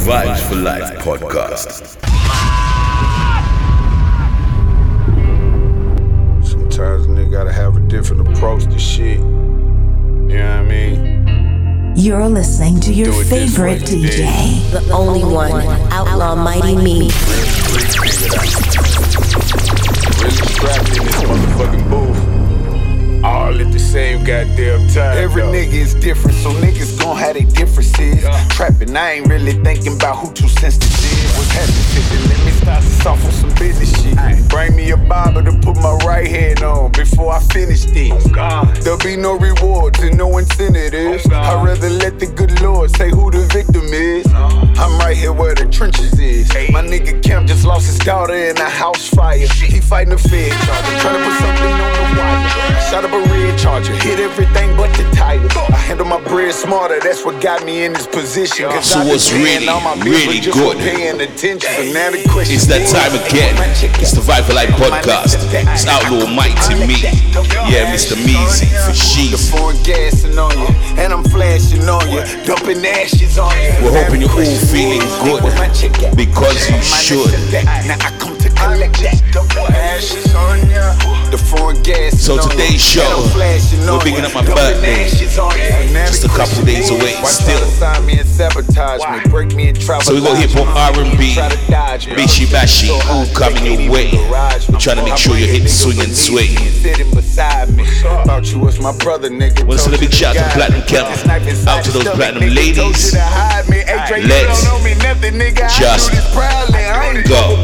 [0.00, 1.98] Vibes for Life podcast.
[6.42, 9.18] Sometimes a nigga gotta have a different approach to shit.
[9.18, 11.92] You know what I mean?
[11.96, 14.70] You're listening to your Do it this favorite way, DJ.
[14.72, 15.52] The only one,
[15.92, 17.10] Outlaw Mighty Me.
[20.20, 22.09] Really strapped in this motherfucking booth.
[23.22, 25.18] All at the same goddamn time.
[25.18, 25.52] Every though.
[25.52, 28.22] nigga is different, so niggas gon' have their differences.
[28.22, 28.48] Yeah.
[28.48, 30.90] Trapping, I ain't really thinking about who too sensitive.
[31.36, 32.28] What's happening?
[32.30, 34.48] Let me start this off on some business shit.
[34.48, 38.12] Bring me a Bible to put my right hand on before I finish this.
[38.12, 38.74] Oh God.
[38.76, 41.26] There'll be no rewards and no incentives.
[41.30, 41.34] Oh.
[41.34, 44.26] I'd rather let the good Lord say who the victim is.
[44.30, 44.72] Oh.
[44.78, 46.48] I'm right here where the trenches is.
[46.72, 49.36] My nigga Kemp just lost his daughter in a house fire.
[49.38, 52.80] He fighting a fed charger, trying to put something on the wire.
[52.90, 55.40] Shot up a red charger, hit everything but the tire.
[55.70, 58.68] I handle my bread smarter, that's what got me in this position.
[58.70, 60.76] Cause So I what's really, all my bills, really good?
[60.76, 61.70] for Paying attention.
[61.70, 63.54] So now the It's that time again.
[64.00, 65.38] It's the Vibe for Life podcast.
[65.52, 66.96] It's Outlaw Mighty Me.
[67.70, 68.14] Yeah, Mr.
[68.16, 69.50] Measy for The she's.
[69.50, 73.70] foreign gassing on you, and I'm flashing on you, dumping ashes on you.
[73.82, 75.42] We're hoping you're all feeling good
[76.16, 78.29] because you should.
[78.40, 79.20] Now I come to collect that.
[79.70, 81.10] Ashes on you.
[81.30, 82.18] The foreign gas.
[82.20, 85.06] So today's show, we're picking up my birthday.
[85.06, 87.60] Just a couple days away, still.
[87.70, 90.02] Sign me and sabotage me, break me and travel.
[90.02, 91.36] So we got hip hop, R&B,
[92.16, 94.10] Bishi Bashi, all coming your way.
[94.68, 96.48] We're trying to make sure you hit the swing and sway.
[96.82, 97.86] Sitting beside me.
[98.26, 99.64] Thought you was my brother, nigga.
[99.66, 100.42] Wanna send a big shout to.
[100.50, 101.08] Platinum Camp.
[101.14, 102.56] This knife inside Out to your those stomach, Platinum nigga.
[102.56, 103.12] Ladies.
[103.12, 103.76] you to hide me.
[103.86, 105.64] Hey, Dre, you Let's don't know me nothing, nigga.
[105.64, 106.78] I just do this proudly.
[106.78, 107.62] I ain't go.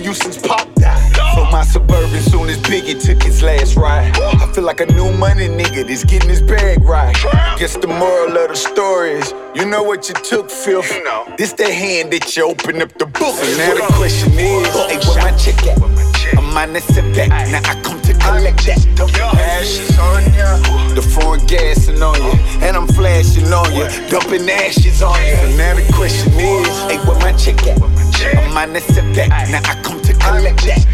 [0.00, 0.10] Go.
[0.10, 1.14] BMW since Pop died.
[1.34, 4.16] From my suburban, soon as Biggie took his last ride.
[4.18, 7.14] I feel like a new money nigga that's getting his bag right.
[7.58, 10.90] Guess the moral of the story is, you know what you took, filth.
[11.38, 13.34] This the hand that you open up the book.
[13.34, 16.13] So now the question is, hey, where my check at?
[16.54, 18.78] On the sit back, now I come to collect that.
[18.98, 19.36] Uh-huh.
[19.36, 20.94] Ashes on ya.
[20.94, 22.30] The foreign gassing on you,
[22.62, 25.34] and I'm flashing on you, dumping ashes on you.
[25.36, 27.82] So now the question is, hey, where my check at?
[27.82, 30.86] I'm on the sit back, now I come to collect that.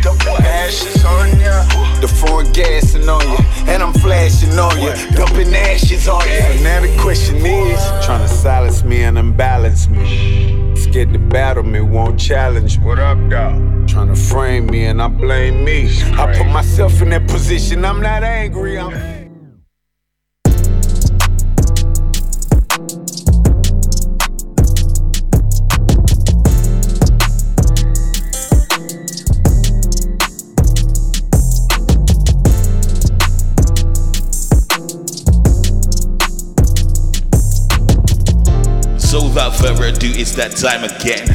[0.42, 1.62] Ashes on ya.
[2.00, 3.38] The foreign gassing on you,
[3.68, 6.40] and I'm flashing on you, dumping ashes on you.
[6.40, 10.69] So now the question is, trying to silence me and unbalance me.
[10.80, 12.84] Scared to battle me, won't challenge me.
[12.84, 13.86] What up, dog?
[13.86, 15.88] Trying to frame me and I blame me.
[16.14, 19.18] I put myself in that position, I'm not angry, I'm.
[39.90, 41.26] ado, it's that time again.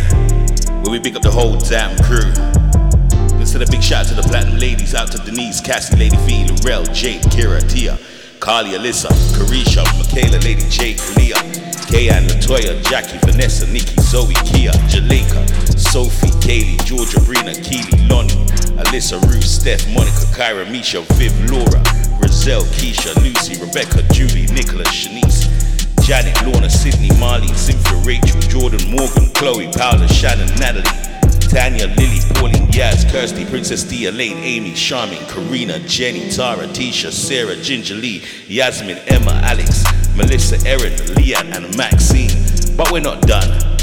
[0.83, 2.31] Where we pick up the whole damn crew.
[3.45, 6.43] Send a big shout out to the platinum ladies, out to Denise, Cassie, Lady V,
[6.49, 7.97] Lorel, Jade, Kira, Tia,
[8.41, 11.39] Carly, Alyssa, Carisha, Michaela, Lady J, Leah,
[11.87, 15.39] Kayan, Latoya, Jackie, Vanessa, Nikki, Zoe, Kia, Jaleka,
[15.79, 18.35] Sophie, Kaylee, Georgia, Brina, Keely, Lonnie,
[18.75, 21.79] Alyssa, Ruth, Steph, Monica, Kyra, Misha, Viv, Laura,
[22.19, 25.44] Roselle, Keisha, Lucy, Rebecca, Julie, Nicholas, Shanice,
[26.05, 30.83] Janet, Lorna, Sydney, Marlene, Cynthia, Rachel, Jordan, Morgan, Chloe, Paula, Shannon, Natalie,
[31.49, 37.55] Tanya, Lily, Pauline, Yaz, Kirsty, Princess Dia, Lane, Amy, Charmin, Karina, Jenny, Tara, Tisha, Sarah,
[37.55, 39.83] Ginger Lee, Yasmin, Emma, Alex,
[40.15, 42.29] Melissa, Erin, Leanne, and Maxine.
[42.77, 43.74] But we're not done.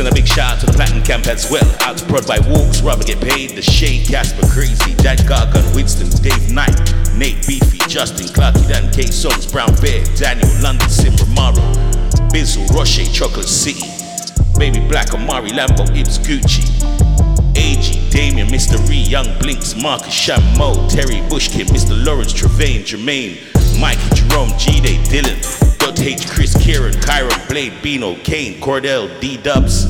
[0.00, 1.76] Send a big shout out to the Platinum Camp as well.
[1.82, 6.08] Out to Prod by Walks, Rubber Get Paid, The Shade, Casper Crazy, Dad Gargan, Winston,
[6.24, 6.72] Dave Knight,
[7.20, 11.60] Nate Beefy, Justin, Clarky, Dan K, Songs, Brown Bear, Daniel, London, Sim, Romaro,
[12.32, 13.84] Bizzle, Roche, Chocolate City,
[14.56, 16.64] Baby Black, Amari, Lambo, Ibs, Gucci,
[17.54, 18.80] AG, Damien, Mr.
[18.88, 21.92] Ree, Young Blinks, Marcus, Sham, Mo, Terry, Bushkin, Mr.
[22.06, 23.36] Lawrence, Travaine, Jermaine,
[23.78, 26.04] Mikey, Jerome, G-Day, Dylan, Dr.
[26.04, 29.86] H, Chris, Kieran, Kyron, Blade, Bino, Kane, Cordell, D-Dubs,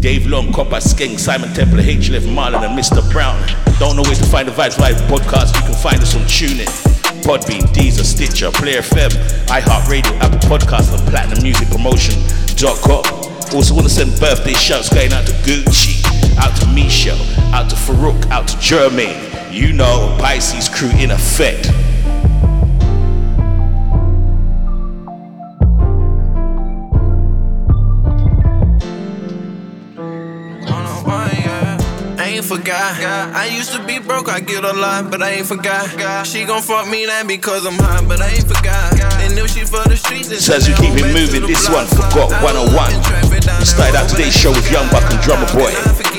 [0.00, 2.10] Dave Long, Copper, Skeng, Simon Templar, H.
[2.10, 3.00] Left, Marlon, and Mr.
[3.12, 3.40] Brown.
[3.78, 5.54] Don't know where to find the Vibes Live podcast.
[5.56, 6.66] You can find us on TuneIn,
[7.22, 9.10] Podbean, Deezer, Stitcher, Player FM,
[9.46, 13.04] iHeartRadio, Apple Podcasts, and PlatinumMusicPromotion.com.
[13.54, 16.02] Also want to send birthday shouts going out to Gucci,
[16.38, 17.20] out to Michelle,
[17.54, 19.20] out to Farouk, out to Jermaine.
[19.52, 21.70] You know, Pisces crew in effect.
[32.34, 32.98] Ain't forgot.
[33.32, 36.26] I used to be broke, I get a lot, but I ain't forgot.
[36.26, 38.90] She gon' fuck me now because I'm hot, but I ain't forgot.
[39.22, 42.34] And if she for the streets, so as we keep it moving, this one forgot
[42.42, 42.90] 101.
[43.62, 45.70] Started out today's show with Young Buck and Drummer Boy,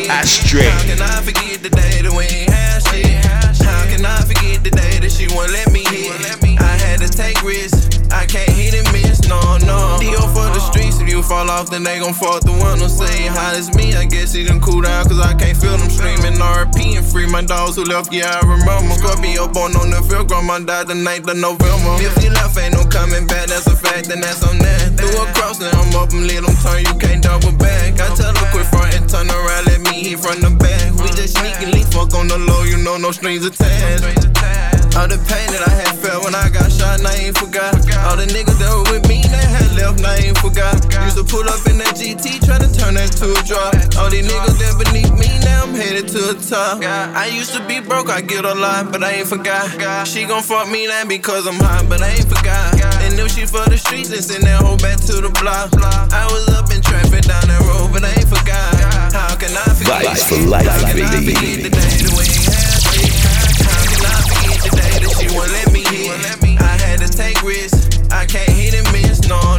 [0.08, 0.72] Ashtray.
[0.72, 3.12] How can I forget the day that we ain't had shit?
[3.60, 6.16] How can I forget the day that she won't let me hit?
[6.64, 8.05] I had to take risks.
[8.12, 9.98] I can't hit and miss, no, no.
[10.00, 12.90] Dio for the streets, if you fall off, then they gon' fuck the one who
[12.90, 13.94] say hot as me.
[13.96, 17.28] I guess he done cool down, cause I can't feel them screaming RP and free
[17.28, 18.96] my dogs who left, yeah, I remember.
[18.96, 21.96] Scorpio born on the field, grandma died the night of November.
[22.02, 24.98] If you left, ain't no coming back, that's a fact, then that's on that.
[24.98, 28.00] Threw a cross, now I'm up and let them turn, you can't double back.
[28.00, 30.94] I tell her quit front and turn around, let me hit from the back.
[31.00, 34.65] We just sneakily fuck on the low, you know, no strings attached.
[34.96, 37.76] All the pain that I had felt when I got shot, and I ain't forgot.
[38.08, 40.80] All the niggas that were with me that had left, and I ain't forgot.
[41.04, 43.76] Used to pull up in that GT, try to turn that to a drop.
[44.00, 46.80] All these niggas that beneath me, now I'm headed to the top.
[46.82, 49.68] I used to be broke, I get a lot, but I ain't forgot.
[50.08, 52.80] She gon' fuck me now because I'm hot, but I ain't forgot.
[53.04, 55.76] And if she for the streets, then send that hoe back to the block.
[56.16, 58.72] I was up in traffic down that road, but I ain't forgot.
[59.12, 60.08] How can I forget?
[60.08, 61.36] Vibes for life, baby.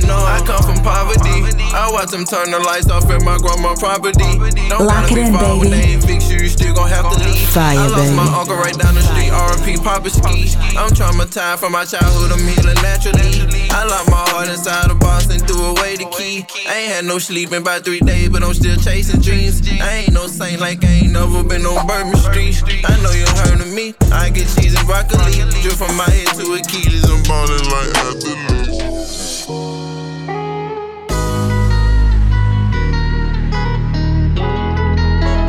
[0.06, 0.16] No.
[0.16, 1.44] I come from poverty.
[1.74, 4.38] I watch them turn the lights off at my grandma property.
[4.70, 5.58] Don't Lock it in, baby.
[5.60, 7.48] When they evict you, you still gon' have to leave.
[7.50, 8.16] Fire, I lost baby.
[8.16, 10.54] my uncle right down the street, RP Papa Ski.
[10.76, 13.68] I'm traumatized from my childhood, I'm healing naturally.
[13.70, 16.44] I locked my heart inside a box and threw away the key.
[16.68, 19.60] I ain't had no sleep in about three days, but I'm still chasing dreams.
[19.80, 22.62] I ain't no saint like I ain't never been on Bourbon Street.
[22.84, 23.94] I know you heard of me.
[24.12, 25.44] I get cheese and broccoli.
[25.62, 27.04] Drip from my head to Achilles.
[27.04, 29.35] I'm ballin' like athletes.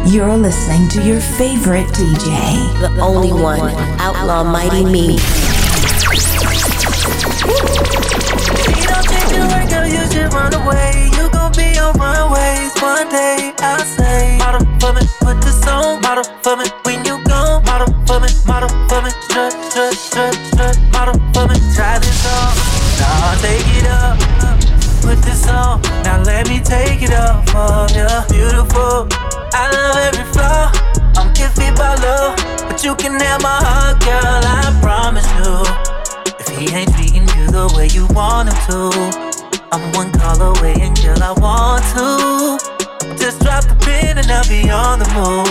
[0.07, 2.80] You're listening to your favorite DJ.
[2.80, 5.12] The only one, Outlaw Mighty Me.
[5.12, 5.18] You
[8.88, 11.09] don't change your work, girl, you should run away.
[11.12, 13.51] You gon' be on runways one day.
[13.59, 16.01] I'll say, model for me, put this on.
[16.01, 17.65] Model for me, when you gone.
[17.65, 20.80] Model for me, model for me, strut, strut, strut, strut.
[20.94, 22.56] Model for me, try this on.
[22.98, 24.56] Now I'll take it up.
[25.07, 28.27] Put this on, now let me take it off of ya.
[28.27, 29.07] Beautiful,
[29.54, 30.69] I love every flaw.
[31.15, 32.36] I'm iffy about love,
[32.68, 34.44] but you can have my heart, girl.
[34.44, 35.63] I promise you.
[36.42, 38.92] If he ain't treating you the way you want him to,
[39.71, 42.59] I'm one call away and girl, I want to.
[43.15, 45.48] Just drop the pin and I'll be on the move.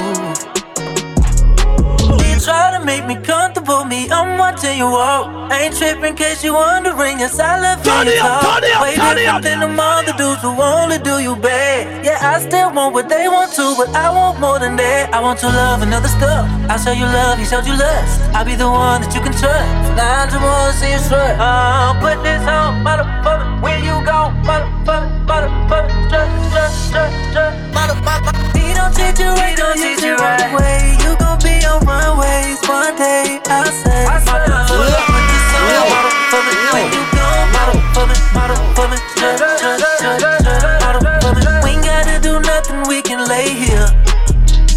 [2.29, 5.53] You try to make me comfortable, me, I'm watching you walk.
[5.53, 7.93] Ain't tripping, case you wondering, yes, I love you.
[7.93, 9.43] Turn it up, turn it up, Way turn it different up.
[9.43, 12.05] than them other dudes who only do you bad.
[12.05, 15.13] Yeah, I still want what they want to, but I want more than that.
[15.13, 16.49] I want your love and other stuff.
[16.71, 18.21] I'll show you love, he showed you lust.
[18.35, 19.71] I'll be the one that you can trust.
[19.97, 21.37] Now I just wanna see you strut.
[21.39, 23.61] Uh, put this on, motherfucker.
[23.63, 25.93] Where you go, motherfucker, motherfucker.
[26.09, 27.53] Strut, strut, strut, strut.
[27.77, 28.46] Motherfucker.
[28.87, 30.47] Don't treat you right, don't treat you right.
[30.55, 33.43] Way you gon' be on runways one day.
[33.51, 34.63] I'll say, motherfucker.
[34.63, 36.55] Put this on, motherfucker.
[36.71, 38.99] Where you go, motherfucker, motherfucker.
[39.11, 41.03] Strut, strut, strut, strut.
[41.03, 41.65] Motherfucker.
[41.65, 43.91] We ain't gotta do nothing, we can lay here.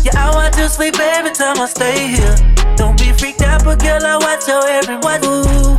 [0.01, 2.35] Yeah, I want to sleep every time I stay here.
[2.77, 5.77] Don't be freaked out, but girl, I watch your every ooh.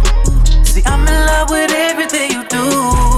[0.64, 3.09] See, I'm in love with everything you do.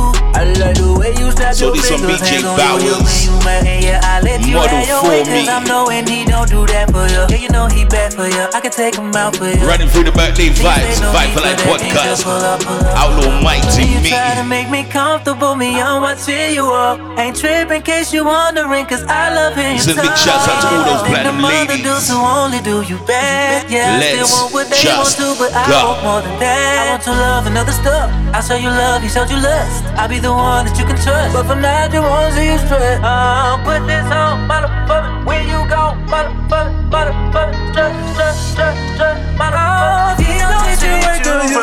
[0.62, 2.84] I like the way you snap So your this fingers, BJ hands on Bowers.
[2.86, 5.46] you, when you mad, and yeah, I let you Model have your for way, 'cause
[5.46, 5.48] me.
[5.50, 7.22] I'm knowing he don't do that for you.
[7.28, 8.46] Yeah, you know he bad for you.
[8.54, 9.58] I can take him out for you.
[9.66, 12.04] Running through the birthday vibes, no Vibe for things podcast.
[12.04, 12.78] just pull up, pull.
[12.94, 14.10] Outlaw Mighty You Me.
[14.10, 17.00] try to make me comfortable, me, I'm watching you up.
[17.18, 20.84] Ain't tripping, case you wondering, cause I love you Send big shouts out to all
[20.84, 21.82] those platinum ladies.
[21.82, 23.66] dudes who only do you bad.
[23.68, 25.78] Yeah, Let's still want what they just want to, but I go.
[25.90, 26.86] want more than that.
[26.86, 28.10] I want your love and other stuff.
[28.34, 29.82] I'll show you love, he showed you lust.
[29.98, 31.32] I'll be the one that you can trust.
[31.32, 33.00] But for now, I just wanna see you strut.
[33.00, 35.24] Uh, put this on, motherfucker.
[35.24, 37.56] Where you go, motherfucker, motherfucker.
[37.72, 40.20] Strut, strut, strut, strut, motherfucker.
[40.20, 41.56] He don't treat you right, girl, you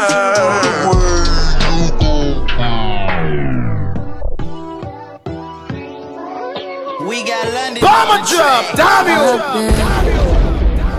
[7.09, 7.81] We got London.
[7.81, 9.39] Bomber drop, damn!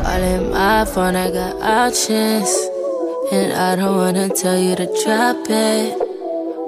[0.06, 2.50] All in my phone, I got options.
[3.32, 6.09] And I don't wanna tell you to drop it.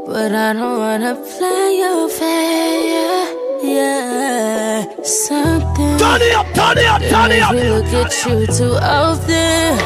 [0.04, 3.24] But I don't wanna play your fair.
[3.62, 5.96] Yeah, something.
[5.96, 7.54] Turn it up, turn it up, turn it up.
[7.54, 9.78] me look at you too often.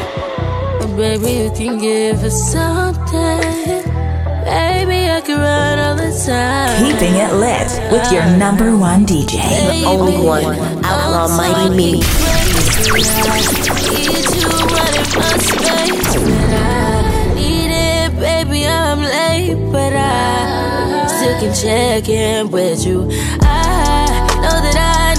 [0.81, 3.83] And baby, you can give us something.
[4.43, 6.83] Baby, I can run all the time.
[6.83, 9.37] Keeping it lit with your number one DJ.
[9.69, 12.01] The only one, Outlaw Mighty Me.
[18.19, 18.65] Baby.
[18.65, 23.03] I'm late, but I still can check in with you.
[23.41, 24.05] I
[24.41, 25.16] know that I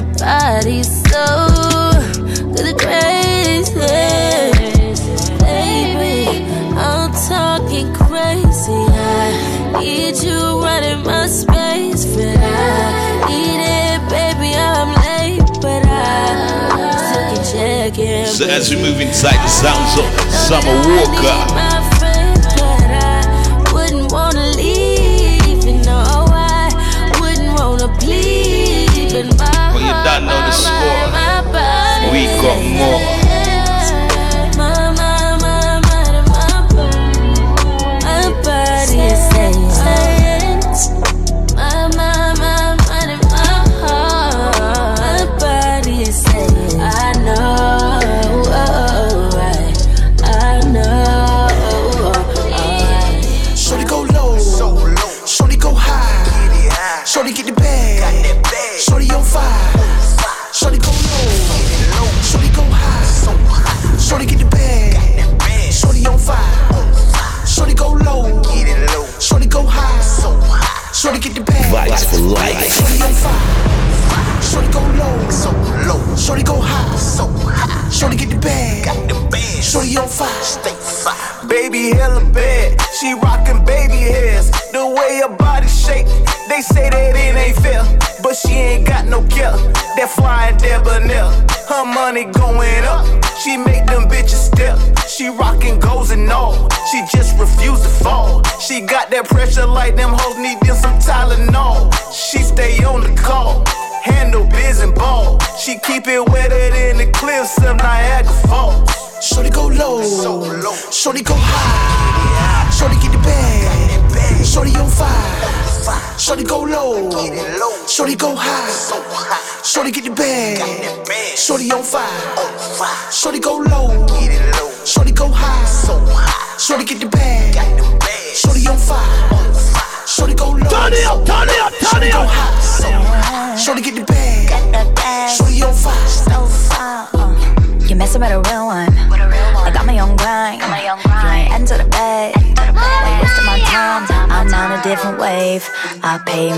[0.00, 1.26] my body so
[2.54, 3.74] good crazy,
[5.40, 6.44] baby.
[6.76, 8.72] I'm talking crazy.
[8.72, 14.54] I need you running my space, but I need it, baby.
[14.56, 18.26] I'm late, but I still can check in.
[18.26, 21.89] So as we move inside the sounds of Summer Walker,
[32.80, 33.09] We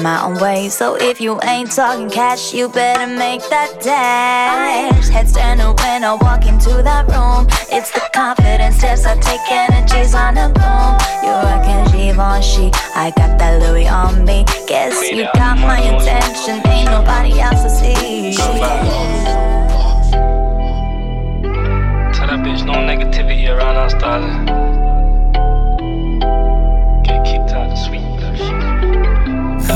[0.02, 0.68] My own way.
[0.68, 5.08] So if you ain't talking cash, you better make that dash.
[5.08, 7.46] Heads turning when I walk into that room.
[7.70, 10.98] It's the confidence steps I take energies on the boom.
[11.22, 12.72] You rockin' Givenchy.
[12.96, 14.44] I got that Louis on me.
[14.66, 16.66] Guess you got my attention.
[16.66, 18.34] Ain't nobody else to see.
[22.12, 24.91] Tell that bitch no negativity around us, darling.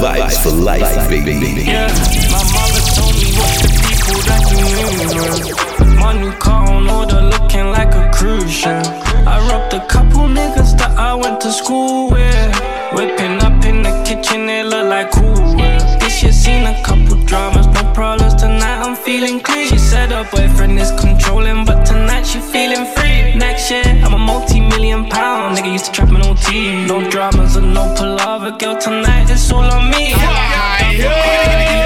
[0.02, 1.32] Vibes for life, baby.
[1.64, 1.88] Yeah,
[2.30, 5.96] my mother told me what's the people that you knew.
[5.96, 8.84] My new car on order looking like a cruise ship.
[9.26, 12.60] I robbed a couple niggas that I went to school with.
[12.92, 15.56] Whipping up in the kitchen, it look like cool.
[15.98, 18.82] This year seen a couple dramas, no problems tonight.
[18.84, 19.68] I'm feeling clean.
[19.68, 23.34] She said her boyfriend is controlling, but tonight she feeling free.
[23.34, 24.18] Next year, I'm a
[24.66, 25.72] multi-million pound nigga.
[25.72, 26.86] Used to trap an OT.
[26.86, 28.76] No dramas and no palaver, girl.
[28.76, 30.10] Tonight it's all on me.
[30.10, 30.16] You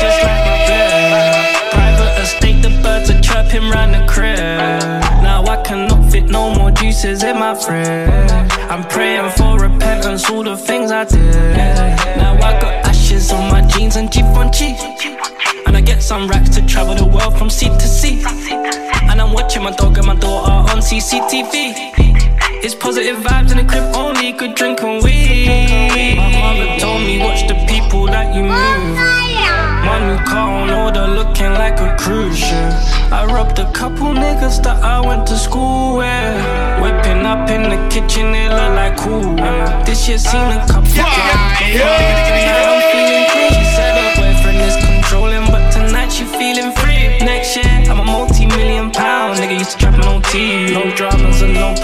[0.01, 1.73] just like my bed.
[1.73, 4.39] Private estate, the birds are chirping round the crib.
[5.23, 8.31] Now I cannot fit no more juices in my fridge.
[8.71, 11.57] I'm praying for repentance, all the things I did.
[12.17, 14.25] Now I got ashes on my jeans and cheek.
[15.67, 18.23] And I get some racks to travel the world from sea to sea.
[19.11, 22.10] And I'm watching my dog and my daughter on CCTV.
[22.63, 26.17] It's positive vibes in the crib only, good drink and weed.
[26.17, 28.97] My mother told me, watch the people that you move.
[29.81, 32.73] My new car on order, looking like a cruise ship.
[33.11, 36.37] I robbed a couple niggas that I went to school with.
[36.85, 39.37] Whipping up in the kitchen, it look like cool.
[39.89, 40.93] This year seen a couple.
[40.93, 42.69] Yeah, yeah, yeah.
[42.69, 43.57] I'm feeling free.
[43.57, 47.25] She said her boyfriend is controlling, but tonight she feeling free.
[47.25, 49.59] Next year, I'm a multi-million pound nigga.
[49.59, 50.75] Used to trapping on T.
[50.75, 51.75] No dramas and no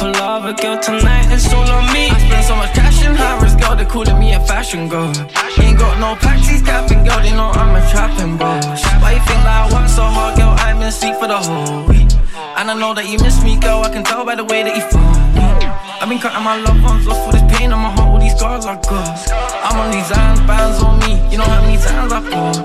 [0.47, 0.79] palaver, girl.
[0.79, 2.09] Tonight it's all on me.
[2.09, 3.77] I spend so much cash in Harris, girl.
[3.77, 5.13] They calling me a fashion girl.
[5.59, 7.21] Ain't got no taxis, capping, girl.
[7.21, 8.83] They know I'm a trapping boss.
[9.03, 10.55] Why you think that I work so hard, girl?
[10.59, 12.11] I'm in sleep for the whole week.
[12.57, 13.83] And I know that you miss me, girl.
[13.83, 15.47] I can tell by the way that you phone me.
[16.01, 18.09] I've been cutting my loved ones off for this pain on my heart.
[18.09, 19.19] All these scars I got.
[19.65, 21.17] I'm on these hands, bands on me.
[21.31, 22.57] You know how many times I fall.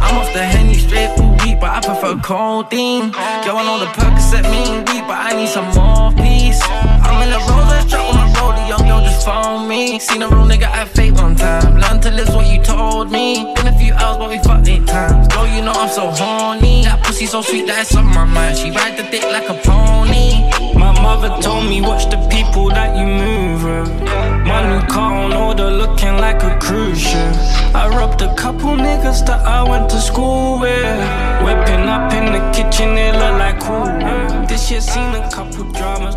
[0.00, 3.10] I'm off the henny straight all week, but I prefer codeine.
[3.42, 6.62] Girl, I know the Percocet mean weak, but I need some more peace.
[7.06, 9.98] I'm in the rose truck my rollie, young girl just phone me.
[9.98, 11.78] Seen a real nigga at fate one time.
[11.78, 13.54] Learn to live what you told me.
[13.54, 15.28] Been a few hours, but we fucked eight times.
[15.28, 16.84] Girl, you know I'm so horny.
[16.84, 18.58] That pussy so sweet that it's on my mind.
[18.58, 20.50] She ride the dick like a pony.
[20.74, 23.88] My mother told me, watch the people that you move with.
[24.46, 27.34] My new car on order, looking like a cruise ship.
[27.74, 30.98] I robbed a couple niggas that I went to school with.
[31.44, 33.86] Whipping up in the kitchen, it look like cool.
[34.46, 36.14] This year seen a couple dramas,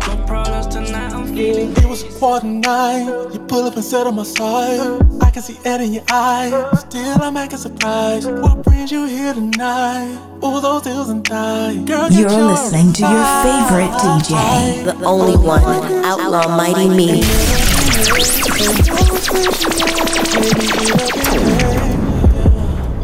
[1.40, 1.70] feeling.
[1.72, 3.06] It was a party night.
[3.32, 4.80] You pull up and sit on my side.
[5.22, 6.52] I can see it in your eyes.
[6.80, 8.30] Still, I'm acting surprised.
[8.42, 10.18] What brings you here tonight?
[10.42, 11.76] All those deals and die.
[11.84, 15.64] Girl, get You're listening to your favorite DJ, The only one,
[16.10, 17.08] Outlaw Mighty Me.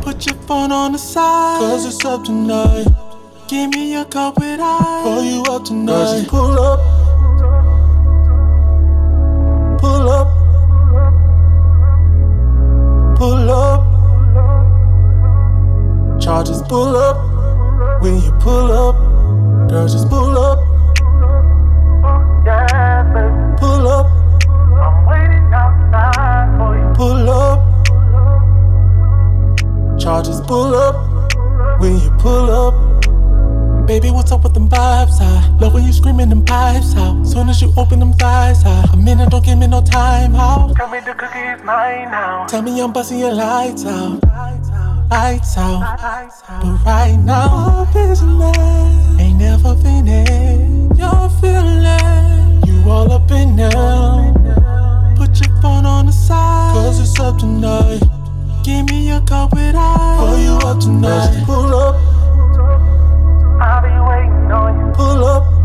[0.03, 2.87] Put your phone on the side, cause it's up tonight.
[3.49, 6.19] Give me a cup with ice, pour you up tonight.
[6.19, 6.96] Just pull up,
[9.79, 10.29] pull up,
[13.17, 13.83] pull up.
[16.21, 18.97] Charges pull up, when you pull up,
[19.89, 20.59] just pull up.
[23.59, 24.07] Pull up.
[26.97, 27.61] Pull up.
[29.99, 31.81] Charges pull up.
[31.81, 32.96] When you pull up.
[33.87, 35.21] Baby, what's up with them vibes?
[35.21, 37.25] I love when you screaming them pipes out.
[37.25, 38.93] Soon as you open them thighs out.
[38.93, 40.75] A minute, don't give me no time out.
[40.75, 42.47] Tell me the cookie is mine now.
[42.47, 44.25] Tell me I'm busting your lights out.
[45.09, 46.01] Lights out.
[46.61, 49.21] But right now, is love.
[49.21, 50.99] Ain't never been it.
[50.99, 52.67] You're feeling.
[52.67, 54.35] You all up in now.
[55.17, 56.75] Put your phone on the side.
[56.75, 58.03] Cause it's up tonight.
[58.65, 60.19] Give me a cup with ice.
[60.19, 61.45] Pour you up tonight.
[61.47, 62.16] Pull up.
[64.97, 65.57] Pull up.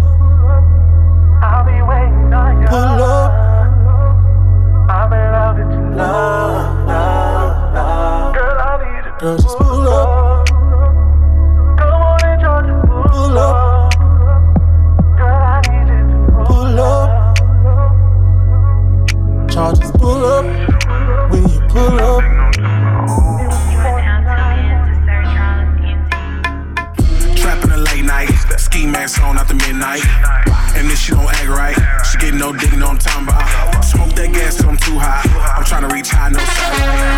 [31.11, 33.83] She don't act right, she get no dick, no I'm talking about.
[33.83, 35.23] Smoke that gas till I'm too high.
[35.57, 37.11] I'm trying to reach high, no satellite.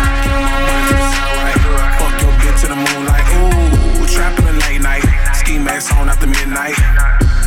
[1.98, 3.22] Fuck your bitch to the moonlight.
[3.38, 5.04] Ooh, trapping a late night,
[5.34, 6.74] ski mask on after midnight.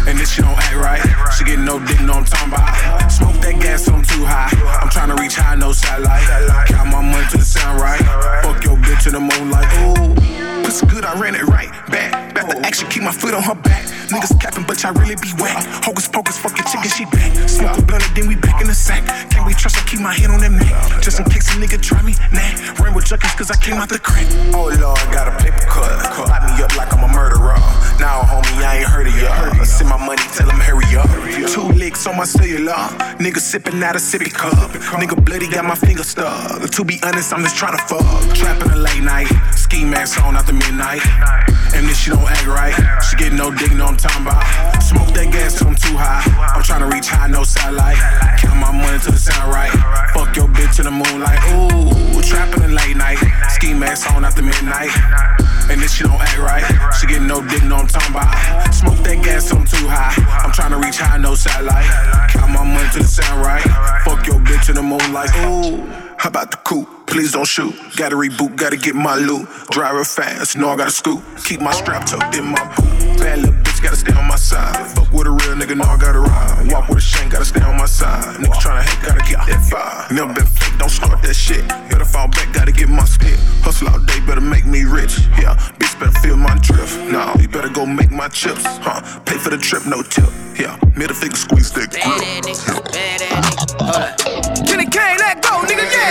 [0.07, 1.03] And if she don't act right,
[1.35, 3.11] she get no dick, no I'm talking about.
[3.11, 4.47] Smoke that gas till I'm too high.
[4.79, 6.23] I'm trying to reach high, no satellite.
[6.67, 7.99] Count my money to the sound right.
[8.43, 9.67] Fuck your bitch to the moonlight.
[9.83, 10.15] Ooh.
[10.63, 12.33] Pussy good, I ran it right back.
[12.33, 13.96] Back to action, keep my foot on her back.
[14.07, 15.63] Niggas capping, but y'all really be whack.
[15.83, 17.31] Hocus pocus, fuck your chicken, she back.
[17.49, 19.03] Smoke a blunt, then we back in the sack.
[19.29, 21.03] Can't we trust, I keep my hand on that Mac.
[21.03, 22.41] Just in case a nigga try me, nah.
[22.83, 24.25] Rainbow junkies, cause I came out the crack.
[24.55, 25.91] Oh lord, I got a paper cut.
[26.27, 27.59] Lock me up like I'm a murderer.
[27.99, 29.63] Now, homie, I ain't heard of ya.
[29.63, 31.09] Send my money, tell him hurry up.
[31.51, 32.77] Two licks on my cellular.
[33.19, 34.71] Nigga sipping out a sippy cup.
[35.01, 36.69] Nigga bloody got my finger stuck.
[36.69, 38.05] To be honest, I'm just trying to fuck.
[38.35, 39.27] Trapping a late night.
[39.55, 41.01] Ski mask on after midnight.
[41.75, 42.73] And if she don't act right,
[43.17, 44.43] get no dick, no I'm talking about.
[44.81, 46.23] Smoke that gas till I'm too high.
[46.53, 47.97] I'm trying to reach high, no satellite.
[48.37, 49.71] Count my money till the sound right.
[50.13, 51.41] Fuck your bitch in the moonlight.
[51.51, 53.17] Ooh, trapping in late night.
[53.49, 54.91] Ski mask on after midnight.
[55.69, 56.63] And this she don't act right,
[56.95, 58.73] she get no dick, no I'm talking about.
[58.73, 60.15] Smoke that gas till I'm too high.
[60.43, 61.85] I'm trying to reach high, no satellite.
[62.29, 63.63] Count my money till the sound right.
[64.05, 66.06] Fuck your bitch to the moon like, ooh.
[66.17, 66.89] How about the coupe?
[67.07, 67.73] Please don't shoot.
[67.95, 69.47] Gotta reboot, gotta get my loot.
[69.69, 71.23] Drive real fast, know I gotta scoop.
[71.45, 73.19] Keep my strap tucked in my boot.
[73.19, 74.75] Bad little bitch, gotta stay on my side.
[74.91, 76.71] Fuck with a real nigga, know I gotta ride.
[76.71, 78.35] Walk with a shank, gotta stay on my side.
[78.35, 80.07] Niggas tryna hate, gotta get that fire.
[80.11, 81.65] Never been fake, don't start that shit.
[81.67, 83.39] Better fall back, gotta get my skip.
[83.61, 85.19] Hustle all day, better make me rich.
[85.39, 86.97] Yeah, bitch, better feel my drift.
[87.11, 88.63] Nah, you better go make my chips.
[88.65, 89.01] Huh?
[89.21, 90.29] Pay for the trip, no tip.
[90.59, 92.03] Yeah, middle finger squeeze that grip.
[92.03, 92.41] Kenny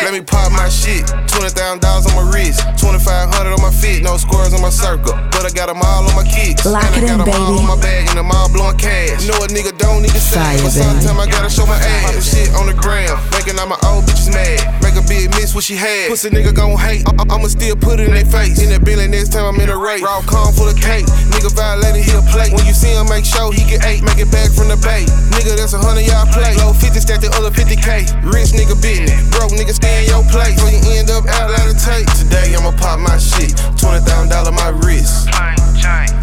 [0.04, 1.04] Let me pop my shit.
[1.32, 2.60] $20,000 on my wrist.
[2.78, 4.02] 2500 on my feet.
[4.02, 5.12] No scores on my circle.
[5.32, 6.64] But I got them all on my kicks.
[6.64, 7.60] Lock and it I got them all baby.
[7.60, 8.08] on my bag.
[8.10, 9.26] And I'm all blowing cash.
[9.26, 10.60] Know a nigga don't need to say.
[10.62, 12.14] But sometimes I gotta show my ass.
[12.14, 13.18] Pop shit on the gram.
[13.32, 14.62] Making all my old bitches mad.
[14.82, 16.08] Make a big miss what she had.
[16.08, 17.02] Pussy nigga gon' hate.
[17.08, 18.62] I- I'ma still put it in their face.
[18.62, 20.00] In that Bentley next time I'm in a race.
[20.02, 21.04] Raw corn full of cake.
[21.34, 22.48] Nigga violated, he'll play.
[22.54, 24.02] When you see him, make sure he get eight.
[24.02, 25.04] Make it back from the bay.
[25.36, 26.54] Nigga, that's a hundred y'all play.
[26.62, 28.06] Low 50 stack the other 50k.
[28.24, 29.20] Rich nigga business.
[29.34, 30.58] Broke nigga in your place.
[30.58, 32.06] So you end up out of the tape.
[32.18, 33.54] Today I'ma pop my shit.
[33.78, 35.30] $20,000 my wrist.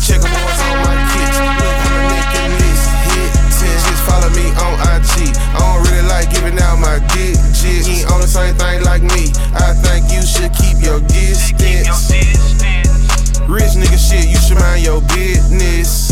[0.03, 1.39] Check them boys on my kicks.
[1.39, 2.81] Look how my neck in this.
[3.07, 3.31] Hit
[3.63, 5.31] 10 just follow me on IG.
[5.31, 7.63] I don't really like giving out my digits.
[7.63, 9.31] You ain't on the same thing like me.
[9.55, 12.11] I think you should keep your distance.
[13.47, 16.11] Rich nigga shit, you should mind your business.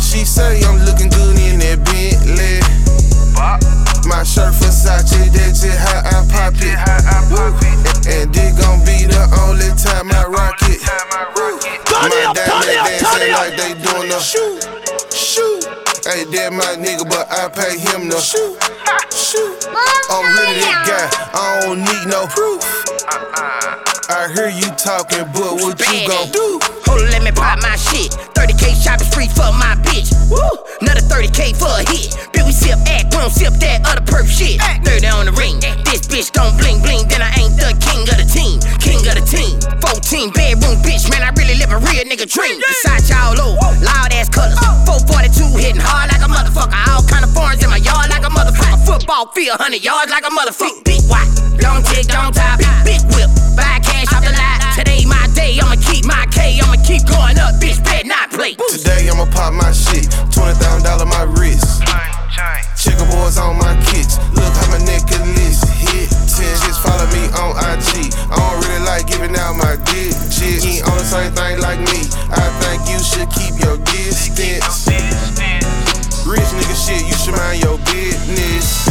[0.00, 3.79] She say I'm looking good in that Bentley.
[4.10, 6.74] My shirt Versace, that's just how I pop it.
[7.30, 7.54] Woo.
[7.62, 10.82] And, and this gon' be the only time I rock it.
[11.86, 15.89] Turn My up, turn it diamond up, turn dancing like they doing the shoot, shoot.
[16.10, 18.18] Hey, that my nigga, but I pay him no.
[18.18, 18.58] shoot,
[19.14, 19.62] shoot.
[20.10, 22.66] I'm really that guy, I don't need no proof.
[24.10, 26.58] I hear you talking, but what you gon' do?
[26.90, 28.10] Hold on, let me pop my shit.
[28.34, 30.10] 30k shopping spree for my bitch.
[30.26, 30.42] Woo!
[30.82, 32.10] Another 30k for a hit.
[32.34, 34.58] Bitch, we sip act, we don't sip that other perp shit.
[34.82, 35.62] 30 on the ring.
[35.86, 38.58] This bitch don't bling bling, then I ain't the king of the team.
[38.82, 39.62] King of the team.
[39.78, 42.58] 14 bedroom bitch, man, I really live a real nigga dream.
[42.58, 44.58] Besides y'all low, loud ass colors.
[44.86, 46.72] 442 hitting hard like a motherfucker.
[46.88, 48.80] All kind of foreigns in my yard like a motherfucker.
[48.86, 50.84] Football field, 100 yards like a motherfucker.
[50.84, 51.28] Big white,
[51.60, 53.28] long tick, long top, big whip.
[53.56, 54.58] Buy cash off the lot.
[54.76, 58.56] Today my day, I'ma keep my K, I'ma keep going up, bitch, bet not play.
[58.72, 60.08] Today I'ma pop my shit.
[60.32, 61.82] $20,000 my wrist.
[62.80, 64.16] Checker boys on my kicks.
[64.32, 66.64] Look how my necklace hit 10.
[66.64, 68.08] Just follow me on IG.
[68.30, 70.40] I don't really like giving out my digits.
[70.40, 72.08] You ain't on the same thing like me.
[72.32, 74.88] I think you should keep your distance.
[76.30, 78.86] Rich nigga shit, you should mind your business.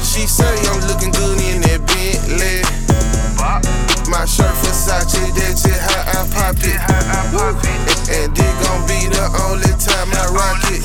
[0.00, 2.64] She say I'm looking good in that Bentley.
[4.08, 6.80] My shirt Versace, that's just how I pop it.
[7.36, 7.52] Woo.
[7.52, 10.80] And, and this gon' be the only time I rock it.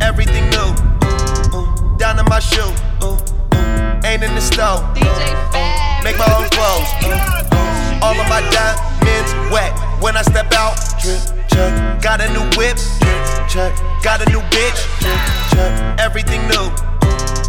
[0.00, 0.70] Everything new.
[1.58, 2.70] Ooh, down to my shoe.
[3.02, 4.86] Ooh, ooh, ain't in the store.
[6.04, 6.86] Make my own clothes.
[8.00, 8.42] All of my
[9.04, 10.76] diamonds wet when I step out.
[11.00, 12.02] Drip, check.
[12.02, 12.76] Got a new whip.
[13.00, 13.72] Drip, check.
[14.02, 14.80] Got a new bitch.
[15.00, 15.20] Drip,
[15.52, 16.00] check.
[16.00, 16.66] Everything new.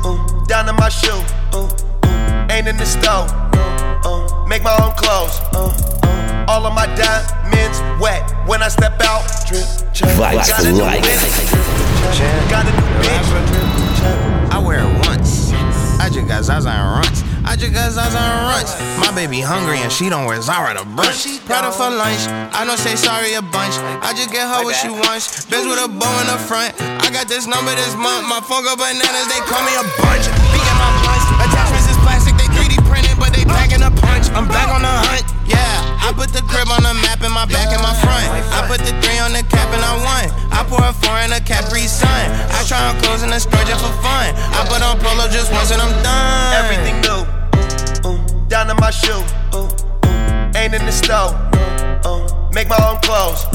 [0.06, 1.12] Ooh, down to my shoe.
[1.56, 3.28] Ooh, ooh, ain't in the store.
[4.06, 5.40] Ooh, make my own clothes.
[5.56, 9.24] Ooh, ooh, all of my diamonds wet when I step out.
[9.48, 10.10] Drip, check.
[10.16, 11.04] Vibes Got for a new life.
[11.04, 12.50] bitch.
[12.50, 14.52] Got a new bitch.
[14.52, 15.52] I wear it once.
[16.00, 17.25] I just got Zaza and runts.
[17.46, 18.74] I just got Zaza and runts.
[18.98, 21.40] My baby hungry and she don't wear Zara to brunch.
[21.46, 22.26] Prada for lunch.
[22.52, 23.78] I don't say sorry a bunch.
[24.02, 25.46] I just get her what she wants.
[25.46, 26.74] Bitch with a bow in the front.
[26.82, 28.26] I got this number this month.
[28.26, 29.30] My phone go bananas.
[29.30, 30.26] They call me a bunch.
[30.52, 31.26] Be in my blunts.
[31.46, 32.34] Attachments is plastic.
[32.36, 34.28] They 3D printed, but they packing a punch.
[34.34, 35.24] I'm back on the hunt.
[35.46, 38.26] Yeah, I put the crib on the map in my back and my front.
[38.58, 40.26] I put the three on the cap and I won.
[40.50, 42.10] I pour a four in a Capri Sun.
[42.10, 44.34] I try on clothes in the store just for fun.
[44.34, 46.66] I put on polo just once and I'm done.
[46.66, 47.35] Everything new.
[48.48, 49.12] Down to my shoe.
[49.56, 51.34] Ooh, ooh, ain't in the store.
[52.06, 53.46] Ooh, make my own clothes.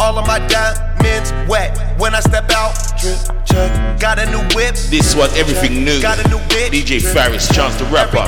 [0.00, 2.72] All of my diamonds wet when I step out.
[2.98, 4.00] Drip, check.
[4.00, 4.76] Got a new whip.
[4.88, 6.00] This one, everything new.
[6.00, 6.70] Got a new bitch.
[6.70, 8.24] DJ Faris, Chance the Rapper.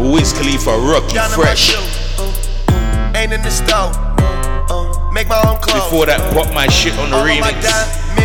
[0.00, 1.58] Wiz Khalifa, Rocky, Down Fresh.
[1.58, 2.22] shoe.
[2.22, 3.50] Ooh, ooh, ain't in the.
[5.12, 5.84] Make my own clothes.
[5.84, 7.66] Before that, Pop My Shit on the All remix.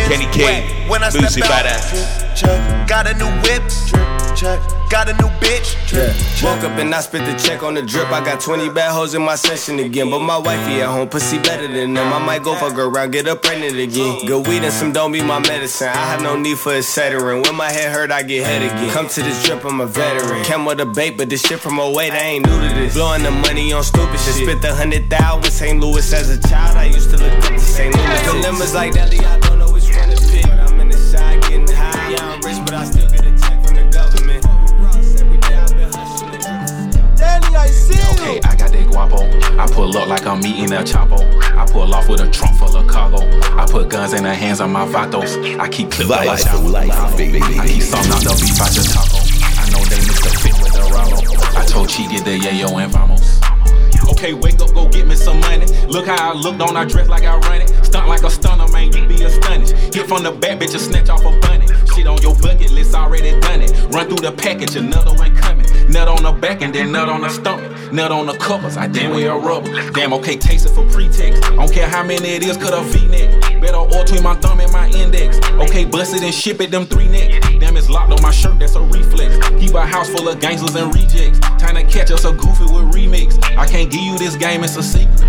[0.06, 1.64] Kenny K, when I Lucy step out.
[1.64, 1.90] Badass.
[1.90, 2.88] Drip, check.
[2.88, 3.62] Got a new whip.
[3.90, 4.75] Drip, check.
[4.88, 5.74] Got a new bitch.
[5.92, 6.14] Yeah.
[6.44, 8.10] Woke up and I spent the check on the drip.
[8.12, 10.10] I got 20 bad hoes in my session again.
[10.10, 12.12] But my wifey at home, pussy better than them.
[12.12, 14.26] I might go fuck around, get her pregnant again.
[14.26, 15.88] Good weed and some don't be my medicine.
[15.88, 17.42] I have no need for a settering.
[17.42, 18.90] When my head hurt, I get head again.
[18.92, 20.44] Come to this drip, I'm a veteran.
[20.44, 22.94] Came with a bait, but this shit from 08, I ain't new to this.
[22.94, 24.34] Blowing the money on stupid shit.
[24.34, 25.80] Spent the hundred thousand with St.
[25.80, 26.76] Louis as a child.
[26.76, 27.92] I used to look up to St.
[27.92, 28.22] Louis.
[28.22, 30.46] Dilemmas like that, I don't know which one to pick.
[38.96, 39.20] Guapo.
[39.60, 41.20] I pull up like I'm eating El Chapo.
[41.54, 43.20] I pull off with a trunk full of cargo.
[43.60, 45.60] I put guns in the hands of my vatos.
[45.60, 47.40] I keep clip life for life, baby.
[47.42, 49.20] I keep some out the beef out the taco.
[49.60, 51.20] I know they mix the fit with the Rollo.
[51.60, 53.40] I told Chi get the yayo and vamos.
[54.12, 55.66] Okay, wake up, go get me some money.
[55.88, 57.68] Look how I look, don't I dress like I run it?
[57.84, 59.74] Stunt like a stunner, man, you be astonished.
[59.94, 61.66] Hit from the back, bitch, a snatch off a bunny.
[61.94, 63.72] Shit on your bucket list, already done it.
[63.92, 65.65] Run through the package, another one coming.
[65.88, 67.92] Nut on the back and then nut on the stomach.
[67.92, 69.70] Nut on the covers, I damn wear a rubber.
[69.92, 71.42] Damn, okay, taste it for pretext.
[71.42, 73.60] Don't care how many it is, cut a V-neck.
[73.60, 75.38] Better oil between my thumb and my index.
[75.52, 77.48] Okay, bust it and ship it, them three necks.
[77.58, 79.38] Damn, it's locked on my shirt, that's a reflex.
[79.60, 81.38] Keep a house full of gangsters and rejects.
[81.40, 83.42] Time to catch us a goofy with remix.
[83.56, 85.20] I can't give you this game, it's a secret.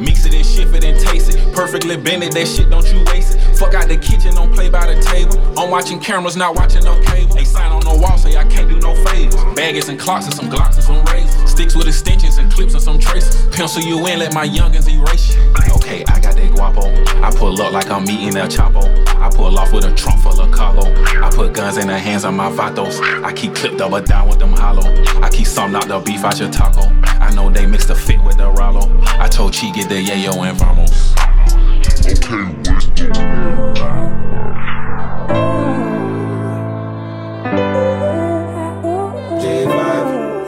[0.00, 1.54] Mix it and shift it and taste it.
[1.54, 3.56] Perfectly bended, that shit, don't you waste it.
[3.58, 5.36] Fuck out the kitchen, don't play by the table.
[5.58, 7.34] I'm watching cameras, not watching no cable.
[7.34, 9.36] They sign on the wall, say I can't do no favors.
[9.54, 11.50] Baggers and clocks and some glocks and some razors.
[11.50, 13.46] Sticks with extensions and clips and some traces.
[13.54, 15.42] Pencil you in, let my youngins erase you.
[15.76, 16.80] Okay, I got that guapo.
[17.22, 18.82] I pull up like I'm eating El Chapo.
[19.20, 20.82] I pull off with a trunk full of cargo.
[21.22, 22.98] I put guns in the hands of my vatos.
[23.22, 24.88] I keep clipped double down with them hollow.
[25.20, 26.82] I keep some out the beef out your taco.
[27.20, 28.88] I know they mix the fit with the Rollo.
[29.04, 31.10] I told Chi get the yayo and vamos.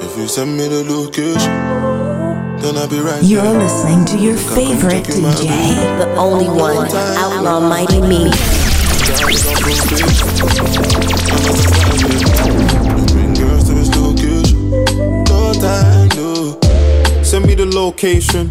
[0.04, 1.38] If you send me the location,
[2.60, 3.58] then I'll be right You're there.
[3.58, 8.30] listening to your favorite DJ, the only one, Outlaw Mighty Me.
[13.12, 14.70] Bring girls to this location.
[15.24, 17.22] No time, no.
[17.22, 18.50] Send me the location.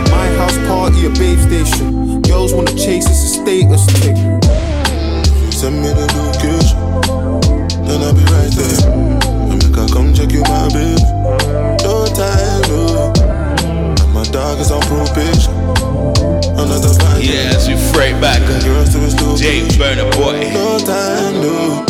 [0.41, 2.19] My house party, a babe station.
[2.23, 4.17] Girls wanna chase, it's a status thing.
[5.51, 6.81] Send me the location,
[7.85, 8.89] then I'll be right there.
[9.51, 10.97] And make her come check you, my babe.
[11.85, 13.13] No time, no.
[14.01, 15.53] And my dog is on probation.
[16.57, 18.41] Another five Yeah, as we freight back.
[18.41, 20.49] Uh, James Burna Boy.
[20.55, 21.85] No time, no.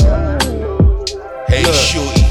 [1.47, 2.30] Hey, Look, shorty.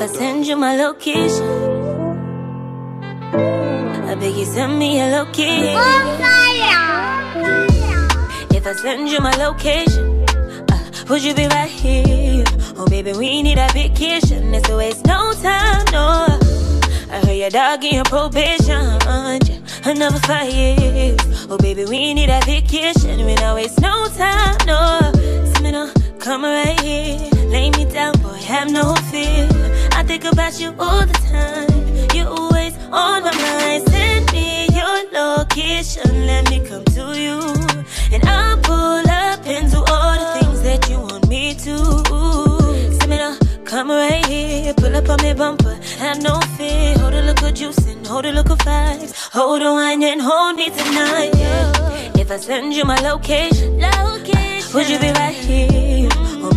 [0.00, 1.44] I send you my location,
[3.34, 5.76] I beg you send me a location.
[8.50, 10.24] If I send you my location,
[10.72, 12.44] uh, would you be right here?
[12.78, 14.54] Oh, baby, we need a vacation.
[14.54, 16.26] It's a waste no time, no.
[17.10, 18.80] I heard your dog in your probation,
[19.84, 21.46] another five years.
[21.50, 23.26] Oh, baby, we need a vacation.
[23.26, 25.12] We not waste no time, no.
[25.62, 29.48] No come right here, lay me down, boy, have no fear.
[30.00, 32.16] I think about you all the time.
[32.16, 33.86] You always on my mind.
[33.90, 37.38] Send me your location, let me come to you,
[38.10, 41.76] and I'll pull up and do all the things that you want me to.
[42.96, 43.36] Send me no
[43.66, 46.96] come right here, pull up on me bumper, have no fear.
[46.96, 49.12] Hold a little juice and hold a little vibes.
[49.34, 51.32] Hold on wine and hold me tonight.
[51.34, 52.20] Yeah.
[52.22, 56.09] If I send you my location, location, would you be right here?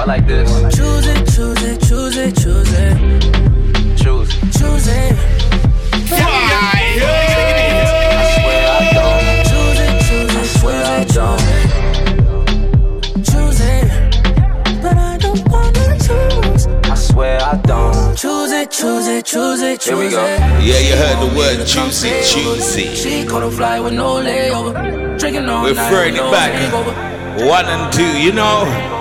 [0.00, 0.50] boy like this.
[0.76, 2.96] Choose it, choose it, choose it, choose it.
[3.96, 4.52] Choose it.
[4.52, 5.16] Choose it.
[6.08, 6.20] Fire!
[8.12, 9.24] I swear I don't.
[9.50, 11.42] Choose it, choose it, I swear I don't.
[13.24, 13.88] Choose it,
[14.82, 16.66] but I don't wanna choose.
[16.84, 18.16] I swear I don't.
[18.16, 19.84] Choose it, choose it, choose it, choose it.
[19.84, 20.24] Here we go.
[20.64, 22.94] Yeah, you heard the word juicy, juicy.
[22.94, 25.18] She caught a fly with no layover.
[25.18, 25.92] Drinking all We're night.
[25.92, 27.46] We're back.
[27.46, 28.98] One and two, you know.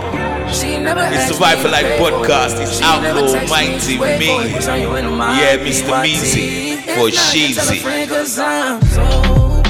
[0.52, 2.14] It's for Life to wait for it.
[2.14, 2.60] podcast.
[2.60, 4.28] It's Outlaw Mighty me.
[4.28, 4.62] for it.
[4.64, 5.94] Turn you into my Yeah, Mr.
[6.04, 7.78] Measy for Sheezy.
[7.82, 9.62] friend 'cause I'm so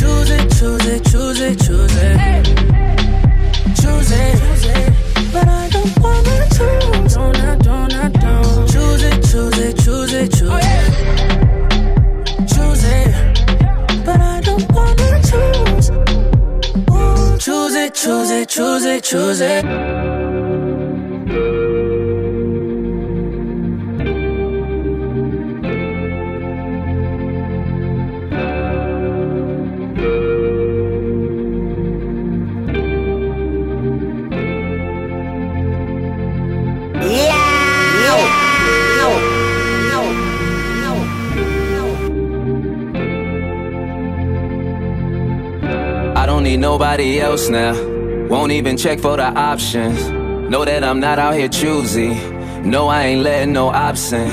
[0.00, 2.44] Choose it, choose it, choose it, choose it.
[3.80, 4.92] Choose it.
[5.32, 7.14] But I don't wanna choose.
[7.14, 8.68] Don't, I don't, I don't.
[8.72, 11.05] Choose it, choose it, choose it, choose it.
[17.96, 19.64] Choose it, choose it, choose it,
[46.76, 47.72] nobody else now.
[48.28, 49.98] Won't even check for the options.
[50.50, 52.12] Know that I'm not out here choosy.
[52.60, 54.28] No, I ain't letting no option.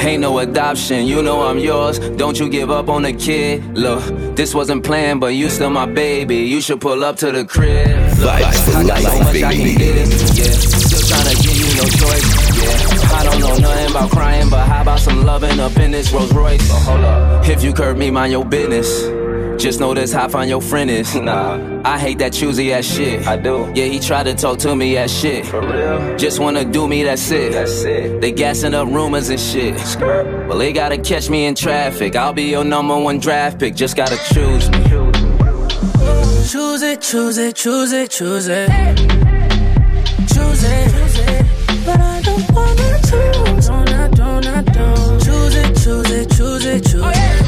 [0.00, 2.00] Ain't no adoption, you know I'm yours.
[2.16, 3.78] Don't you give up on the kid.
[3.78, 4.02] Look,
[4.34, 6.38] this wasn't planned, but you still my baby.
[6.38, 7.86] You should pull up to the crib.
[8.18, 9.74] Look, for I got so life, much I can baby.
[9.78, 10.08] get it.
[10.36, 12.26] Yeah, still trying to give you no choice.
[12.58, 16.12] Yeah, I don't know nothing about crying, but how about some loving up in this
[16.12, 16.66] Rolls Royce?
[16.68, 19.23] But hold up, if you curb me, mind your business.
[19.64, 21.14] Just know this how fine your friend is.
[21.24, 23.26] Nah, I hate that choosy ass shit.
[23.26, 23.72] I do.
[23.74, 25.46] Yeah, he tried to talk to me as shit.
[25.46, 26.18] For real?
[26.18, 27.52] Just wanna do me, that's it.
[27.52, 28.20] That's it.
[28.20, 29.74] They gassing up rumors and shit.
[29.98, 32.14] Well, they gotta catch me in traffic.
[32.14, 33.74] I'll be your number one draft pick.
[33.74, 34.84] Just gotta choose me.
[36.50, 38.68] Choose it, choose it, choose it, choose it.
[40.28, 41.46] Choose it.
[41.86, 43.66] But I don't wanna choose.
[43.68, 45.24] Don't, I don't, I don't.
[45.24, 47.38] Choose it, choose it, choose it, choose it.
[47.38, 47.43] Choose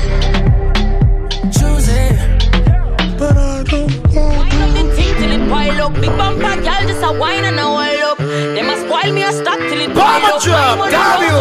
[5.86, 5.94] up.
[5.94, 8.18] Big bumper girl just a wine and a oil up.
[8.18, 10.42] They must spoil me a stock till it pile Bomber up.
[10.42, 11.36] drop, Wine damn you.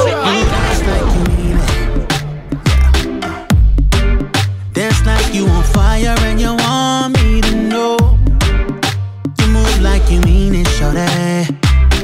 [4.74, 7.98] Dance like you on fire and you want me to know.
[9.40, 11.08] You move like you mean it, shorty.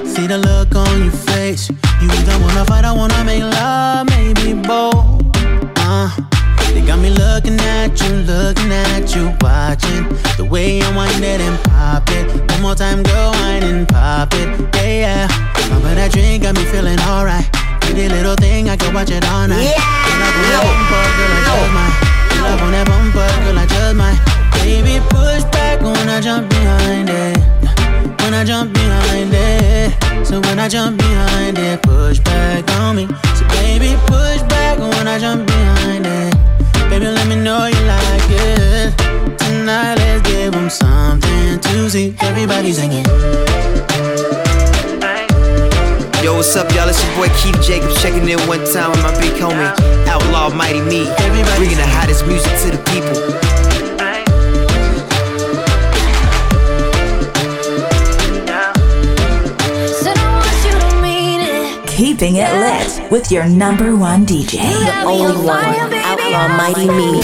[0.07, 1.69] See the look on your face.
[2.01, 5.21] You either wanna fight or wanna make love, maybe both.
[5.77, 6.09] Uh,
[6.73, 11.39] they got me looking at you, looking at you, watching the way you wind it
[11.39, 12.27] and pop it.
[12.51, 15.27] One more time, go wine and pop it, yeah, yeah.
[15.63, 17.47] Remember that drink got me feeling alright.
[17.79, 19.63] Pretty little thing, I can watch it all night.
[19.63, 19.79] Yeah.
[19.79, 21.95] Girl, I that bumper, girl, I just might.
[22.35, 24.19] Girl, I on that bumper, girl, I just might.
[24.59, 27.39] Baby, push back when I jump behind it.
[28.21, 29.95] When I jump behind it.
[30.27, 33.07] So when I jump behind it, push back on me.
[33.39, 36.60] So baby, push back when I jump behind it.
[36.91, 38.91] Baby, let me know you like it.
[39.39, 42.13] Tonight, let's give 'em something to see.
[42.19, 43.05] Everybody's singing.
[46.21, 46.89] Yo, what's up, y'all?
[46.89, 49.71] It's your boy Keith Jacobs checking in one time with my big homie,
[50.05, 51.07] Outlaw Mighty Me.
[51.55, 53.15] Bringing the hottest music to the people.
[60.03, 61.87] Said I want you to.
[61.87, 64.57] Keeping it lit with your number one DJ.
[64.59, 67.09] The only one, Outlaw Mighty Me.
[67.15, 67.23] With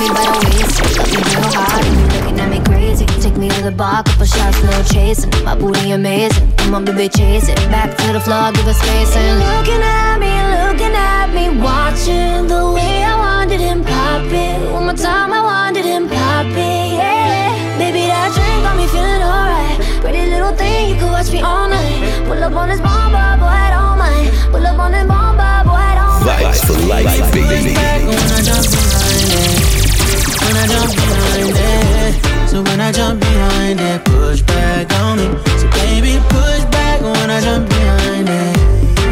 [0.00, 3.04] me by the waist, looking real hard, and you looking at me crazy.
[3.20, 5.28] Take me to the bar, couple shots, no chasing.
[5.44, 6.50] My booty amazing.
[6.56, 7.56] Come on, baby, chase it.
[7.68, 12.48] Back to the floor, give us space and looking at me, looking at me, watching
[12.48, 14.72] the way I wanted him pop it.
[14.72, 16.88] One more time, I wanted him pop it.
[16.96, 19.76] Yeah, baby, that drink got me feeling alright.
[20.00, 22.00] Pretty little thing, you could watch me all night.
[22.24, 24.32] Pull up on this bomber, boy, I don't mind.
[24.52, 25.25] Pull up on this bomber,
[26.26, 27.74] Vibes for life, baby.
[28.02, 29.30] When I jump behind
[31.54, 35.26] it, so when I jump behind it, push back on me.
[35.60, 38.56] So baby, push back when I jump behind it.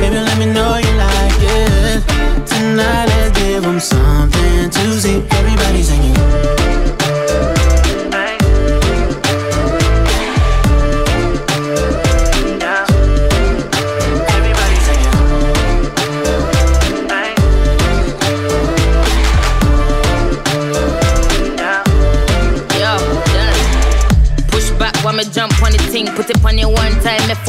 [0.01, 2.03] Baby, let me know you like it.
[2.51, 5.23] Tonight, let's give 'em something to see.
[5.39, 6.17] Everybody singing.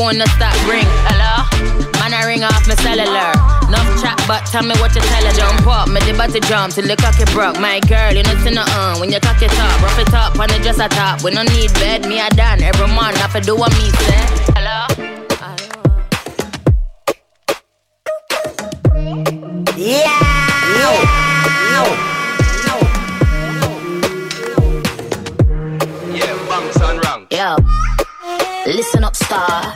[0.06, 0.86] phone no stop ring.
[1.10, 1.34] Hello?
[2.00, 3.34] Man, I ring off my cellular.
[3.74, 5.34] No chat, but tell me what you tell her.
[5.34, 7.60] Jump up, me the body jump till the cocky broke.
[7.60, 9.82] My girl, you know, see nothing uh, when you cocky top.
[9.82, 11.24] Rough it up on the dress I top.
[11.24, 12.62] We no need bed, me I done.
[12.62, 14.22] Every month, I do what me say.
[14.54, 14.86] Hello?
[19.76, 20.06] Yeah!
[20.78, 20.94] Yeah!
[21.72, 21.88] Yeah,
[22.66, 22.82] yeah.
[26.14, 27.28] yeah bumps on wrong.
[27.32, 27.58] Yeah.
[28.66, 29.75] Listen up, star.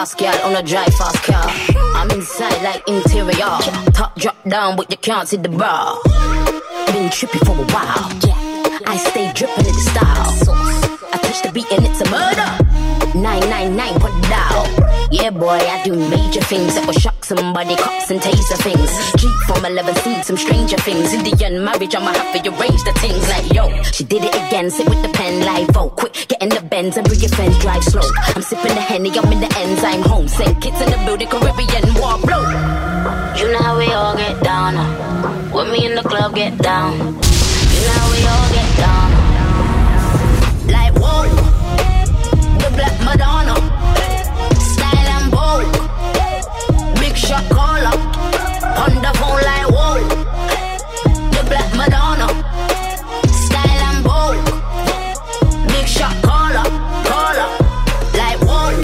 [0.00, 1.44] Fast girl on a drive fast car.
[1.94, 3.58] I'm inside like interior.
[3.92, 6.00] Top drop down, but you can't see the bar.
[6.86, 8.08] Been trippy for a while.
[8.86, 10.54] I stay dripping in the style.
[11.12, 12.48] I touch the beat and it's a murder.
[13.14, 14.79] 999 put down.
[15.10, 18.90] Yeah, boy, I do major things that will shock somebody, cops and taser things.
[19.18, 21.12] Jeep from 11 seed, some stranger things.
[21.12, 24.88] Indian marriage, I'ma have to arrange the things like, yo, she did it again, sit
[24.88, 25.96] with the pen, live vote.
[25.96, 28.06] Quick, get in the Benz and bring your friends, drive slow.
[28.22, 30.28] I'm sipping the Henny, I'm in the I'm home.
[30.28, 32.46] Send kids in the building, Caribbean war blow.
[33.34, 34.76] You know how we all get down.
[34.76, 35.50] Uh.
[35.50, 36.94] When me in the club, get down.
[36.94, 39.08] You know how we all get down.
[39.42, 40.06] Uh.
[40.70, 41.26] Like, whoa,
[42.62, 43.59] the Black Madonna.
[47.30, 47.94] Shot caller.
[48.82, 50.02] On the phone like, whoa.
[51.30, 52.26] The Black Madonna.
[53.44, 54.42] Style and bold.
[55.68, 56.66] Big shot caller.
[57.06, 57.48] Caller.
[58.18, 58.74] Like, whoa.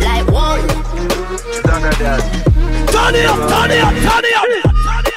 [0.00, 0.60] Like, whoa.
[1.68, 4.48] Turn it up, turn it up, turn it up.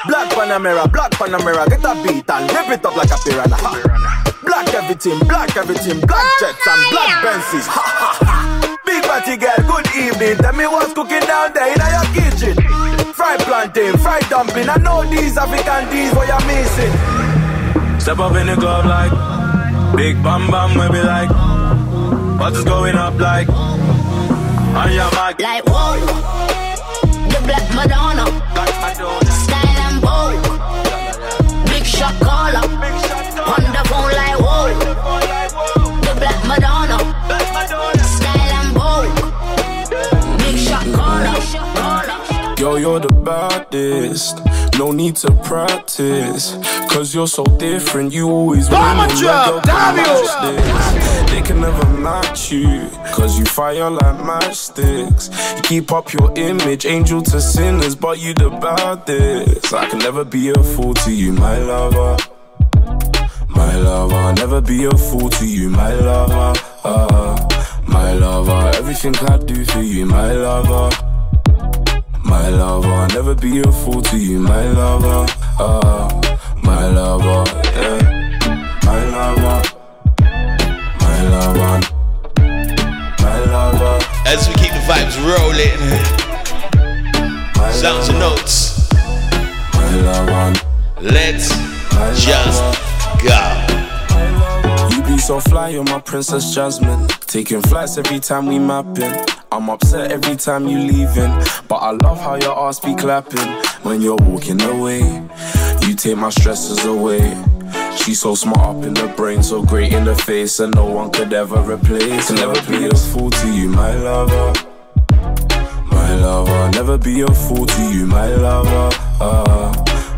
[0.08, 3.56] Black Panamera, black Panamera, get a beat and rip it up like a piranha.
[3.56, 4.32] Ha.
[4.44, 7.66] Black everything, black everything, black jets and black Benzes.
[7.66, 8.53] Ha ha ha.
[8.94, 10.36] Big party girl, good evening.
[10.38, 12.54] Tell me what's cooking down there in your kitchen.
[13.12, 14.68] Fried plantain, fried dumpling.
[14.68, 16.94] I know these African D's what you're missing.
[17.98, 19.10] Step up in the club like
[19.96, 21.28] Big Bam Bam, we be like
[22.38, 25.98] What is going up like On your mic Like, whoa.
[27.32, 28.26] The Black Madonna.
[29.42, 31.66] Style and bold.
[31.66, 32.83] Big shot caller.
[42.74, 44.40] Yo, you're the baddest.
[44.80, 46.58] No need to practice.
[46.90, 48.12] Cause you're so different.
[48.12, 48.80] You always win.
[48.80, 50.12] Bomber when drop, your girl damn can you.
[50.12, 51.30] match this.
[51.30, 52.90] They can never match you.
[53.14, 55.30] Cause you fire like matchsticks.
[55.56, 57.94] You keep up your image, angel to sinners.
[57.94, 59.72] But you the baddest.
[59.72, 62.16] I can never be a fool to you, my lover.
[63.50, 66.60] My lover, never be a fool to you, my lover.
[66.82, 67.48] Uh,
[67.86, 71.13] my lover, everything I do for you, my lover.
[72.34, 75.32] My lover, I'll never be a fool to you, my lover.
[75.56, 76.08] Uh,
[76.64, 77.44] my lover,
[77.76, 78.78] yeah.
[78.82, 79.62] My lover,
[81.00, 81.80] my lover,
[83.22, 84.04] my lover.
[84.26, 85.80] As we keep the vibes rolling.
[87.72, 88.92] Sounds and notes.
[89.74, 90.60] My lover,
[91.00, 91.48] Let's
[92.20, 92.62] just
[93.22, 93.73] go.
[95.24, 97.08] So fly, you're my princess Jasmine.
[97.26, 99.24] Taking flights every time we mapping.
[99.50, 101.32] I'm upset every time you leaving,
[101.66, 103.48] but I love how your ass be clapping
[103.84, 105.00] when you're walking away.
[105.80, 107.42] You take my stresses away.
[107.96, 111.10] She's so smart up in the brain, so great in the face, and no one
[111.10, 112.26] could ever replace.
[112.26, 114.52] Can never be a fool to you, my lover.
[115.86, 118.90] My lover, never be a fool to you, my lover.
[119.22, 119.72] Uh,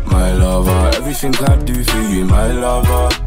[0.07, 3.26] my lover, everything I do for you, my lover.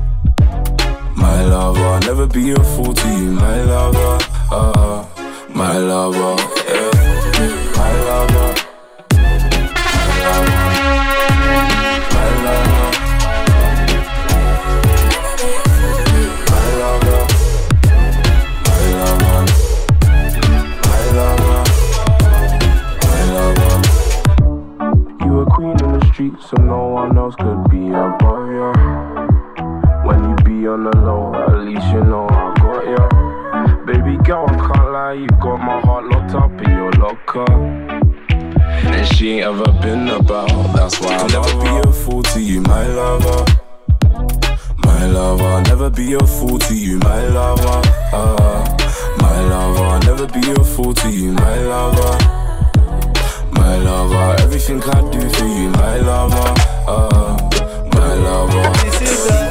[1.41, 4.19] My lover, I'll never be a fool to you, my lover.
[4.51, 5.07] Uh,
[5.49, 6.37] my lover,
[6.69, 6.91] yeah.
[7.79, 8.55] My lover.
[9.11, 10.61] My lover.
[16.51, 17.25] My lover.
[18.67, 19.45] My lover.
[20.85, 21.63] My lover.
[23.01, 23.75] My lover.
[25.25, 29.10] You a queen in the street, so no one else could be above you.
[30.61, 33.85] When you be on the low, at least you know I got ya.
[33.87, 37.51] Baby girl, I can't lie, you got my heart locked up in your locker.
[38.31, 42.61] And she ain't ever been about, that's why I'll never be a fool to you,
[42.61, 43.45] my lover.
[44.85, 47.81] My lover, never be a fool to you, my lover.
[48.13, 48.77] Uh,
[49.19, 52.19] my lover, never be a fool to you, my lover.
[53.53, 56.55] My lover, everything I do for you, my lover.
[56.87, 57.49] Uh,
[57.95, 59.50] my lover.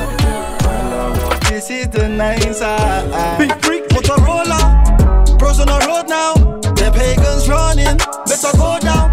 [1.60, 3.38] This is the, this is the night side.
[3.38, 5.38] Big freak, Motorola.
[5.38, 6.34] Bros on the road now.
[6.62, 7.98] The pagans running.
[8.26, 9.10] Better go down.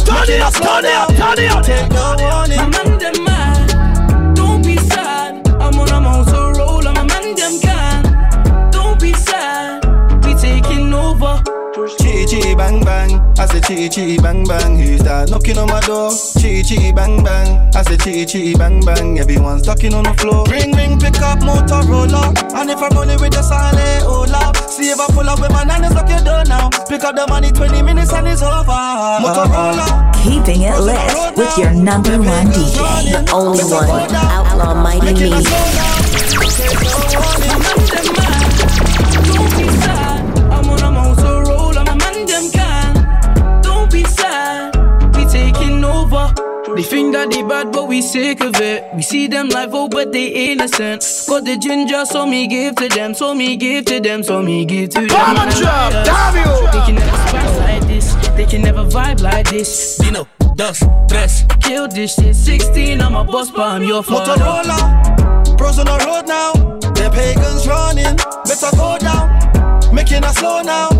[0.00, 1.64] Turn it up, turn it up, turn it up.
[1.64, 2.85] Take no warning.
[12.26, 14.76] Chi chi bang bang, I say chi chi bang bang.
[14.76, 16.10] Who's that knocking on my door?
[16.10, 19.20] Chi chi bang bang, I say chi chi bang bang.
[19.20, 20.44] Everyone's talking on the floor.
[20.50, 22.34] Ring ring, pick up Motorola.
[22.58, 25.62] And if I'm rolling with the silent Ola, see if I pull up with my
[25.62, 26.68] nannies lock your door now.
[26.88, 28.74] Pick up the money, 20 minutes and it's over.
[29.22, 30.12] Motorola.
[30.18, 30.98] Keeping it lit
[31.38, 32.74] with your number one DJ,
[33.06, 35.46] The only one, Outlaw Mighty Me.
[46.76, 48.94] They think that they bad, but we sick of it.
[48.94, 51.02] We see them live, oh, but they innocent.
[51.26, 54.66] Got the ginger, so me give to them, so me give to them, so me
[54.66, 55.08] give to them.
[55.08, 56.70] Come on, drop, damn you.
[56.70, 59.96] They can never spice like this, they can never vibe like this.
[59.96, 61.46] Dino, dust, tres.
[61.60, 62.36] Kill this shit.
[62.36, 64.34] 16, I'm a boss, but I'm your father.
[64.34, 66.52] Motorola, pros on the road now.
[66.92, 69.94] The pagans running, better go down.
[69.94, 70.90] Making us slow now.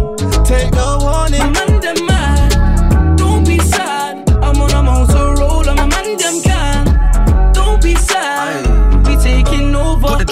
[0.43, 2.16] Take no warning.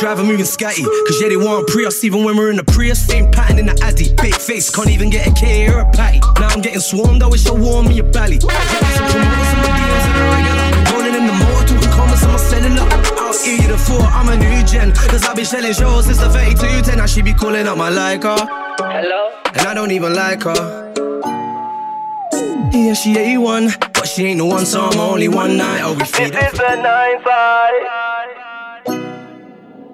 [0.04, 3.00] Driver moving scatty, cause yeah, they want Prius, even when we're in the Prius.
[3.06, 6.20] Same pattern in the Addy, big face, can't even get a K or a patty.
[6.38, 8.38] Now I'm getting swarmed, I wish I warm me a belly.
[8.38, 10.92] Some promoters and my DMs in the regular.
[10.92, 12.84] Rolling in the motor, talking comments on my cellular.
[13.16, 14.92] Out here, the four, I'm a new gen.
[14.92, 16.98] Cause I've been selling shows since the 3210.
[16.98, 18.36] Now she be calling up my like her.
[18.36, 19.32] Hello?
[19.54, 20.92] And I don't even like her.
[22.74, 25.80] Yeah, she A1, but she ain't the one, so I'm only one night.
[25.80, 28.03] Oh, we feed This is the nine side.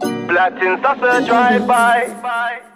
[0.01, 2.70] Platinum saucer drive by.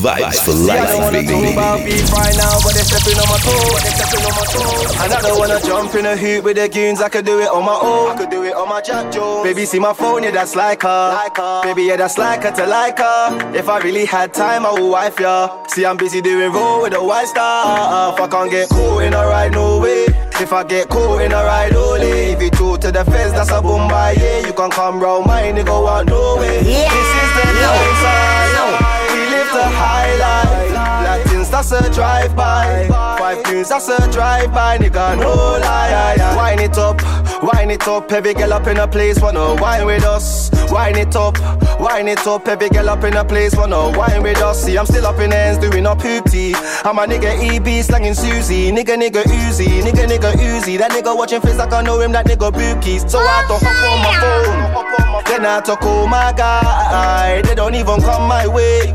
[0.00, 1.28] Vibes for life, See, I don't wanna baby.
[1.28, 3.82] talk about beef right now, but they're stepping on my toes.
[3.84, 4.90] they're stepping on my toes.
[4.96, 7.02] And I don't wanna jump in a hoop with the goons.
[7.02, 8.10] I could do it on my own.
[8.12, 9.44] I could do it on my Jack Jones.
[9.44, 11.12] Baby, see my phone, yeah, that's like her.
[11.12, 11.62] Like her.
[11.64, 13.52] Baby, yeah, that's like her to like her.
[13.54, 15.66] If I really had time, I would wife ya.
[15.68, 18.14] See, I'm busy doing roll with a white star.
[18.14, 20.06] If I can't get caught in a ride, no way.
[20.40, 22.32] If I get caught in a ride, only.
[22.32, 24.46] If you talk to the feds, that's a boom by yeah.
[24.46, 26.56] You can come round mine, nigga, want no way.
[26.64, 26.88] Yeah.
[26.88, 28.79] This is the downside.
[31.68, 32.86] That's a drive by.
[32.88, 34.78] Five tunes, that's a drive by.
[34.78, 36.16] Nigga, no lie.
[36.36, 37.02] Wine it up,
[37.42, 38.10] wine it up.
[38.10, 40.50] Every girl up in a place wanna wine with us.
[40.70, 41.38] Wine it up,
[41.78, 42.48] wine it up.
[42.48, 44.64] Every girl up in a place wanna wine with us.
[44.64, 46.54] See, I'm still up in ends doing up hoopty.
[46.84, 48.72] I'm a nigga EB slanging Susie.
[48.72, 49.82] Nigga, nigga Uzi.
[49.82, 50.78] Nigga, nigga Uzi.
[50.78, 52.12] That nigga watching face like I know him.
[52.12, 53.10] That nigga Bookies.
[53.10, 54.89] So I had to hop on my phone.
[55.26, 57.44] Then I talk, oh my god.
[57.44, 58.92] They don't even come my way.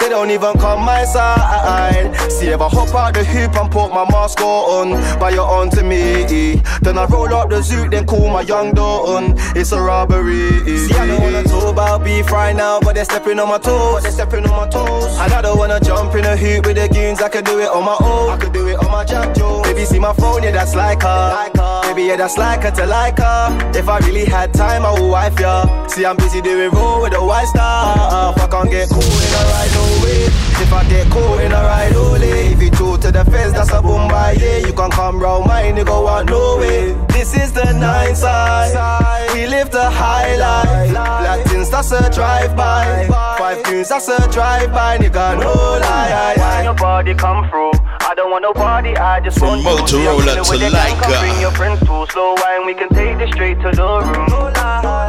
[0.00, 2.14] They don't even come my side.
[2.30, 5.70] See if I hop out the hoop and put my mask on, but you're on
[5.70, 6.62] to me.
[6.80, 9.34] Then I roll up the zoot, then call my young on.
[9.56, 10.50] It's a robbery.
[10.64, 14.02] See, I don't wanna talk about beef right now, but they're stepping on my toes.
[14.02, 15.18] They're stepping on my toes.
[15.18, 17.20] And I don't wanna jump in a hoop with the goons.
[17.20, 18.30] I could do it on my own.
[18.30, 19.66] I could do it on my Jack Jones.
[19.66, 21.50] Baby, see my phone, yeah, that's like her.
[21.82, 23.70] Baby, yeah, that's like her to like her.
[23.74, 25.86] If I really had time, I would wife ya.
[25.88, 28.34] See, I'm busy doing roll with the white star.
[28.38, 30.24] I can't get cool in a ride, no way.
[30.64, 32.28] If I get cool in a ride, only.
[32.52, 34.58] If you talk to the fence, that's a boom by yeah.
[34.66, 36.96] You can come round mine, nigga, want no way.
[37.08, 39.30] This is the nine side.
[39.34, 40.92] We live the high life.
[41.24, 43.06] Latins, that's a drive by.
[43.38, 44.98] Five tunes, that's a drive by.
[44.98, 46.34] Nigga, no lie.
[46.38, 47.72] When your body come through.
[48.08, 50.00] I don't want nobody, I just From want you.
[50.00, 51.20] Motorola See, I'm chilling to come Leica.
[51.20, 54.32] Bring your friends too slow wine, we can take this straight to the room.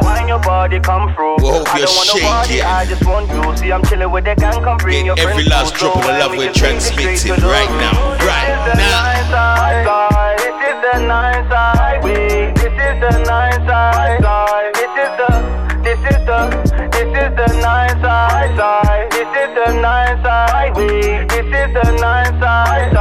[0.04, 1.36] Wine your body come through.
[1.40, 2.68] We hope I you're don't want nobody, shaking.
[2.68, 3.56] I just want you.
[3.56, 6.32] See, I'm chilling with the gang, come bring your Every last drop of the love
[6.32, 8.18] we we're can take this straight transmitting right now.
[8.26, 10.36] Right now.
[10.38, 12.02] This is the nine side.
[12.02, 14.18] This is the nine side.
[14.74, 15.30] This is the,
[15.86, 16.40] this is the,
[16.90, 19.10] this is the nine side.
[19.10, 20.74] This is the nine side.
[20.74, 22.99] This is the nine side.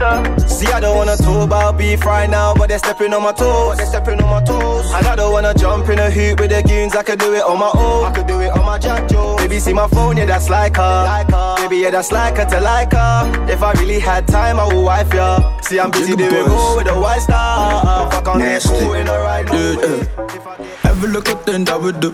[0.00, 0.66] This is the, this is the.
[0.66, 3.76] See, I don't wanna talk about beef right now, but they're stepping on my toes.
[3.76, 4.86] They're stepping on my toes.
[4.94, 6.94] And I don't wanna jump in a hoop with the goons.
[6.96, 8.04] I could do it on my own.
[8.06, 9.40] I could do it on my Jack Jones.
[9.42, 11.04] Baby, see my phone, yeah, that's like her.
[11.04, 11.56] Like her.
[11.58, 13.46] Baby, yeah, that's like her to like her.
[13.50, 15.60] If I really had time, I would wife ya.
[15.60, 18.08] See, I'm busy doing roll with a white star.
[18.08, 19.98] If I can't get cool in a ride, no Yeah, way.
[19.98, 20.90] yeah.
[20.90, 22.10] Every little thing that we do,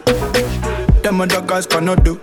[1.07, 2.14] them other guys cannot do.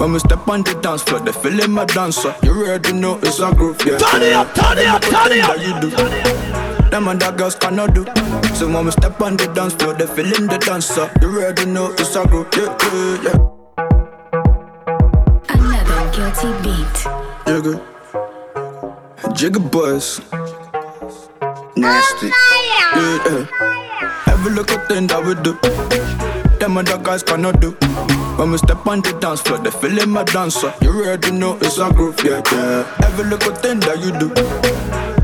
[0.00, 2.34] When we step on the dance floor, they feeling my dancer.
[2.42, 3.98] You already know it's a groove, yeah.
[3.98, 5.56] Turn it up, turn it up, turn it up.
[5.56, 5.90] That you do.
[6.88, 8.06] Them other girls cannot do.
[8.54, 11.10] So when we step on the dance floor, they feeling the dancer.
[11.20, 13.36] You already know it's a groove, yeah, yeah, yeah.
[15.50, 16.96] Another guilty beat.
[17.44, 17.74] Jigga,
[19.36, 20.20] Jigga boys,
[21.76, 22.28] nasty.
[22.28, 24.32] Yeah, yeah.
[24.32, 25.52] Every little thing that we do,
[26.64, 27.72] them other guys cannot do.
[28.38, 30.72] When we step on the dance floor, they feeling my dancer.
[30.80, 33.04] You already know it's a groove, yeah, yeah.
[33.04, 34.28] Every little thing that you do,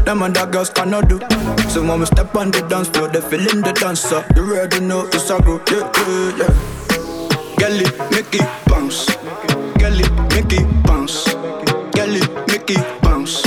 [0.05, 1.19] them other girls cannot do.
[1.71, 4.23] So when we step on the dance floor, they feeling the dancer.
[4.37, 6.53] You already know it's a groove, yeah, yeah, yeah.
[7.57, 7.77] Girl
[8.13, 9.09] make it bounce.
[9.81, 11.25] Girl it, make it bounce.
[11.97, 13.41] Girl it, make it bounce.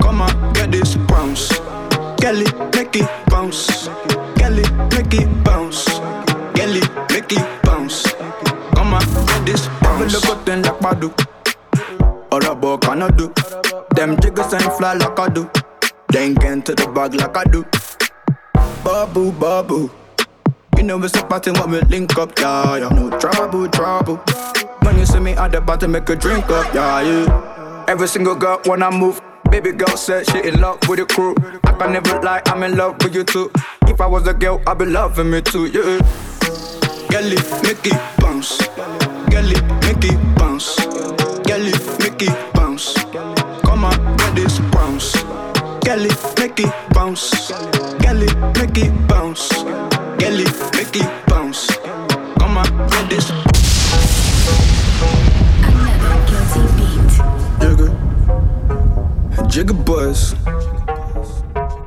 [0.00, 1.58] Come on, get this bounce.
[2.24, 3.88] Girl it, make it bounce.
[4.48, 5.97] It, make it bounce.
[6.68, 8.12] Make it bounce.
[8.74, 11.14] Come on, this every look up then like I do.
[12.30, 13.32] All about can I do?
[13.96, 15.50] Them jiggers ain't fly like I do.
[16.08, 17.64] Then get into the bag like I do.
[18.84, 19.90] Bubble, bubble.
[20.76, 22.88] You know it's a party when we link up, yeah, yeah.
[22.90, 24.16] No trouble, trouble.
[24.82, 27.84] When you see me at the bar to make a drink up, yeah, yeah.
[27.88, 31.34] Every single girl when I move, baby girl said she in love with the crew.
[31.64, 33.50] I can never lie, I'm in love with you too.
[33.86, 36.37] If I was a girl, I'd be loving me too, yeah.
[37.10, 37.30] Girl,
[37.62, 38.58] make it bounce.
[39.30, 39.50] Girl,
[39.82, 40.76] make it bounce.
[41.46, 41.64] Girl,
[42.00, 42.94] make it bounce.
[43.64, 45.12] Come on, get this bounce.
[45.84, 46.06] Girl,
[46.38, 47.50] make it bounce.
[48.02, 48.20] Girl,
[48.54, 49.48] make it bounce.
[50.18, 50.38] Girl,
[50.74, 51.66] make it bounce.
[52.38, 53.30] Come on, get this.
[57.60, 57.90] Jigger,
[59.48, 60.34] jigger buzz,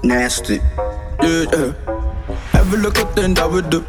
[0.03, 0.59] nasty.
[1.21, 1.73] Yeah, yeah.
[2.53, 3.85] Every little thing that we do.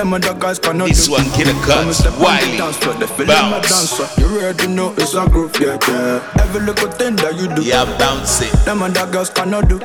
[0.00, 1.12] Them other guys cannot This do.
[1.12, 3.68] one, Killer Cuts, Come and step on the Wiley, dance floor, they feeling my bounce.
[3.98, 4.20] dancer.
[4.20, 6.40] You already know it's a groove, yeah, yeah.
[6.40, 7.60] Every little thing that you do.
[7.62, 8.50] Yeah, bounce it.
[8.64, 9.78] Them other girls cannot do.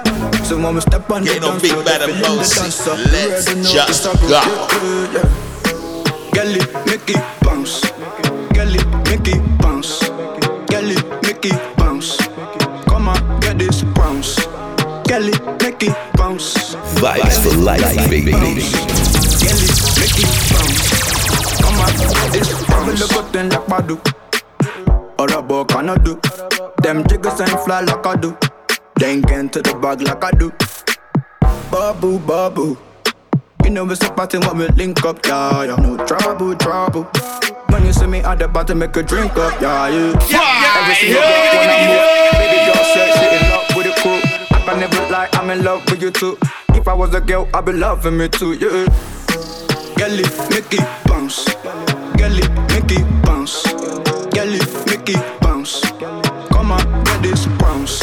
[0.45, 2.37] So when we step on Get the no dance big floor, bad they and feeling
[2.37, 2.55] the bouncy.
[2.55, 2.95] dancer.
[2.95, 4.39] You Let's already know just it's a groove, go.
[4.39, 6.31] yeah, yeah.
[6.31, 7.73] Girl, it make it bounce.
[8.55, 9.99] Girl, it make it bounce.
[10.71, 12.15] Girl, it make it bounce.
[12.87, 14.39] Come on, get this bounce.
[15.11, 16.75] Girl, it make it bounce.
[17.03, 18.31] Vibes for life, baby.
[19.45, 20.89] Girl, it make it bounce.
[21.61, 22.99] Come on, get this bounce.
[22.99, 23.95] Look up then like Badu.
[25.19, 26.19] All about can I do?
[26.81, 28.35] Them jiggers ain't fly like I do.
[28.95, 30.51] Then get into the bag like I do.
[31.71, 32.77] Babu, babu.
[33.63, 35.75] You know it's a party when we link up, yeah, yeah.
[35.77, 37.03] No trouble, trouble.
[37.69, 40.13] When you see me at the bar to make a drink up, yeah, yeah.
[40.29, 40.81] yeah.
[40.81, 44.19] Every single day when I move, baby girl said she in love with the crew.
[44.55, 46.37] I can never lie, I'm in love with you too.
[46.69, 48.85] If I was a girl, I'd be loving me too, yeah.
[49.97, 50.17] Girl,
[50.49, 51.45] make it bounce.
[52.17, 52.35] Girl,
[52.69, 53.63] make it bounce.
[54.33, 54.51] Girl,
[54.87, 55.81] make it bounce.
[56.49, 57.99] Come on, get this bounce.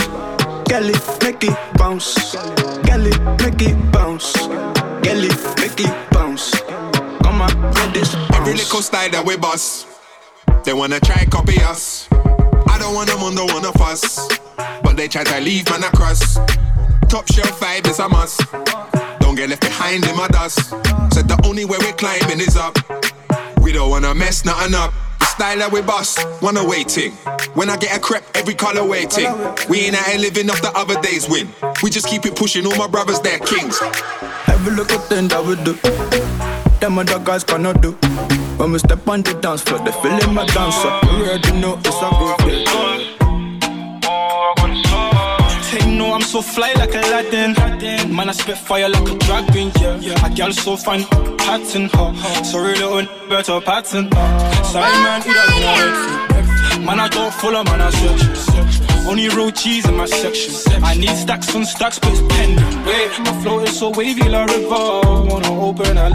[0.69, 0.91] Girl,
[1.23, 2.35] make it bounce.
[2.87, 3.05] Girl,
[3.39, 4.33] make it bounce.
[4.47, 5.23] Girl,
[5.59, 6.61] make it bounce.
[7.23, 8.37] Come on, get this bounce.
[8.37, 9.87] Every little style that we bust,
[10.65, 12.09] they wanna try copy us.
[12.69, 14.29] I don't want them one of us,
[14.83, 16.37] but they try to leave man across.
[17.09, 18.41] Top shelf vibe is a must.
[19.33, 20.59] Don't get left behind in my dust.
[21.15, 22.77] Said the only way we're climbing is up.
[23.63, 24.93] We don't wanna mess nothing up.
[25.21, 27.13] The style that we bust, wanna waiting.
[27.55, 29.33] When I get a crepe, every color waiting.
[29.71, 31.49] We ain't out here living off the other day's win.
[31.83, 32.67] We just keep it pushing.
[32.67, 33.81] All my brothers, they're kings.
[34.49, 35.81] Every little thing that we do,
[36.81, 37.93] them other guys cannot do.
[38.59, 40.93] When we step on the dance floor, they feeling my dancer.
[41.09, 43.22] You already know it's a groove.
[45.93, 47.55] Know I'm so fly like Aladdin.
[48.15, 50.27] Man, I spit fire like a dragon, yeah.
[50.27, 51.05] A girl so fine,
[51.37, 52.43] pattern, huh?
[52.45, 54.09] Sorry, little better pattern.
[54.13, 54.63] huh?
[54.65, 56.87] Sorry, man, know it.
[56.87, 59.07] Man, I don't follow, man, I search.
[59.07, 60.83] Only real cheese in my section.
[60.83, 62.85] I need stacks on stacks, but it's pending.
[62.87, 65.29] Wait, my flow is so wavy like a river.
[65.29, 66.09] Wanna open a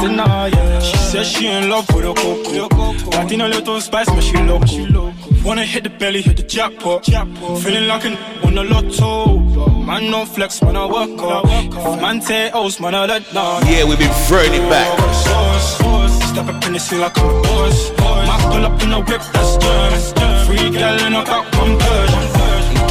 [0.00, 0.80] deny, yeah.
[0.80, 2.68] She says she in love with a coco.
[3.10, 5.13] Latina little spice, but she loco.
[5.44, 7.04] Wanna hit the belly, hit the jackpot.
[7.04, 9.38] Feeling like an on the lotto.
[9.84, 12.00] Man, no flex, man, I work up.
[12.00, 13.66] Man, take O's, man, I let down.
[13.66, 14.88] Yeah, we've been throwing it back.
[16.32, 17.90] Step up in the scene like I'm a boss.
[17.98, 19.56] Mac pull up in a whip, that's
[20.12, 20.46] done.
[20.46, 22.23] Free gal in a back, one Persian.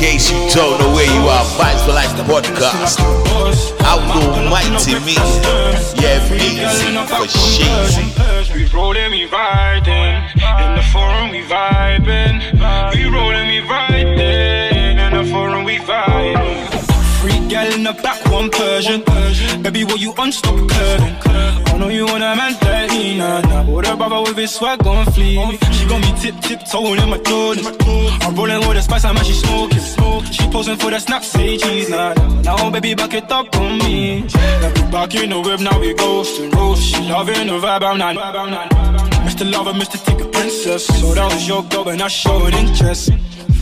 [0.04, 2.99] Case you don't know where you are, Vibes for Life podcast.
[3.86, 5.16] Outlaw Mighty Me.
[5.95, 8.54] Yeah, busy for Shazy.
[8.54, 10.16] We rollin', we riding.
[10.36, 12.36] In the forum, we vibing.
[12.93, 14.97] We rollin', we riding.
[14.99, 16.68] In the forum, we vibing.
[17.22, 19.06] Free gal in the back, one Persian.
[19.64, 20.34] Baby, what you on?
[20.34, 21.16] Stop curving.
[21.74, 22.54] I know you want a man
[22.94, 23.64] me, nah, nah.
[23.64, 25.36] But her brother with his swag gon' flee.
[25.72, 27.66] She gon' be tip tip toeing in my Jordans.
[28.24, 30.32] I'm rolling with a spice, I'm actually smoking.
[30.32, 32.42] She posing for the snap, say cheese, nah, nah.
[32.42, 34.22] Now, oh, baby, back it up on me.
[34.22, 36.84] Now we back in the whip, now we ghost and oh, roast.
[36.84, 38.16] She loving the vibe, I'm not.
[39.26, 39.50] Mr.
[39.52, 39.98] Lover, Mr.
[40.06, 40.86] Take a Princess.
[40.86, 43.12] So that was your girl, and I showed interest.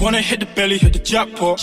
[0.01, 1.59] Wanna hit the belly, hit the jackpot.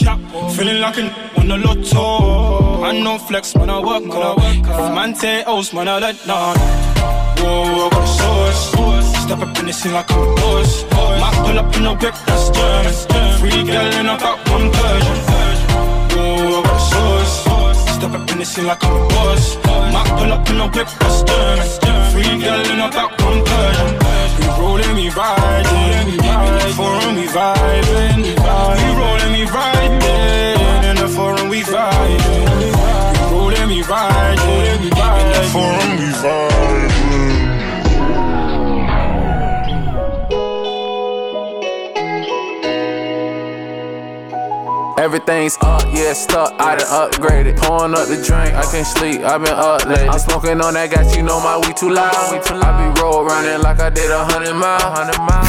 [0.55, 2.81] Feeling like an on the lotto.
[2.81, 4.39] Man, no flex, man, I work hard.
[4.39, 6.38] If man take O's, man, I let down.
[6.39, 8.62] Whoa, I got a sauce.
[9.24, 10.84] Step up in the scene like I'm a boss.
[11.18, 13.39] Mac pull up in the whip, that's done.
[13.41, 15.18] Free girl in a back, one Persian.
[16.14, 17.95] Whoa, I got a sauce.
[17.97, 19.57] Step up in the scene like I'm a boss.
[19.95, 21.59] Mac pull up in the whip, that's done.
[22.12, 23.99] Free girl in a back, one Persian.
[24.39, 26.07] We rollin', we riding.
[26.07, 28.18] In the forum, we vibing.
[28.22, 28.32] We
[29.01, 30.86] rollin', we riding.
[30.89, 32.47] In the forum, we vibing.
[32.61, 32.68] We
[33.34, 34.38] rollin', we riding
[35.53, 37.59] forum, we vibing.
[44.99, 46.53] Everything's up, yeah, stuck.
[46.59, 47.57] I done upgraded.
[47.57, 49.21] Pouring up the drink, I can't sleep.
[49.23, 50.09] i been up late.
[50.09, 52.13] I'm smoking on that gas, you know my weed too loud.
[52.13, 54.79] I be roll running like I did a hundred mile.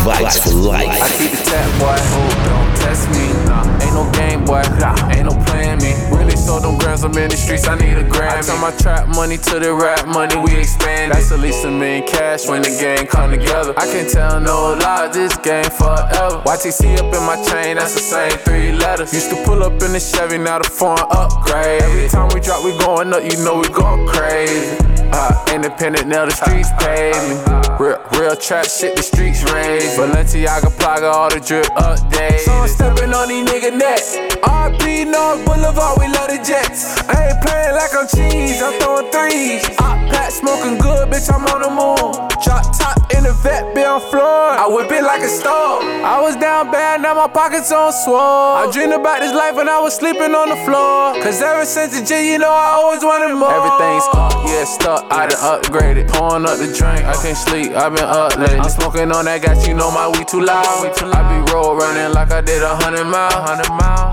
[0.06, 0.88] Vibes for life.
[1.02, 2.59] I keep the tap, boy.
[2.90, 3.30] Me.
[3.46, 4.64] Nah, ain't no game, boy.
[4.82, 5.94] Nah, ain't no playing me.
[6.10, 8.40] Really sold them grams, I'm in the streets, I need a gram.
[8.40, 11.12] I turn my trap money to the rap money, we expand.
[11.12, 13.76] That's at least a million cash when the gang come together.
[13.78, 16.42] I can tell no lie, this game forever.
[16.50, 19.14] YTC up in my chain, that's the same three letters.
[19.14, 21.84] Used to pull up in the Chevy, now the foreign upgrade.
[21.84, 24.99] Every time we drop, we going up, you know we going crazy.
[25.12, 27.36] Uh, independent, now the streets pay me.
[27.80, 29.98] Real, real trap shit, the streets raise.
[29.98, 32.40] Balenciaga, Plaga, all the drip updates.
[32.40, 34.16] So I'm stepping on these nigga necks.
[34.44, 37.00] RP North Boulevard, we love the jets.
[37.10, 39.66] I ain't playing like I'm cheese, I'm throwing threes.
[39.80, 42.14] Op pat smoking good, bitch, I'm on the moon.
[42.44, 44.56] Drop top in the vet, be on floor.
[44.60, 45.84] I whip it like a stove.
[46.04, 48.60] I was down bad, now my pockets on swole.
[48.60, 51.16] I dreamed about this life when I was sleeping on the floor.
[51.24, 53.52] Cause ever since the G, you know I always wanted more.
[53.52, 56.08] Everything's up, yeah, stuck, I done upgraded.
[56.10, 58.60] Pouring up the drink, I can't sleep, i been up late.
[58.60, 60.66] I'm smoking on that gas, you know my weed too loud.
[60.66, 64.12] I be roll running like I did a hundred mile, hundred mile.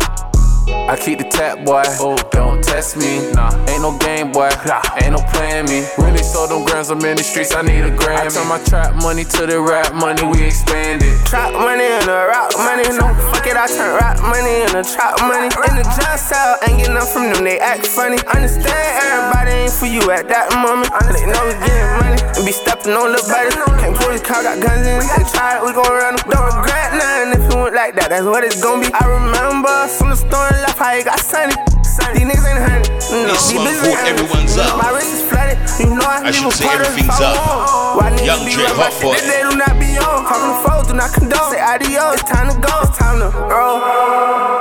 [0.89, 1.83] I keep the tap, boy.
[1.99, 3.19] Oh, don't test me.
[3.33, 4.51] Nah, ain't no game, boy.
[4.67, 5.87] Nah, Ain't no playing me.
[5.99, 8.27] Really sold them grams, I'm in the streets, I need a gram.
[8.27, 11.15] I turn my trap money to the rap money, we expanded.
[11.27, 13.11] Trap money and the rap money, no
[13.47, 15.49] it, I turn rap money the trap money.
[15.49, 18.21] In the jump cell, ain't get nothing from them, they act funny.
[18.29, 18.69] Understand
[19.01, 20.93] everybody ain't for you at that moment.
[21.09, 23.49] They know we getting money and be stepping on the body.
[23.81, 25.01] Can't pull this car, got guns in.
[25.01, 26.29] They try it, we gon' run them.
[26.29, 28.93] Don't regret nothing if you went like that, that's what it's gon' be.
[28.93, 31.57] I remember from the store left, how it got sunny.
[32.15, 32.89] These niggas ain't honey.
[33.27, 34.77] No, This these bitches for ain't everyone's up.
[34.77, 35.59] My wrist is flooded.
[35.81, 37.37] You know I, I leave should say everything's up.
[37.37, 37.97] want.
[37.97, 39.15] Why niggas Young be Dre, right hot back boy.
[39.17, 40.19] They, they do not be on.
[40.29, 41.49] Talking to foes, do not condone.
[41.53, 42.73] Say adios, it's time to go.
[42.85, 43.81] It's time to roll.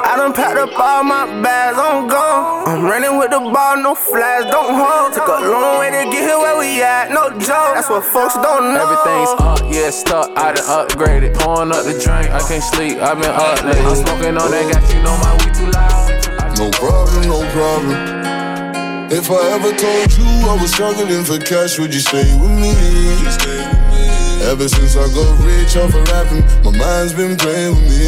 [0.05, 2.67] I done packed up all my bags, I'm gone.
[2.67, 5.11] I'm running with the ball, no flags, don't hold.
[5.11, 7.75] Took a long way to get here where we at, no joke.
[7.75, 8.79] That's what folks don't know.
[8.79, 11.35] Everything's up, yeah, stuck, I done upgraded.
[11.35, 13.81] Pouring up the drink, I can't sleep, i been up late.
[13.83, 15.94] I'm smoking on that Got you know my weed too loud.
[16.57, 17.95] No problem, no problem.
[19.11, 22.71] If I ever told you I was struggling for cash, would you stay with me?
[24.43, 28.07] Ever since I got rich off of rapping, my mind's been playing with me.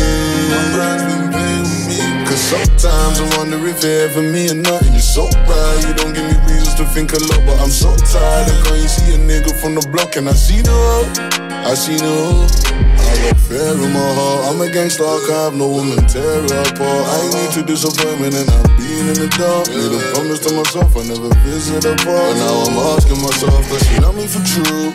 [2.25, 4.81] Cause sometimes I wonder if you're ever me or not.
[4.81, 7.45] And you're so right, you don't give me reasons to think a lot.
[7.45, 10.61] But I'm so tired of going see a nigga from the block and I see
[10.61, 11.46] no hope.
[11.65, 12.51] I see no hope.
[12.73, 14.53] I got fear in my heart.
[14.53, 16.81] I'm a gangster, I can't have no woman tear apart.
[16.81, 19.71] I ain't need to disappointment and I'm being in the dark.
[19.71, 22.19] Made a promise to myself I never visit a bar.
[22.19, 24.93] But now I'm asking myself, does she love me for true?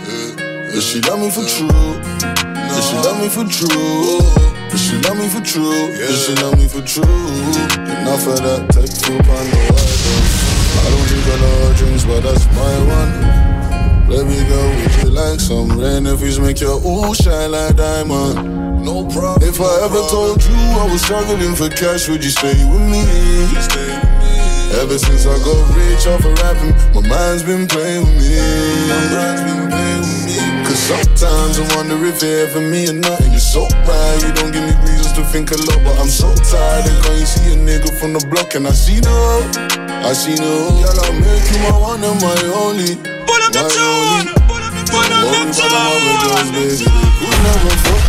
[0.71, 1.99] Does she love me for true?
[2.73, 4.21] Does she love me for true?
[4.73, 5.93] Does she love me for true?
[5.93, 7.05] Does she love me for true?
[7.05, 12.47] Enough of that, take two pound I don't drink a lot of drinks, but that's
[12.57, 13.52] my one.
[14.13, 18.85] Baby girl, would you like some rain if we make your ooh shine like diamond?
[18.85, 19.41] No problem.
[19.41, 23.01] If I ever told you I was struggling for cash, would you stay with me?
[24.77, 28.37] Ever since I got rich off of rapping, my mind's been playing with me.
[28.85, 30.37] My mind's been playing with me.
[30.69, 33.17] Cause sometimes I wonder if you're ever me or not.
[33.25, 35.81] And you're so right, you don't give me reasons to think a lot.
[35.89, 39.01] But I'm so tired of you see a nigga from the block and I see
[39.01, 39.49] no.
[40.05, 40.69] I see no.
[40.85, 43.12] Girl, I'll make you my one and my only.
[43.27, 44.27] Pull up the tune!
[44.47, 45.03] Pull up the tune!
[46.53, 46.87] Baby, they
[47.19, 48.03] could never fuck.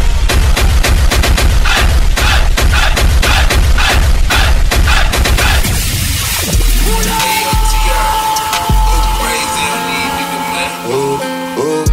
[10.86, 11.18] Oh,
[11.58, 11.86] oh.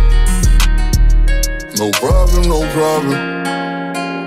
[1.78, 3.18] No problem, no problem.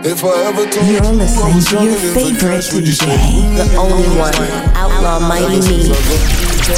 [0.05, 3.05] If I ever told You're you listening to your favorite cash, you DJ,
[3.55, 4.33] the only one,
[4.75, 6.42] Outlaw Mighty Me.
[6.63, 6.71] Me.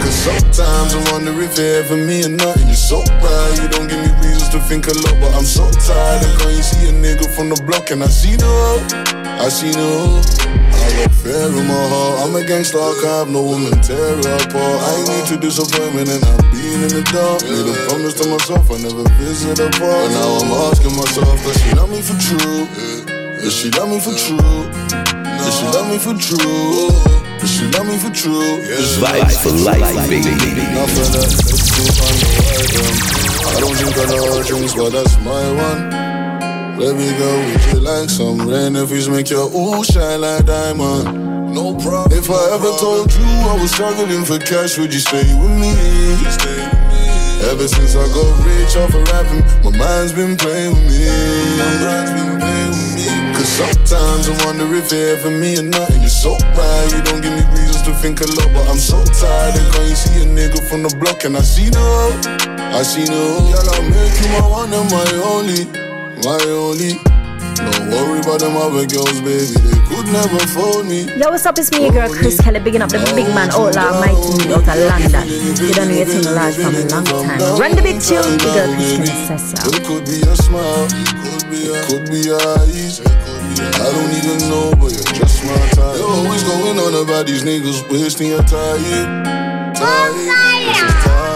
[0.00, 2.56] Cause sometimes I wonder if you're ever me or not.
[2.64, 5.12] You're so right, you don't give me reasons to think a lot.
[5.20, 8.36] But I'm so tired of going see a nigga from the block and I see
[8.40, 8.88] no hope.
[9.36, 10.24] I see no hope.
[10.40, 12.24] I got fear in my heart.
[12.24, 14.56] I'm a gangster, I can't have no woman tear apart.
[14.56, 17.44] I ain't need to disappointment and I'm being in the dark.
[17.44, 20.00] Made a promise to myself I never visit a bar.
[20.00, 22.64] But now I'm asking myself, does she love me for true?
[23.36, 25.25] Does she love me for true?
[25.46, 26.90] Does she love me for true?
[27.38, 28.58] Does she love me for true?
[28.66, 30.26] Does she love me Vibes for life, baby.
[30.26, 31.70] Of that, let's
[32.02, 32.90] on to item.
[33.46, 36.06] I don't drink a lot of drinks, but that's my one.
[36.74, 41.54] Baby girl, would you like some rain if we make your ooh shine like diamond?
[41.54, 42.18] No problem.
[42.18, 45.70] If I ever told you I was struggling for cash, would you stay with me?
[47.46, 51.06] Ever since I got rich off of rapping, my mind's been playing with me.
[51.54, 53.25] My mind's been playing with me.
[53.46, 55.88] Sometimes I wonder if you're ever me or not.
[55.90, 58.50] And you're so right, you don't give me reasons to think a lot.
[58.52, 61.40] But I'm so tired of can't you see a nigga from the block and I
[61.40, 62.10] see no.
[62.74, 63.46] I see no.
[63.46, 65.64] Y'all, I'll make you my one and my only,
[66.26, 66.98] my only.
[67.56, 69.56] Don't worry about them other girls, baby.
[69.56, 71.08] They could never fold me.
[71.16, 71.56] Yo, what's up?
[71.56, 74.68] It's me, your girl Chris Kelly, bigging up the big man, Outlaw Mighty Me out
[74.68, 75.24] of London.
[75.56, 77.40] You don't know your thing large from a long time.
[77.56, 79.72] Run the big tune, the girl Chris Kelly.
[79.72, 83.00] It could be a smile, it could be a, could be eyes.
[83.60, 85.96] I don't even know, but you're just my type.
[85.96, 88.80] You're always going on about these niggas wasting your time.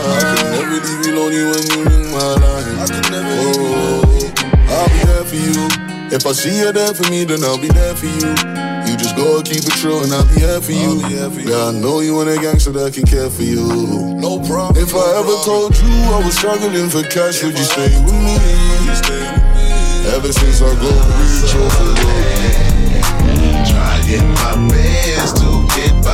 [0.00, 2.78] I can never leave you lonely when you ring my line.
[2.78, 4.28] I can never leave you oh, lonely.
[4.68, 5.68] I'll be there for you.
[6.12, 8.34] If I see you there for me, then I'll be there for you.
[8.90, 11.00] You just go keep it true and I'll be here for you.
[11.06, 13.64] Yeah, I know you want a gangster that can care for you.
[14.18, 14.82] No problem.
[14.82, 19.59] If I ever told you I was struggling for cash, would you stay with me?
[20.06, 20.90] Ever since I go
[21.20, 23.66] reach off the road.
[23.66, 26.10] Trying my best to get by.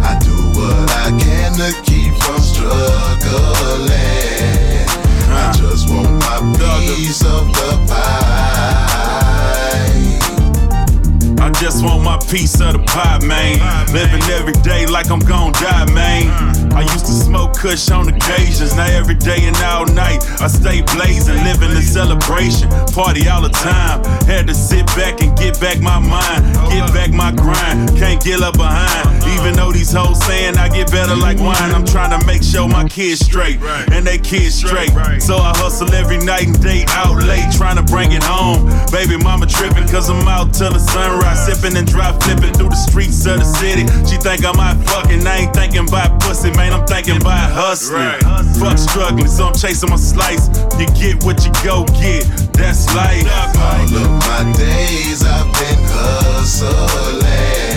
[0.00, 3.88] I do what I can to keep from struggling.
[5.28, 6.38] I just want my
[6.96, 9.07] piece of the pie.
[11.60, 13.58] Just want my piece of the pie, man.
[13.92, 16.30] Living every day like I'm gon' die, man.
[16.72, 20.22] I used to smoke kush on occasions, now every day and all night.
[20.40, 24.04] I stay blazing, living the celebration, party all the time.
[24.30, 27.90] Had to sit back and get back my mind, get back my grind.
[27.98, 31.74] Can't get up behind, even though these hoes saying I get better like wine.
[31.74, 33.58] I'm trying to make sure my kids straight
[33.90, 34.94] and they kids straight.
[35.20, 38.70] So I hustle every night and day out late, trying to bring it home.
[38.92, 42.76] Baby mama tripping, cause I'm out till the sunrise, sipping and dry flipping through the
[42.76, 43.82] streets of the city.
[44.04, 46.72] She think I'm out fucking, I ain't thinking about pussy, man.
[46.72, 48.20] I'm thinking about hustling.
[48.60, 50.48] Fuck struggling, so I'm chasing my slice.
[50.78, 53.24] You get what you go get, that's life.
[53.56, 57.67] All of my days I've been hustling,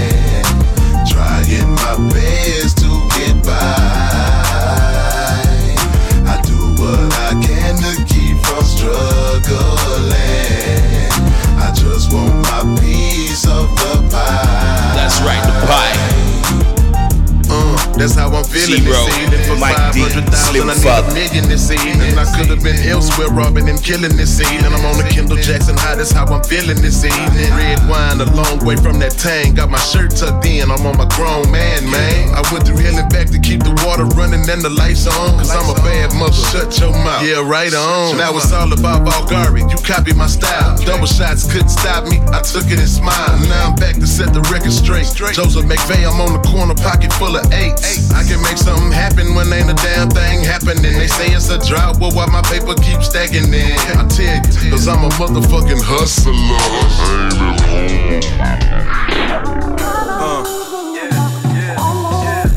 [22.66, 22.92] evening.
[22.92, 24.74] I elsewhere robbing and killing this evening.
[24.74, 27.52] I'm on the Kendall Jackson high, that's how I'm feeling this evening.
[27.54, 29.56] Red wine, a long way from that tang.
[29.56, 32.34] Got my shirt tucked in, I'm on my grown man, man.
[32.34, 35.38] I went through hell and back to keep the water running and the lights on.
[35.38, 37.26] Cause I'm a bad mother, shut your mouth.
[37.26, 38.18] Yeah, right on.
[38.18, 40.78] Now it's all about Bulgari, you copy my style.
[40.86, 43.42] Double shots couldn't stop me, I took it and smiled.
[43.50, 45.08] Now I'm back to set the record straight.
[45.34, 48.12] Joseph McVeigh, I'm on the corner, pocket full of eights.
[48.12, 50.94] I can make something happen when ain't a damn thing happening.
[50.98, 53.76] They say it's a drought, well, why my paper keep stacking in?
[54.00, 56.32] I tell you, cause I'm a motherfucking hustler.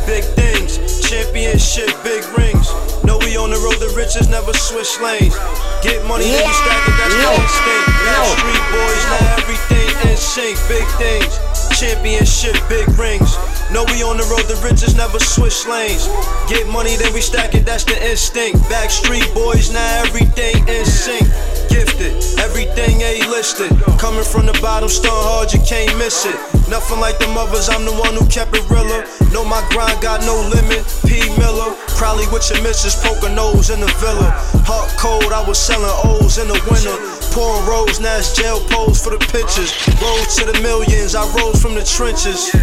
[0.07, 2.71] Big things, championship, big rings.
[3.03, 5.35] Know we on the road to riches, never switch lanes.
[5.83, 7.91] Get money, then you stack it, that's the instinct.
[8.07, 10.55] Now street boys, now everything in sync.
[10.71, 11.35] Big things,
[11.75, 13.37] championship, big rings.
[13.73, 16.07] Know we on the road the riches, never switch lanes.
[16.49, 18.59] Get money, then we stack it, that's the instinct.
[18.71, 21.54] Backstreet boys, now everything in sync.
[21.69, 23.71] Gifted, everything A-listed.
[23.99, 26.37] Coming from the bottom, stone hard, you can't miss it.
[26.69, 29.05] Nothing like the mothers, I'm the one who kept it realer.
[29.33, 30.83] Know my grind got no limit.
[31.07, 31.29] P.
[31.37, 34.33] Miller, probably with your missus, poker nose in the villa.
[34.67, 36.97] Hot cold, I was selling O's in the winter.
[37.35, 39.75] Pouring rose, now it's jail pose for the pictures.
[40.01, 42.55] Rose to the millions, I rose from the trenches.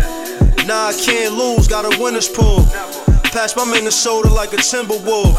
[0.67, 2.65] Nah, I can't lose, got a winner's pool.
[3.31, 5.33] Pass my Minnesota like a Timberwolf.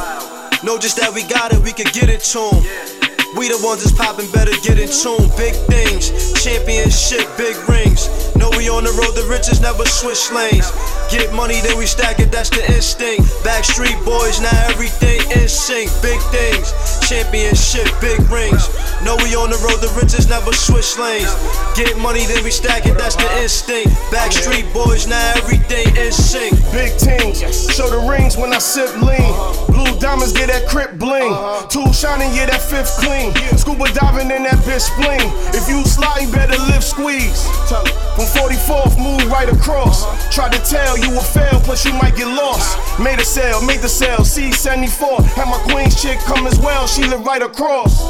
[0.64, 3.11] Know just that we got it, we could get it to 'em.
[3.36, 5.28] We the ones that's popping, better get in tune.
[5.36, 6.12] Big things,
[6.42, 8.31] championship, big rings.
[8.42, 10.66] Know we on the road to riches, never switch lanes.
[11.14, 13.22] Get money, then we stack it, that's the instinct.
[13.46, 15.86] Backstreet boys, now everything in sync.
[16.02, 16.74] Big things,
[17.06, 18.66] championship, big rings.
[19.06, 21.30] Know we on the road the riches, never switch lanes.
[21.78, 23.94] Get money, then we stack it, that's the instinct.
[24.10, 26.58] Backstreet boys, now everything in sync.
[26.74, 27.38] Big teams,
[27.70, 29.30] show the rings when I sip lean.
[29.70, 31.30] Blue diamonds get that crip bling.
[31.30, 31.70] Uh-huh.
[31.70, 33.30] Two shining, yeah, that fifth clean.
[33.54, 35.30] Scuba diving in that bitch spleen.
[35.54, 37.46] If you slide, you better lift squeeze.
[38.18, 40.04] From 44th, move right across.
[40.34, 42.78] Try to tell you will fail, plus you might get lost.
[42.98, 45.24] Made a sale, made the sale, C74.
[45.36, 48.02] Had my queen's chick come as well, she live right across.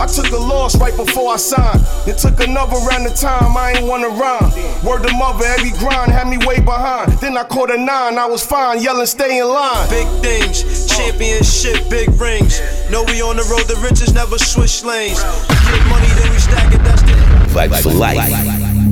[0.00, 1.80] I took a loss right before I signed.
[2.06, 4.50] It took another round of time, I ain't wanna rhyme.
[4.84, 7.12] Word to mother, every grind had me way behind.
[7.20, 9.88] Then I caught a nine, I was fine, yelling, stay in line.
[9.88, 12.60] Big things, championship, big rings.
[12.90, 15.22] Know we on the road, the riches never switch lanes.
[15.22, 17.14] Get money, then we stack it, that's the
[17.54, 18.63] Vibes for life.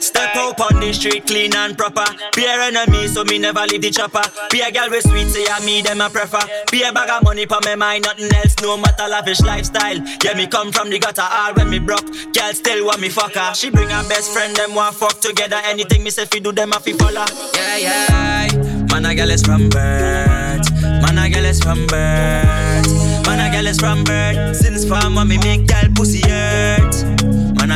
[0.00, 2.04] Step up on the street clean and proper.
[2.34, 4.22] Be a enemy, so me never leave the chopper.
[4.50, 6.40] Be a girl with sweet, say I me them I prefer.
[6.70, 8.54] Be a bag of money for me mind, nothing else.
[8.62, 9.98] No matter lavish lifestyle.
[10.22, 12.06] Yeah, me come from the gutter all when me broke.
[12.32, 13.54] Girl still want me fuck her.
[13.54, 15.60] She bring her best friend, them want fuck together.
[15.64, 17.24] Anything me say fi do them I fi follow.
[17.54, 18.86] Yeah, yeah.
[18.90, 20.70] Man, a girl is from birth.
[20.82, 22.88] Man, a girl is from birth.
[23.26, 24.56] Man, a girl is from birth.
[24.56, 26.97] Since farm, when me make girl pussy hurt.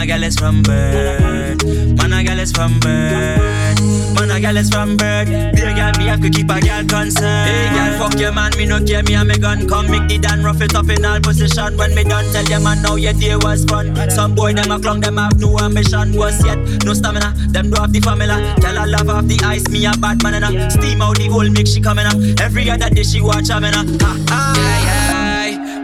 [0.03, 1.65] A girl is from birth.
[1.97, 3.81] Man, a girl is from birth.
[4.19, 5.29] Man, a girl is from birth.
[5.29, 7.49] Be a girl, me have to keep a girl concerned.
[7.49, 10.19] Hey, girl, fuck your man, me no care, me and me gun come make the
[10.19, 11.77] dan rough it up in all position.
[11.77, 13.95] When me done tell your man now your day was fun.
[14.11, 17.33] Some boy them a clung, them have no ambition, was yet no stamina.
[17.51, 18.57] Them do have the formula.
[18.59, 21.29] Tell her love off the ice, me a bad man and a steam out the
[21.29, 22.19] whole mix she coming up.
[22.41, 23.85] Every other day she watch a man ha
[24.29, 24.53] ha.
[24.57, 25.02] Yeah, yeah.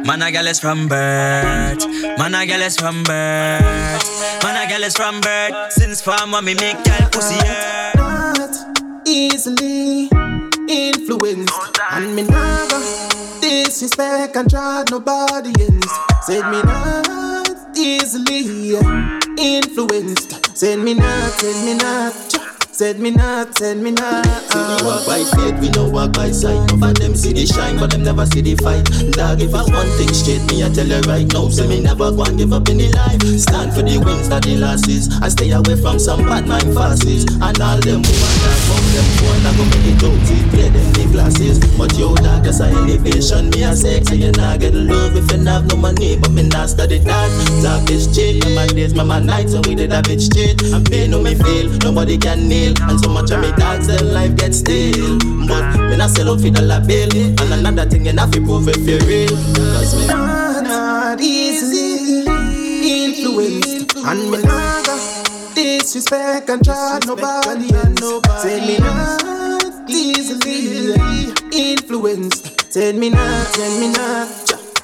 [0.08, 1.86] Man, a girl is from birth.
[2.16, 4.42] Man, a girl is from birth.
[4.42, 5.70] Man, a girl is from birth.
[5.72, 7.94] Since farm, when me make girl pussy hurt.
[7.96, 10.08] Not easily
[10.66, 11.52] influenced,
[11.90, 12.80] and me never
[13.42, 15.78] disrespect and drag nobody in.
[16.22, 18.78] Said me not easily
[19.38, 20.56] influenced.
[20.56, 22.27] Said me not, said me not.
[22.78, 24.24] Said me not, said me not.
[24.24, 26.62] So we walk by faith, we no walk by sight.
[26.70, 28.86] None of them see the shine, but them never see the fight.
[29.18, 31.48] Dog, if I one thing straight, me I tell you right now.
[31.50, 33.18] Say me never go and give up in the life.
[33.34, 35.10] Stand for the wins, not the losses.
[35.18, 37.26] I stay away from some bad mind forces.
[37.42, 40.22] And all them want that from them phone, I go make it out,
[40.54, 41.58] play them the glasses.
[41.74, 43.50] But yo, dog, that's a elevation.
[43.50, 46.46] Me I a sexy, you not get love if you have no money, but me
[46.46, 47.28] not study that.
[47.58, 50.62] Talk is cheap, my days, my nights, and we did a bitch straight.
[50.70, 52.90] And pain no me feel, nobody can kneel.
[52.90, 55.18] And so much of me dogs, them life get still.
[55.46, 57.10] But me not sell out for dollar bill.
[57.12, 59.28] And another thing, you have to prove if you're real.
[59.74, 62.24] Cause me not, not easily
[62.88, 64.98] influenced, and me never
[65.54, 67.96] disrespect and drag nobody in.
[68.38, 72.72] Say me not easily influenced.
[72.72, 74.28] Said me not, said me not.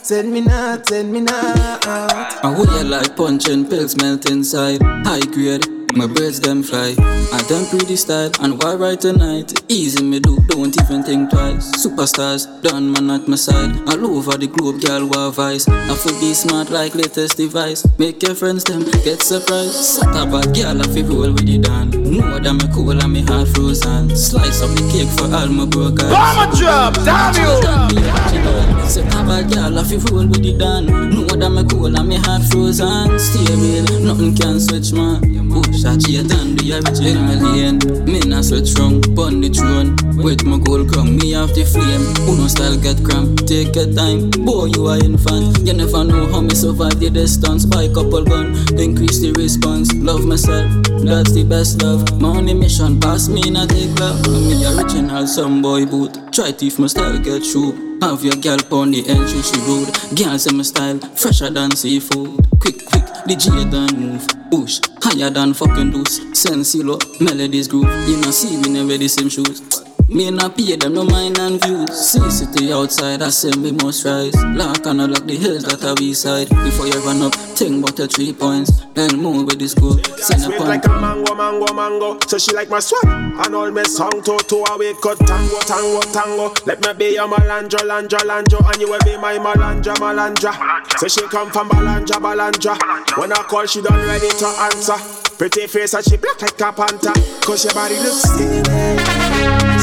[0.04, 1.86] Said me not, said me not.
[1.86, 4.82] I would you like punching pills melt inside.
[4.82, 5.64] High grade,
[5.94, 6.94] my birds them fly.
[7.32, 9.52] I them pretty style and why right tonight?
[9.68, 11.70] Easy me do, don't even think twice.
[11.84, 13.76] Superstars, done man at my side.
[13.88, 15.68] All over the globe, girl, war vice.
[15.68, 17.86] I feel be smart like latest device.
[17.98, 19.74] Make your friends them get surprised.
[19.74, 21.90] Sat a bad girl, I feel roll with the dan.
[21.90, 24.14] Know that me cool and me heart frozen.
[24.16, 26.10] Slice up the cake for all my brokers.
[26.10, 28.88] Bomber drop, damn you.
[28.88, 30.86] Set a bad girl, I feel roll with the dan.
[30.86, 33.18] Know that me cool and me heart frozen.
[33.18, 35.20] Stay real, nothing can switch man.
[35.50, 37.78] Push a cheat and the original me lane.
[38.04, 39.96] Me not switch wrong, pon the throne.
[40.16, 42.04] With my gold crown, me have the flame.
[42.28, 44.30] Uno style get cramp, take your time.
[44.44, 45.58] Boy, you are infant.
[45.66, 47.64] You never know how me survive the distance.
[47.64, 49.92] Buy couple gun, increase the response.
[49.94, 50.70] Love myself,
[51.04, 52.02] that's the best love.
[52.20, 54.24] My only mission, pass me not take love.
[54.28, 56.16] Me original, some boy boot.
[56.32, 57.93] Try thief my style, get through.
[58.02, 59.88] Have your girl pon the entry, she road.
[60.16, 62.46] Girl say my style, fresher than seafood.
[62.60, 64.26] Quick, quick, the J done move.
[64.50, 66.20] Push, higher than fucking deuce.
[66.38, 66.74] Sense
[67.20, 67.88] melodies groove.
[68.08, 69.62] You know see we never the same shoes.
[70.08, 71.90] Me not pay them no mind and views.
[71.90, 74.34] See city outside, I say me must rise.
[74.54, 76.48] Lock and lock the hills that are we side.
[76.50, 78.84] Before you run up, think about the three points.
[78.92, 79.96] Then move with the school.
[80.18, 80.68] Send a point.
[80.68, 82.18] like a mango, mango, mango.
[82.28, 85.58] So she like my swag and all my song to to a wake cut tango,
[85.64, 86.52] tango, tango.
[86.66, 90.52] Let me be your malandra, landra, landra, and you will be my malandra, malandra.
[90.98, 92.76] So she come from Balanja, Balanja.
[93.16, 95.00] When I call, she done ready to answer.
[95.38, 97.12] Pretty face and she black like a panther.
[97.40, 99.73] Cause your body looks steamy.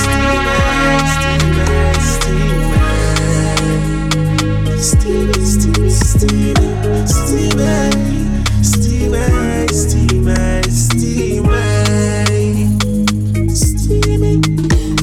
[4.81, 6.53] Steamy, steamy, steamy.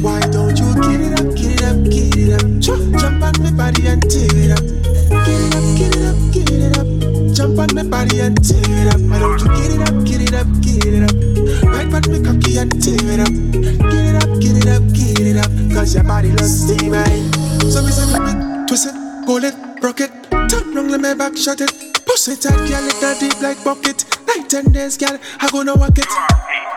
[0.01, 2.43] Why don't you get it up, get it up, get it up?
[2.61, 4.03] Jump on my body and
[12.83, 13.48] tear it up
[15.89, 16.97] cause your body look steamy.
[16.97, 17.31] Eh?
[17.71, 21.61] So we say, twist it, pull it, rock it, turn round, let me back shut
[21.61, 21.73] it.
[22.05, 24.05] Push it tight, girl, it that deep like bucket.
[24.27, 26.07] Night and days, girl, I gonna walk it.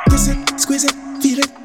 [0.10, 1.61] Kiss it, squeeze it, feel it.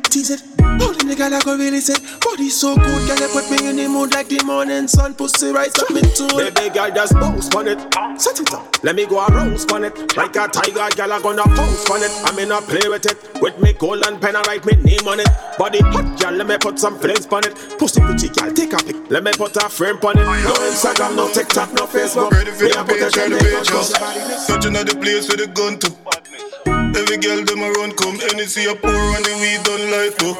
[1.26, 3.88] Holding girl, I go really say, body so good, girl, you put me in the
[3.88, 5.12] mood like the morning sun.
[5.12, 6.28] Pussy right up me too.
[6.28, 7.80] Baby girl, just bounce on it.
[8.20, 8.84] Set it up.
[8.84, 10.16] Let me go a rouse on it.
[10.16, 12.12] Like a tiger, girl, I gonna pounce on it.
[12.24, 13.42] I'm in a play with it.
[13.42, 15.28] With me golden pen, I write me name on it.
[15.58, 17.54] Body hot, girl, let me put some flames on it.
[17.76, 19.10] Pussy pretty, girl, take a pic.
[19.10, 20.22] Let me put a frame on it.
[20.22, 22.30] No Instagram, no TikTok, no Facebook.
[22.30, 24.46] Ready for Me the a put a page, ready trend, the make page, no yo.
[24.46, 26.75] Touching at the place with the gun to.
[26.96, 30.34] Every girl them a run come, Hennessy a pour and the weed done like oh.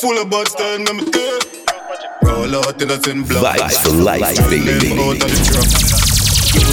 [0.00, 1.60] Full of bad style, me me.
[2.22, 3.60] Roll out in black.
[3.60, 4.64] Vibes for life, baby.
[4.64, 5.40] Them out of the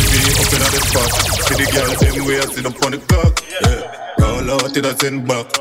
[0.08, 1.12] V up in the spot.
[1.44, 3.44] See the girl them way I sit up on the cock.
[3.62, 4.24] Yeah.
[4.24, 5.52] Roll out in back.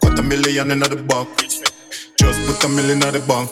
[0.00, 1.28] Got a million in the bank.
[2.16, 3.50] Just put a million in the bank.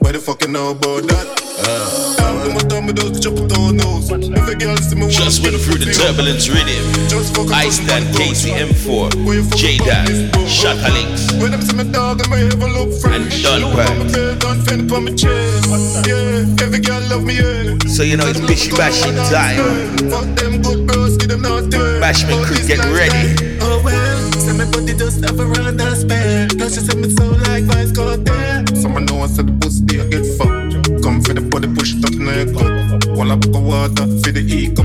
[0.00, 1.26] Why the fuck you know about that?
[1.62, 4.10] Uh, down to my thumb, those chop it on nose.
[4.10, 7.52] If a girl see me Just went through the turbulence rhythm.
[7.52, 10.08] Iceland, KCM4, J Dab,
[10.46, 13.14] Shatta Links, When them see me dog, I may have a look fresh.
[13.14, 14.38] and Dunbar.
[14.38, 16.06] Don't fend for my chest.
[16.06, 17.78] Yeah, every girl love me, yeah.
[17.88, 19.58] So you know it's bishy bashy time.
[20.10, 21.80] Fuck them good bros, give them nothing.
[22.00, 23.34] Bashman crew, get ready.
[23.60, 26.48] Oh well, say my body just have a run and spare.
[26.58, 28.64] Cause she said me so like vice got there.
[28.76, 31.02] Someone know I said the pussy I get fucked.
[31.02, 32.67] Come for the body, push it up in
[33.26, 33.26] the cup.
[33.26, 34.82] One up of water, for the ego.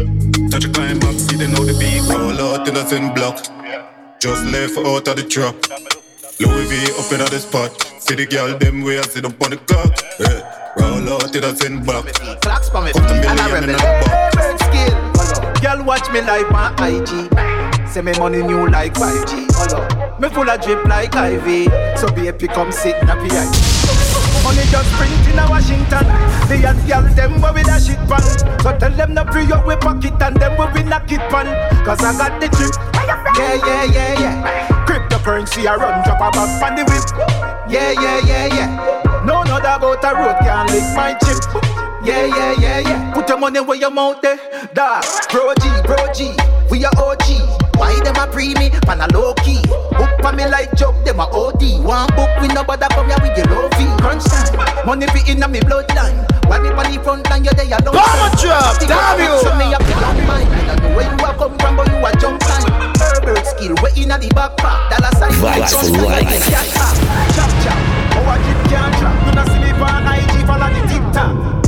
[0.50, 2.02] Touch a climb up, see they know the beat.
[2.10, 3.38] Roll out till the in block.
[4.20, 5.56] Just left out of the trap.
[6.40, 7.72] Louis V up in the spot.
[8.02, 9.92] See the girl them way I sit up on the cock.
[10.20, 10.42] Yeah.
[10.78, 12.06] Roll out till it's in back.
[12.42, 14.32] Flax for me, Put a and I million in rebel.
[14.32, 14.66] the box.
[14.66, 15.62] skill.
[15.62, 17.88] Girl, watch me like my IG.
[17.88, 19.46] Say me money new like 5G.
[19.54, 20.20] Hello.
[20.20, 21.66] Me full of drip like Ivy.
[21.98, 24.13] So be baby come sit in a VIP.
[24.44, 26.06] Money just print in a Washington.
[26.52, 28.22] The young girl them where we da shit pan.
[28.60, 31.48] So tell them no free up we pocket and them where we knock it pan.
[31.86, 32.76] Cause I got the drip.
[33.38, 34.86] Yeah, yeah, yeah, yeah.
[34.86, 37.08] Cryptocurrency I run drop a back on the whip.
[37.72, 39.24] Yeah, yeah, yeah, yeah.
[39.26, 41.83] No, no, that about a road can't lick my chip.
[42.04, 43.14] Yeah, yeah, yeah, yeah.
[43.14, 44.38] Put your money where your mouth there.
[44.74, 46.36] Dog, bro G, bro G.
[46.70, 47.24] We are OG.
[47.80, 48.72] Why them a pre me?
[48.86, 49.62] Man a low key.
[49.96, 51.80] Book for me like joke, them a OD.
[51.80, 53.88] One book we nobody come here with your low fee.
[54.04, 54.86] Crunch time.
[54.86, 56.28] Money be in a me bloodline.
[56.52, 57.96] Why me on the front line, you're there alone.
[57.96, 59.40] Bomber drop, damn you.
[59.40, 60.48] So me a plan mine.
[60.52, 62.68] I don't know where you a come from, but you a jump time.
[63.00, 64.92] Herbal skill, we in a the backpack.
[64.92, 65.32] Dollar sign.
[65.40, 66.52] Vibes for life.
[67.32, 67.80] Chop chop.
[68.20, 69.16] Oh, I keep can't trap.
[69.24, 71.63] You not see me on IG, follow the TikTok.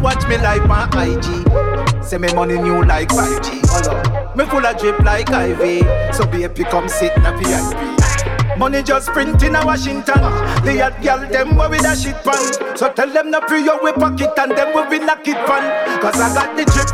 [0.00, 2.04] Watch me like my IG.
[2.04, 3.60] Say me money new like 5G.
[3.66, 4.34] Hello.
[4.34, 5.80] Me full of drip like Ivy.
[6.12, 8.58] So baby come sit in a VIP.
[8.58, 10.20] Money just print in a Washington.
[10.62, 12.76] The hot girl them where we da shit pan.
[12.76, 16.00] So tell them no free your we pocket and them where we knock it pan.
[16.00, 16.88] Cause I got the drip.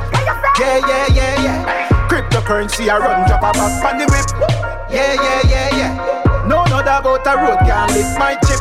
[0.59, 1.89] Yeah, yeah, yeah, yeah.
[2.09, 4.29] Cryptocurrency I run drop a back on the whip.
[4.91, 6.45] Yeah, yeah, yeah, yeah.
[6.47, 8.61] No, no, that about a road can't lick my chip.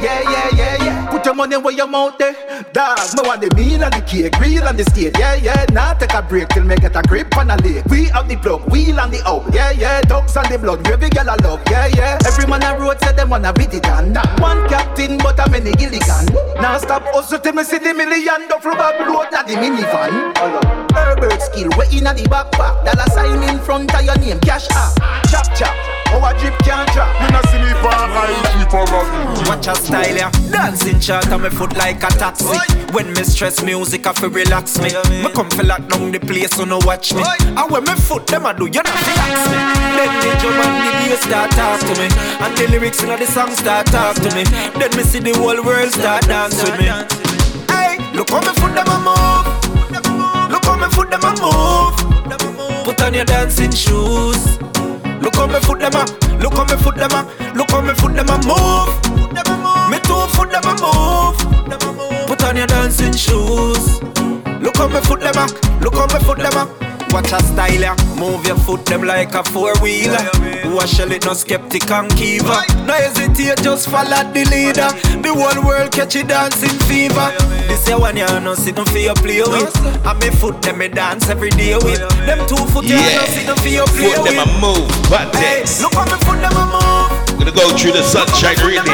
[0.00, 1.10] Yeah, yeah, yeah, yeah.
[1.10, 2.34] Put your money where your mouth there.
[2.72, 5.18] Dog, me want the meal and the cake, real and the skate.
[5.18, 5.66] Yeah, yeah.
[5.72, 7.84] Now take a break till me get a grip on a lake.
[7.86, 9.52] We have the plug, wheel and the out.
[9.52, 10.00] Yeah, yeah.
[10.02, 11.60] Ducks and the blood, every girl I love.
[11.70, 12.18] Yeah, yeah.
[12.26, 14.14] Every man a road say them wanna beat it on.
[14.38, 16.26] One captain, but a many gilligan.
[16.62, 20.30] Now stop hustle till me see the million duffel bag load na the minivan.
[20.94, 22.84] Herbert skill, we in the backpack.
[22.86, 24.94] Dollar sign in front of your name, cash app.
[25.26, 25.97] Chop chop.
[29.68, 30.30] A style, yeah.
[30.50, 32.58] Dancing chart on my foot like a taxi.
[32.92, 34.90] When me stress music, I feel relax me.
[35.22, 37.22] Me come feel lock down the place, so no watch me.
[37.40, 39.58] And when me foot them I do, you not relax me.
[39.98, 42.08] Then the drum and the bass start talk to me,
[42.40, 44.44] and the lyrics in the song start talk to me.
[44.78, 46.86] Then me see the whole world start dance with me.
[47.68, 50.50] Hey, look how me foot them a move.
[50.50, 52.84] Look how me foot them a move.
[52.84, 54.58] Put on your dancing shoes.
[55.20, 56.06] Look how me foot them a,
[56.40, 57.22] look how me foot them a,
[57.54, 58.90] look how me foot them a move.
[59.90, 61.36] Me two foot them a move.
[62.26, 64.00] Put on your dancing shoes.
[64.60, 65.46] Look how me foot them a,
[65.82, 66.87] look how me foot them a.
[67.10, 70.18] Watch a style ya, move your foot them like a four wheeler.
[70.62, 72.62] Who a it no skeptic and keeper.
[72.86, 74.88] No hesitate, just follow the leader.
[75.22, 77.32] The whole world catch you dancing fever.
[77.66, 79.74] This year one you no sitting for your play with.
[80.06, 81.98] And me foot them me dance every day with.
[82.26, 83.00] Them two foot Yeah.
[83.16, 84.34] no sitting for your play Foot with.
[84.36, 87.38] them a move, but Hey, look how me foot them a move.
[87.38, 88.84] Gonna go through the sunshine rhythm.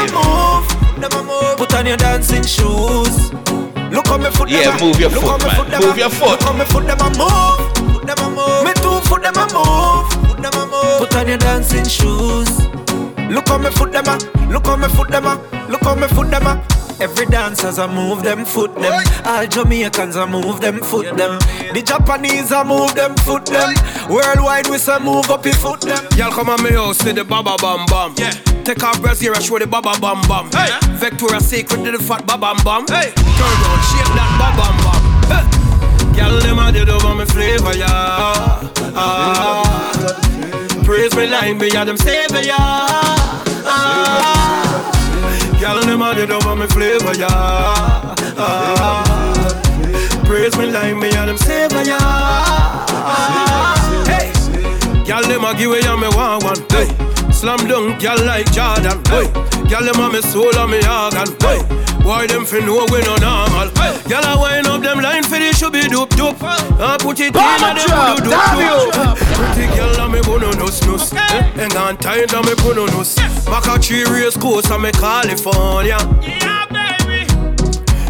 [1.57, 3.31] Put on your dancing shoes.
[3.91, 5.81] Look how me foot Yeah, move your look foot, man.
[5.81, 6.29] Move your foot.
[6.31, 7.74] Look how me foot them a move.
[8.05, 8.63] Foot them a move.
[8.65, 10.29] Me two foot them a move.
[10.29, 10.99] Foot them a move.
[10.99, 12.67] Put on your dancing shoes.
[13.33, 14.17] Look how me foot them a.
[14.51, 15.35] Look how me foot them a.
[15.69, 16.63] Look how me foot them a.
[17.01, 19.03] Every dancers I move them foot them.
[19.25, 21.39] All Jamaicans I move them foot them.
[21.73, 23.73] The Japanese I move them foot them.
[24.07, 26.05] Worldwide we say move up your foot them.
[26.15, 28.13] Y'all come on me house, see the baba bam bam.
[28.17, 28.29] Yeah.
[28.63, 30.51] Take off brassiere, show the baba bam bam.
[30.51, 30.77] Hey.
[30.93, 32.85] Victoria Secret, do the fat baba bam bam.
[32.87, 33.11] Hey.
[33.15, 35.49] Turn around, shake that baba bam bam.
[35.49, 35.64] Hey.
[36.15, 38.69] Y'all them a did over me flavor, yeah.
[38.95, 39.63] Ah.
[40.83, 42.57] Praise me like me, yeah, them savior, yeah.
[43.65, 45.59] Ah.
[45.59, 48.15] Y'all them a did over me flavor, yeah.
[48.37, 49.03] Ah.
[50.25, 51.97] Praise me like me, yeah, them savior, yeah.
[51.99, 54.05] Ah.
[54.07, 54.31] Hey.
[55.05, 56.57] Y'all them a give away, yeah, me want one.
[56.69, 56.89] Hey.
[57.31, 58.97] Slam dunk, y'all like Jordan.
[59.05, 59.29] Hey.
[59.69, 61.29] Y'all them a me soul and me organ.
[61.45, 61.61] Hey.
[62.01, 63.69] Boy, them fi know we no normal.
[64.09, 66.37] Y'all a wind up them line for the should be dope dope.
[66.41, 69.17] I put it in and them do dope dope.
[69.17, 71.13] Pretty girl and me bono no snus.
[71.13, 73.01] Hang on tight and me bono no
[73.45, 75.97] Maca tree race course and me California.
[76.21, 77.29] Yeah, baby.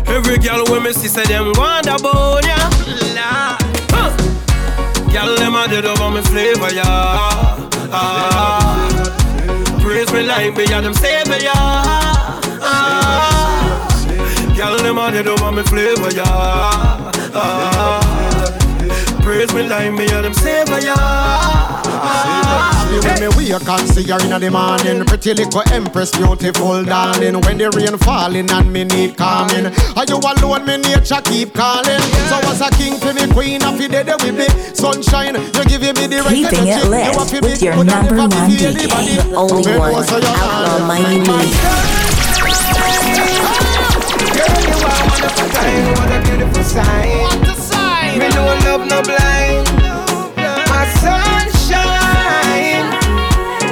[0.08, 2.56] Every girl when me see say them want a bone ya.
[3.28, 3.55] Huh.
[5.16, 6.84] Girl them a dead over me flavor ya.
[7.90, 8.86] Ah.
[9.80, 11.54] Praise me like me and them savior ya.
[12.62, 13.16] Ah.
[14.58, 16.26] Girl, them a dead over me flavor, yeah.
[17.34, 18.25] Ah.
[19.26, 20.94] Praise me like me and them savior, yeah.
[20.96, 22.86] Ah.
[23.02, 25.04] When me wake and see her in the morning.
[25.04, 27.42] Pretty little empress, beautiful darling.
[27.42, 29.74] When the rain falling and me need calming.
[29.98, 32.06] Are you alone, me nature keep calling.
[32.30, 34.46] So as a king for me, queen of the day with me.
[34.78, 38.86] Sunshine, you giving me the right Keeping it lit with your number one DJ, the
[39.34, 41.26] only one, Outlaw Mighty
[44.38, 47.25] Girl, you are one of a kind, what a beautiful sign.
[48.18, 49.68] Me no love no blind.
[50.72, 52.88] My sunshine.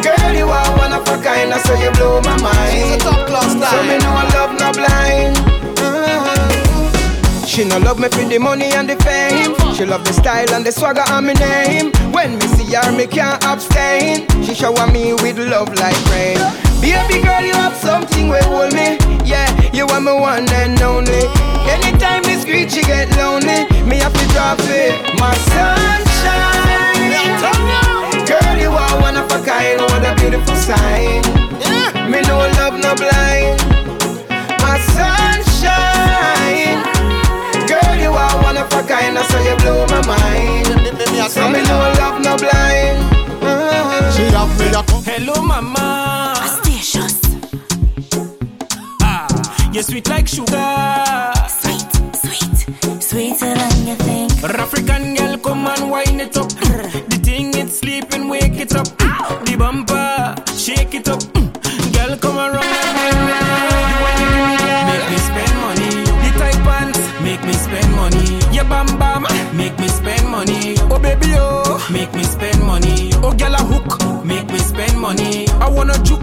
[0.04, 2.72] Girl, you are one of a kind, I so you blow my mind.
[2.72, 5.38] She's a top class So me no love no blind.
[5.80, 7.46] Uh-huh.
[7.46, 9.56] She no love me for the money and the fame.
[9.76, 11.92] She love the style and the swagger and my name.
[12.12, 14.28] When me see her, me can't abstain.
[14.44, 16.38] She shower me with love like rain.
[16.84, 18.98] Baby girl, you have something will hold me.
[19.24, 21.32] Yeah, you are my one and only.
[21.64, 23.64] Anytime me screech, you get lonely.
[23.88, 24.92] Me have to drop it.
[25.18, 26.04] My sunshine.
[28.28, 29.80] Girl, you are one of a kind.
[29.80, 31.24] What a beautiful sign.
[32.12, 33.64] Me no love no blind.
[34.60, 36.84] My sunshine.
[37.64, 39.18] Girl, you are one of a kind.
[39.32, 40.68] So you blow my mind.
[41.32, 43.00] So me no love no blind.
[44.14, 44.68] She have me
[45.08, 46.03] Hello, mama.
[49.74, 51.34] You're sweet like sugar.
[51.50, 54.32] Sweet, sweet, sweeter than you think.
[54.44, 56.50] African girl, come and wine it up.
[56.50, 58.88] The thing it's sleeping, wake it up.
[59.46, 61.20] The bumper, shake it up.
[61.20, 61.94] Mm.
[61.94, 63.38] Girl, come around and wine me.
[63.90, 64.86] You want to give me that?
[64.90, 65.92] Make me spend money.
[66.24, 68.56] The tight pants, make me spend money.
[68.56, 69.24] Yeah, bam bam,
[69.58, 70.76] make me spend money.
[70.92, 73.12] Oh baby, oh, make me spend money.
[73.24, 75.48] Oh girl, a hook, make me spend money.
[75.60, 76.23] I wanna juke,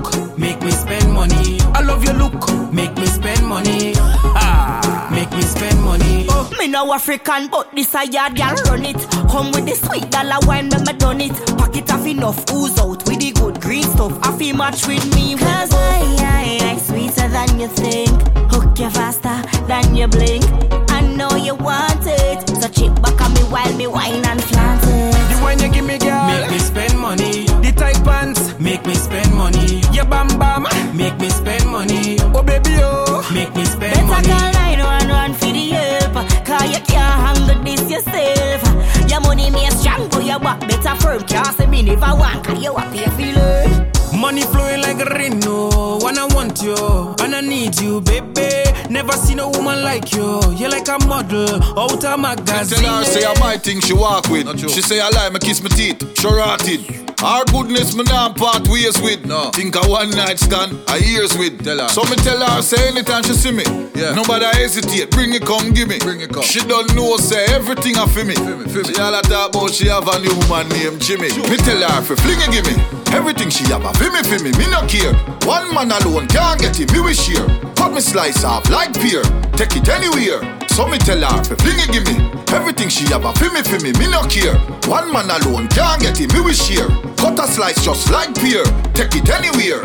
[6.85, 8.97] no African, but this a yard gal run it.
[9.31, 11.33] Come with the sweet dollar wine, me me done it.
[11.59, 14.19] Pack it off enough, ooze out with the good green stuff.
[14.23, 15.37] I feel match with me.
[15.37, 18.17] Cause I, I, I sweeter than you think.
[18.51, 19.37] Hook you faster
[19.67, 20.45] than you blink.
[20.91, 22.49] I know you want it.
[22.61, 25.13] So chip back on me while me wine and flaunt it.
[25.31, 27.45] The wine you give me, girl, make me spend money.
[27.61, 29.83] The tight pants, make me spend money.
[29.93, 30.65] Yeah, bam bam,
[30.97, 32.17] make me spend money.
[32.35, 34.60] Oh baby, oh, make me spend Better money.
[36.81, 41.67] Can't handle this yourself Your money may strong but your back better firm Can't say
[41.67, 43.91] me never want cause you happy feel it
[44.21, 45.99] Money flowing like rain, no.
[46.03, 46.75] When I want you,
[47.41, 48.51] I need you, baby.
[48.91, 50.43] Never seen a woman like you.
[50.57, 52.85] You're like a model out of magazine.
[52.85, 54.47] Tell her say I might think she walk with.
[54.69, 56.85] She say I lie, me kiss me teeth, she rotted.
[57.25, 59.25] Our goodness me not part ways with.
[59.25, 59.51] No.
[59.53, 61.65] Think a one night stand, a years with.
[61.65, 61.89] Tell her.
[61.89, 63.65] So me tell her say anytime she see me.
[63.95, 64.13] Yeah.
[64.13, 65.99] Nobody hesitate, bring it come give me.
[65.99, 66.43] Bring it come.
[66.43, 68.35] She don't know say everything I feel me.
[68.35, 68.93] Feel me, feel me.
[68.93, 71.33] She all a talk about she have a new man named Jimmy.
[71.49, 73.01] Me tell her fi fling it give me.
[73.13, 75.13] Everything she have a for me feel me, me no care.
[75.43, 77.75] One man alone can't get it, me we share.
[77.75, 80.41] Cut me slice off like pear, take it anywhere.
[80.69, 82.40] So me tell her fling it give me.
[82.53, 84.59] Everything she have a for me for me, me no care.
[84.91, 86.89] One man alone can't get it, me we share.
[87.17, 88.65] Cut a slice just like pear,
[88.95, 89.83] take it anywhere.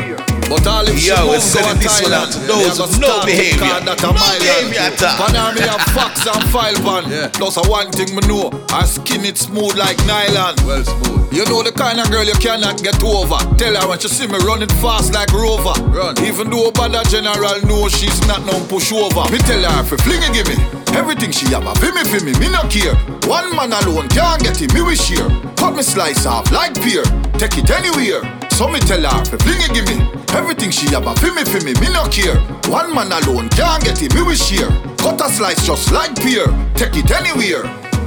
[0.48, 3.82] But Girl, if Yo, this one out to those with no behavior.
[3.82, 3.94] No
[4.38, 5.26] behavior at all.
[5.26, 7.10] Pan me have fox and file pan.
[7.10, 7.28] Yeah.
[7.34, 10.54] Plus a one thing me know, I skin it smooth like nylon.
[10.66, 11.32] Well smooth.
[11.32, 13.38] You know the kind of girl you cannot get over.
[13.58, 15.74] Tell her when she see me running fast like Rover.
[15.90, 16.14] Run.
[16.24, 19.30] Even though Bada General know she's not no pushover.
[19.30, 20.85] Me tell her if you fling it, give me.
[20.96, 22.96] Everything she have a fi me fi me, me no care.
[23.28, 25.28] One man alone can't get it, me wish share.
[25.56, 27.04] Cut me slice off like pear,
[27.36, 28.24] take it anywhere.
[28.50, 30.00] So me tell her fi fling it, give me.
[30.32, 32.40] Everything she have a fi me fi me, me no care.
[32.72, 34.70] One man alone can't get it, me wish share.
[34.96, 37.64] Cut a slice just like pear, take it anywhere.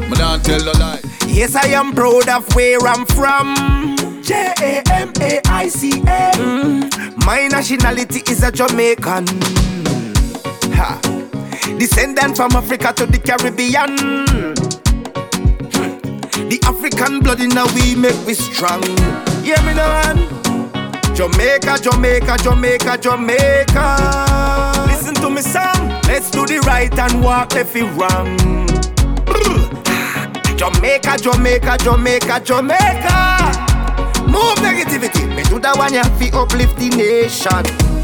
[0.09, 0.99] Me don't tell no lie.
[1.27, 3.55] Yes, I am proud of where I'm from.
[4.23, 6.31] J A M A I C A.
[6.33, 7.23] Mm.
[7.23, 9.27] My nationality is a Jamaican.
[10.73, 11.18] Ha.
[11.77, 13.95] Descendant from Africa to the Caribbean.
[16.49, 18.81] The African blood in our we make we strong.
[19.43, 20.35] Yeah, me know.
[21.13, 24.85] Jamaica, Jamaica, Jamaica, Jamaica.
[24.87, 25.89] Listen to me song.
[26.07, 28.37] Let's do the right and walk if it wrong.
[30.57, 33.69] Jamaica, Jamaica, Jamaica, Jamaica.
[34.27, 35.27] Move negativity.
[35.35, 37.98] Me do that one, you fi uplift the nation.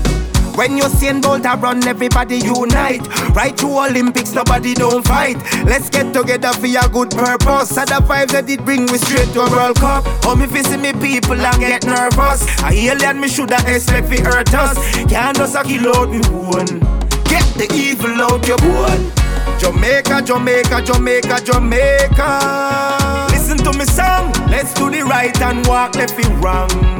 [0.56, 3.06] When you see Bolt a run, everybody unite.
[3.36, 5.38] Right to Olympics, nobody don't fight.
[5.66, 7.78] Let's get together for a good purpose.
[7.78, 10.04] And the vibes that it bring me straight to a World Cup.
[10.24, 12.46] Oh, me see me people and get nervous.
[12.64, 14.78] I alien me shoulda expect fi hurt us.
[15.08, 16.80] Can't just a kill out me one.
[17.26, 19.12] Get the evil out your bone.
[19.60, 23.28] Jamaica, Jamaica, Jamaica, Jamaica.
[23.32, 24.32] Listen to me song.
[24.50, 26.95] Let's do the right and walk left it wrong.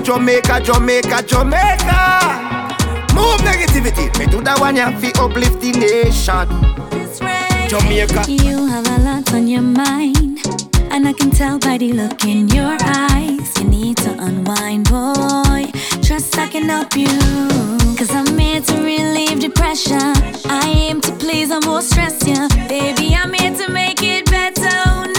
[0.00, 2.74] Jamaica, Jamaica, Jamaica, Jamaica.
[3.14, 4.06] Move negativity.
[4.18, 6.48] Me do that one, you fi uplift the nation.
[7.68, 8.24] Jamaica.
[8.28, 10.40] You have a lot on your mind.
[10.90, 13.58] And I can tell by the look in your eyes.
[13.58, 15.70] You need to unwind, boy.
[16.02, 17.08] Trust I can help you.
[17.96, 20.12] Cause I'm here to relieve depression.
[20.46, 22.48] I aim to please, I won't stress you.
[22.68, 25.13] Baby, I'm here to make it better.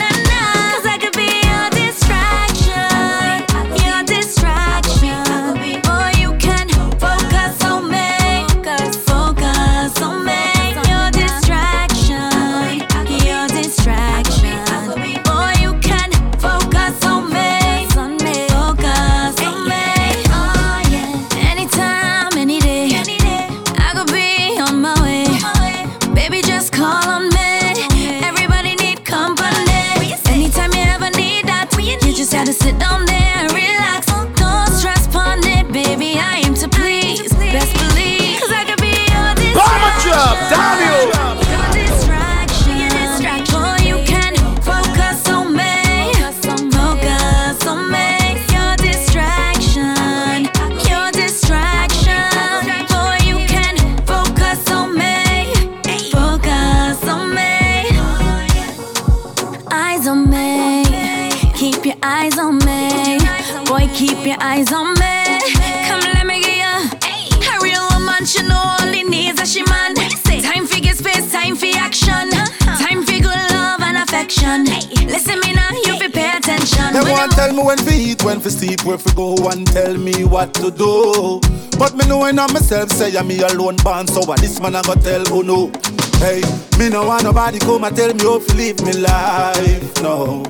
[64.35, 65.39] Your eyes on me.
[65.87, 67.51] Come, let me get you.
[67.51, 69.95] A real woman, she know only needs a she man.
[69.95, 72.29] Time for get space, time for action.
[72.59, 74.65] Time for good love and affection.
[75.07, 76.93] Listen me now, you fi pay attention.
[76.93, 79.65] They When want tell me when to eat, when to sleep, where to go, and
[79.67, 81.39] tell me what to do.
[81.77, 84.81] But me knowing on myself, say I'm me alone born, so what this man I
[84.81, 85.71] go tell who no.
[86.19, 86.41] Hey,
[86.79, 90.43] me no want nobody come and tell me how to live me life, no.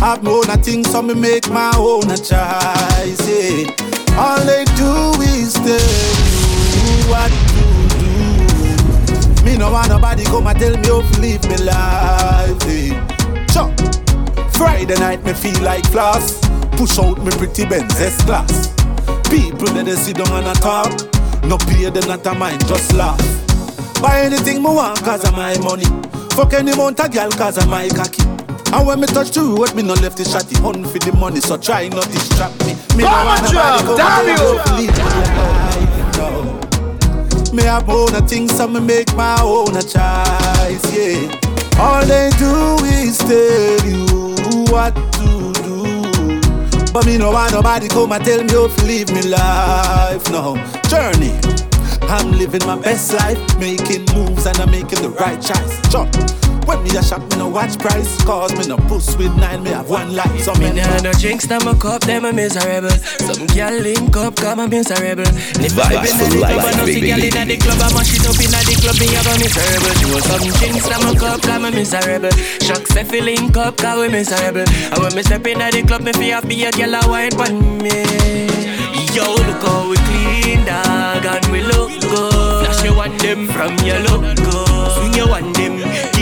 [0.00, 3.18] Have my own thing, so me make my own a choice.
[3.26, 3.66] Yeah.
[4.16, 5.74] All they do is tell
[6.74, 7.58] you what to
[9.34, 9.44] do.
[9.44, 12.62] Me no want nobody come and tell me how to live me life.
[12.68, 13.08] Yeah.
[14.52, 16.40] Friday night me feel like floss.
[16.76, 18.68] Push out me pretty Benz S class.
[19.28, 20.92] People that they sit down and a talk.
[21.44, 23.18] No pay them not a mind, just laugh.
[24.00, 25.86] Buy anything me want cause of my money.
[26.36, 28.22] Fuck any amount of girl cause of my cocky.
[28.72, 31.40] And when me touch the road, me no left the shotty hunt for the money,
[31.40, 32.74] so try not to distract me.
[32.96, 33.96] Me no want nobody you.
[33.96, 35.04] tell me how to live my
[35.38, 35.52] life.
[37.52, 41.30] Me have own things, so me make my own a choice, yeah.
[41.80, 44.04] All they do is tell you
[44.70, 45.94] what to do.
[46.92, 50.56] But me no want nobody come and tell me how to live me life, no.
[50.90, 51.32] Journey.
[52.02, 55.80] I'm living my best life, making moves and I'm making the right choice.
[55.90, 56.08] Chop.
[56.68, 58.22] When me a shop, me no watch price.
[58.24, 60.40] Cause me no push with nine, me have one life.
[60.42, 62.90] So me nah no drinks, now my cup, them a miserable.
[63.24, 65.24] Some girl link up, come a miserable.
[65.24, 68.12] If I been in the club, I no see girl inna the club, I mash
[68.12, 69.94] it up inna the club, me have a miserable.
[69.96, 72.30] She Do some drinks, now my cup, come a miserable.
[72.60, 74.68] Shucks, if you link up, cause we miserable.
[74.68, 77.32] And when me step inna the club, me feel have be a girl a wine
[77.32, 78.87] pon me.
[79.14, 82.64] Yo, look how we clean, dog, and we look good.
[82.64, 84.92] Flash you want them from your look good.
[84.96, 85.78] Swing you want them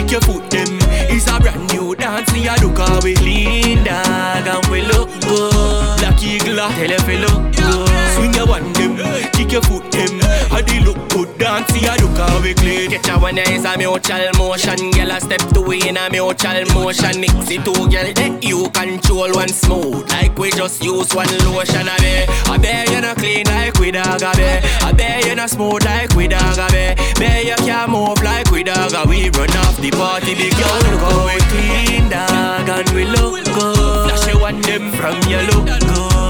[0.07, 0.67] kick your foot them.
[1.09, 5.96] It's a brand new dance, we look how we clean dog and we look good.
[6.23, 7.87] Eagle, tell if we look.
[8.17, 8.97] Swing your one them,
[9.33, 10.19] kick your foot them.
[10.49, 12.89] How they look good dance, we a look how we clean.
[12.89, 16.73] Get your one is a mutual motion, girl a step two in a mutual oh,
[16.73, 17.21] motion.
[17.21, 20.09] Mix it two, girl, that you control one smooth.
[20.09, 22.25] Like we just use one lotion, a be.
[22.49, 24.49] I bet you not clean like we dog, a be.
[24.81, 26.97] I bet you not smooth like we dog, a be.
[27.19, 31.01] Bet you can't move like we dog, we run off the party big girl look
[31.05, 35.67] how we clean dog and we look good you want them from your look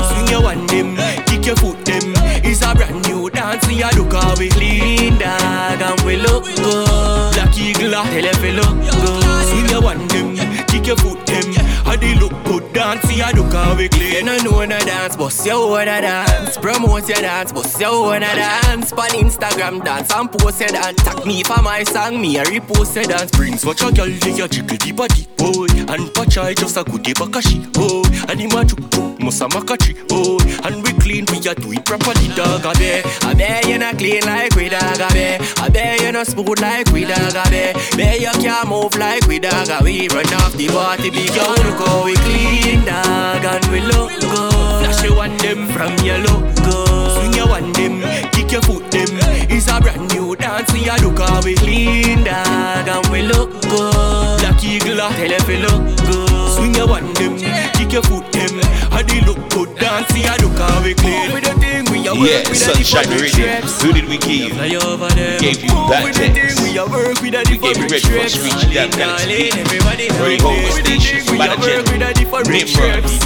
[0.09, 0.95] Swing you want them,
[1.25, 2.13] kick your foot them.
[2.43, 3.67] It's a brand new dance.
[3.67, 7.33] We a look how we clean dog and we look good.
[7.33, 9.47] Black eagle tell we look good.
[9.49, 10.35] Swing you want them,
[10.67, 11.53] kick your foot them.
[11.85, 15.15] How they look good dance we a look how we clean I know no dance,
[15.15, 16.57] bust your own dance.
[16.57, 18.91] Promote your dance, bust your own dance.
[18.93, 21.01] On Instagram dance and post your dance.
[21.03, 23.31] Tag me for my song, me a repost your dance.
[23.31, 25.67] Brings what your girl, yeah, jiggle the body, boy.
[25.91, 30.37] And Pacha just a goodie bakashi, oh And him a chuk chuk, musa makachi, oh
[30.65, 33.97] And we clean, we a do it properly, dog, a be A be you not
[33.97, 37.49] clean like we dog, a be A be you not smooth like we dog, a
[37.49, 41.29] be Be you can't move like we dog, a we Run off the party, big
[41.29, 44.81] look how we clean, dog And we look good.
[44.81, 47.11] Flash you on them from your look good.
[47.15, 48.01] Swing you on them,
[48.31, 49.07] kick your foot them
[49.49, 53.61] It's a brand new dance, we a look how we clean, dog And we look
[53.61, 54.36] good
[54.67, 55.07] Black eagle, ah.
[55.15, 56.27] tell if you look good
[56.59, 57.39] Swing you on them,
[57.71, 58.59] kick your foot them
[58.91, 61.99] How they look good, dance, we a look how we clean With the thing, we
[62.03, 63.61] a Yeah, with Sunshine Radio.
[63.79, 64.57] Who did we give?
[64.59, 65.07] Over.
[65.39, 66.59] Gave you that text.
[66.61, 68.43] We a work with a We gave you Red Cross.
[68.43, 69.51] Reach Damn Galaxy.
[70.19, 72.47] Roy Homer Station, Manager, Nimrod,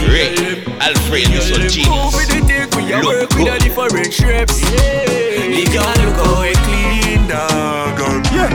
[0.06, 1.66] Ray, Alfred, and Mr.
[1.70, 2.14] Genius.
[2.78, 3.62] We Look work with a good.
[3.66, 4.62] different trips.
[4.62, 7.98] The girl look how we clean, dog.
[8.32, 8.52] Yeah.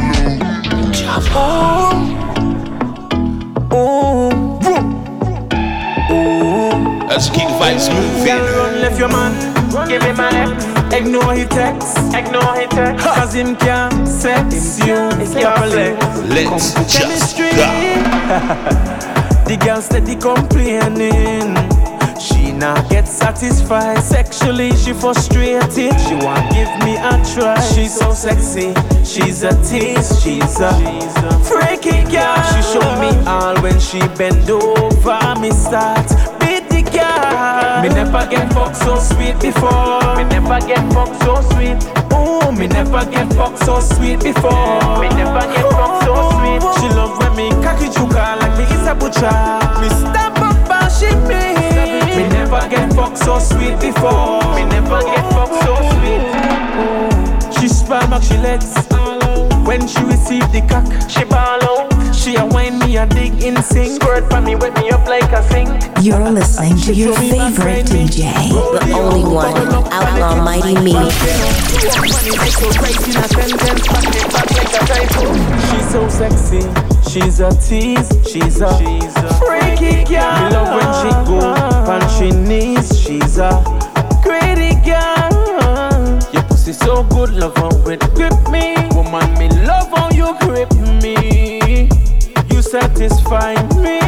[7.08, 8.24] Let's keep the vibes moving.
[8.24, 9.32] Girl, run left your man.
[9.88, 10.92] Give him a left.
[10.94, 11.98] Ignore he text.
[12.14, 13.04] Ignore he text.
[13.04, 15.08] Cause him can't sex you
[15.40, 15.92] properly.
[16.28, 17.50] Let's just Chemistry.
[17.50, 17.56] go.
[19.46, 21.75] the girl steady complaining.
[22.18, 24.74] She not get satisfied sexually.
[24.76, 25.98] She frustrated.
[26.00, 27.60] She want give me a try.
[27.74, 28.74] She's so sexy.
[29.04, 30.20] She's a tease.
[30.22, 30.72] She's a
[31.44, 32.36] freaky girl.
[32.50, 35.40] She show me all when she bend over.
[35.40, 36.08] Me start
[36.40, 37.82] beat the girl.
[37.82, 40.16] Me never get fucked so sweet before.
[40.16, 41.76] Me never get fucked so sweet.
[42.12, 45.00] Oh, me never get fucked so sweet before.
[45.00, 46.62] Me never get fucked so sweet.
[46.80, 49.30] She love when me cocky juka like me is a butcher.
[49.80, 52.16] Me step up me.
[52.16, 54.40] Me never get fucked so sweet before.
[54.54, 57.60] Me never get fucked so sweet.
[57.60, 58.74] She span back she legs.
[59.66, 61.85] When she receive the cock, she ball out.
[62.26, 63.94] She a whine me a dig in sing.
[63.94, 65.68] Squirt for me, wet me up like a sink.
[66.02, 68.50] You're listening to your favorite DJ,
[68.82, 69.56] the only one,
[69.92, 70.90] Outlaw Mighty Me.
[75.70, 76.62] She's so sexy,
[77.08, 78.74] she's a tease, she's a,
[79.38, 80.34] freaky girl.
[80.34, 81.38] Me love when she go
[81.92, 83.62] on she knees, she's a
[84.24, 85.30] greedy girl.
[86.32, 88.74] Your pussy so good, love how it grip me.
[88.96, 90.85] Woman, me love how you grip me.
[92.76, 94.00] You satisfy me.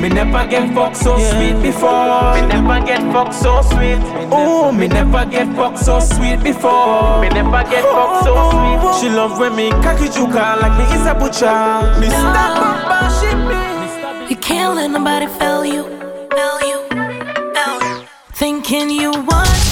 [0.00, 2.32] Me never get fucked so sweet before.
[2.34, 3.98] Me never get fucked so sweet.
[4.32, 7.20] Oh, me never get fucked so sweet before.
[7.20, 9.00] Me never get fucked so sweet.
[9.00, 12.00] She love when me cocky juka like me is a butcher.
[12.00, 13.28] Me stop up and she
[14.24, 14.30] me.
[14.30, 15.82] You can't let nobody fail you.
[16.30, 16.88] Fail you.
[17.54, 18.06] Fail you.
[18.32, 19.65] Thinking you want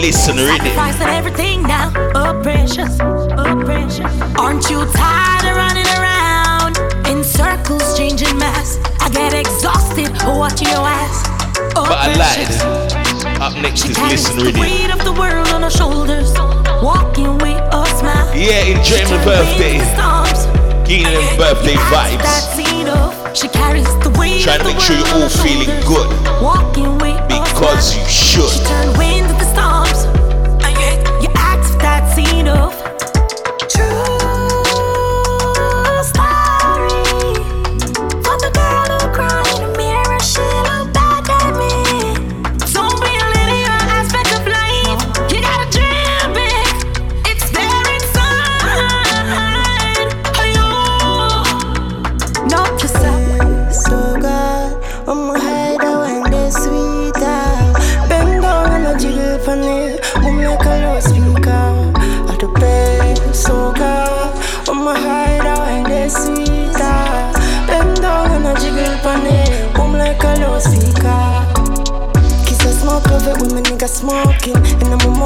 [0.00, 0.70] listen ready.
[0.70, 1.92] Sacrifice and everything now.
[2.14, 4.00] Oh precious, oh precious.
[4.38, 8.78] Aren't you tired of running around in circles, changing mass?
[9.00, 11.24] I get exhausted watching your ass.
[11.76, 13.40] Oh, but I lied.
[13.40, 14.60] Up next she is listen the ready.
[14.60, 16.32] weight of the world on her shoulders,
[16.82, 18.28] walking with a smile.
[18.34, 19.78] Yeah, enjoy my birthday.
[20.88, 23.36] Getting them birthday vibes.
[23.36, 26.08] she carries the weight Trying to make sure you're all feeling good.
[26.42, 29.00] Walking with Because you should.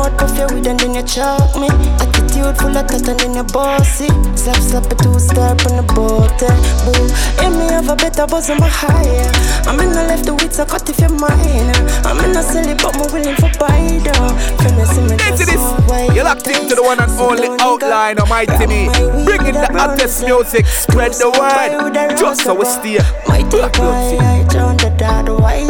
[0.05, 1.69] Mouth puff your weed and then you choke me.
[2.01, 4.09] Attitude full of tat and then you bossy.
[4.37, 6.55] Slap slap a two star on the bottle.
[6.85, 7.09] Boom.
[7.45, 9.31] And me have a better buzz on my higher.
[9.67, 11.73] I'm in the left the weeds, so cut if you're mine.
[12.05, 14.33] I'm in a silly, but I'm willing for buy though.
[14.61, 18.29] Can you see me Into this, you're locked into the one and only outline of
[18.29, 18.89] my Timmy.
[19.25, 21.95] Bringing the hottest music, spread the word.
[22.19, 23.03] Just so we steer.
[23.27, 25.64] My deep boy, I drown the dad white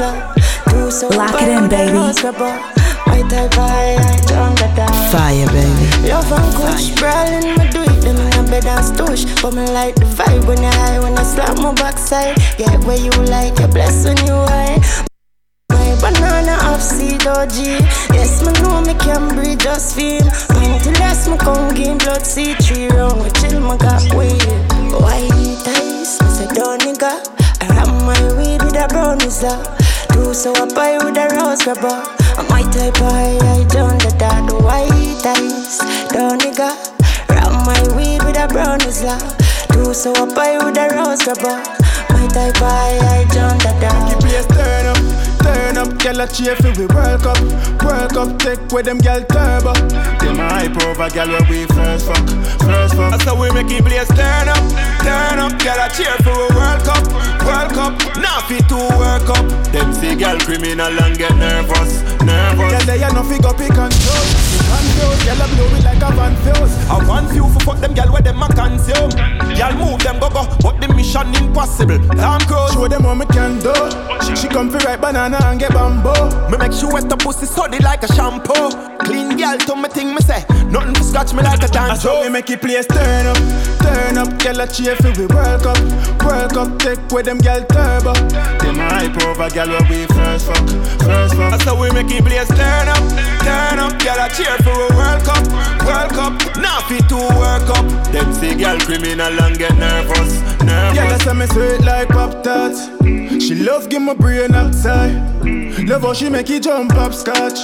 [0.00, 1.92] Lock it in, baby.
[1.92, 2.12] My
[3.28, 5.12] type I, I drown the dad.
[5.12, 6.08] Fire, baby.
[6.08, 9.24] Love and kush, brawling, me do it, them in a bed and stoosh.
[9.42, 12.36] But me like the vibe when high, when I slap my backside.
[12.56, 14.80] Get where you like, you when you high.
[15.68, 17.84] My banana off seed OG.
[18.16, 20.24] Yes, me know me can breathe, just feel.
[20.56, 23.22] Until last me come game blood see three round.
[23.22, 24.40] We chill, me got weed.
[24.96, 27.12] White eyes, me say don't nigga.
[27.60, 29.40] I have my weed with a brown is
[30.12, 31.92] Do so I buy with a rose rubber.
[31.92, 35.78] I my type I, I don't the dad white eyes.
[36.08, 36.72] Don't nigga.
[37.28, 39.04] Wrap my weed with a brown is
[39.72, 41.60] Do so I buy with a rose rubber.
[42.12, 44.00] My type I, I don't the dad.
[44.08, 45.00] The place turn up,
[45.42, 47.40] turn up, girl a cheer for we World Cup,
[47.84, 49.74] World Cup take with them girl turbo.
[50.22, 52.24] Them a hype over girl where we first fuck,
[52.64, 53.10] first fuck.
[53.12, 54.64] That's how we make it place turn up,
[55.02, 57.04] turn up, girl a cheer for a World Cup,
[57.44, 57.92] World Cup.
[58.18, 59.46] Now fit to work up.
[59.72, 62.70] Them see girl criminal and get nervous, nervous.
[62.72, 64.62] Girl they a no figure pick and choose,
[65.02, 65.24] choose.
[65.24, 66.74] Girl a blow like a van fuse.
[66.88, 69.10] I want you for fuck them girl where them a consume.
[69.58, 71.98] Girl move them go go, but the mission impossible.
[72.16, 72.72] Tom Cruise.
[72.72, 73.74] Show them what me can do.
[74.24, 76.14] She, she come fi ripe banana and get bamboo.
[76.50, 78.70] Me make sure wet the pussy study like a shampoo.
[79.02, 80.44] Clean girl to me thing me say.
[80.70, 82.02] Nothing to scratch me like a dance.
[82.02, 83.36] So we make it place turn up,
[83.82, 84.30] turn up.
[84.38, 85.78] Girl a cheer for we World Cup,
[86.24, 88.14] World Cup take with them girl turbo.
[88.62, 90.64] Them hype over girl where we first fuck,
[91.04, 91.50] first fuck.
[91.52, 93.02] That's how we make it place turn up,
[93.44, 93.92] turn up.
[94.00, 95.44] Girl a cheer for a World Cup,
[95.86, 96.56] World Cup.
[96.56, 97.86] Now fit to work up.
[98.12, 100.96] Them see girl criminal and get nervous, nervous.
[100.96, 102.88] Yeah, that's how me sweet like pop tarts.
[103.44, 105.14] She love give my brain outside.
[105.88, 107.58] Love how she make it jump up scotch.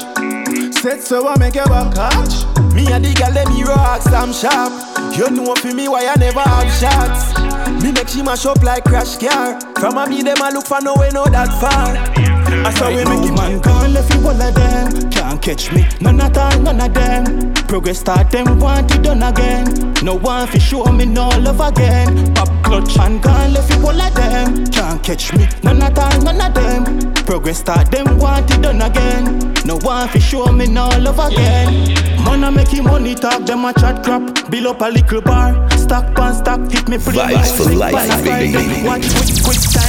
[0.74, 2.44] Set so I make your back catch.
[2.74, 4.72] Me and the girl them hero ask I'm sharp.
[5.16, 7.38] You know for me why I never have shots.
[7.82, 9.60] Me make she mash up like crash car.
[9.78, 12.27] From a me them I look for no way no that far.
[12.68, 15.10] I saw we make it man can't left you all of them.
[15.10, 17.54] Can't catch me, none at all, none of them.
[17.66, 19.94] Progress start them want it done again.
[20.02, 22.34] No one fi show me no love again.
[22.34, 24.66] Pop clutch man can't left you all of them.
[24.66, 27.14] Can't catch me, none at all, none of them.
[27.24, 29.54] Progress start them want it done again.
[29.64, 31.94] No one fi show me no love again.
[32.22, 34.50] Man I make him money talk, them a chat crap.
[34.50, 38.84] Build up a little bar, stack pan stack, hit me pretty Vibes for life, baby.
[38.86, 39.87] Watch quick, quick time, put the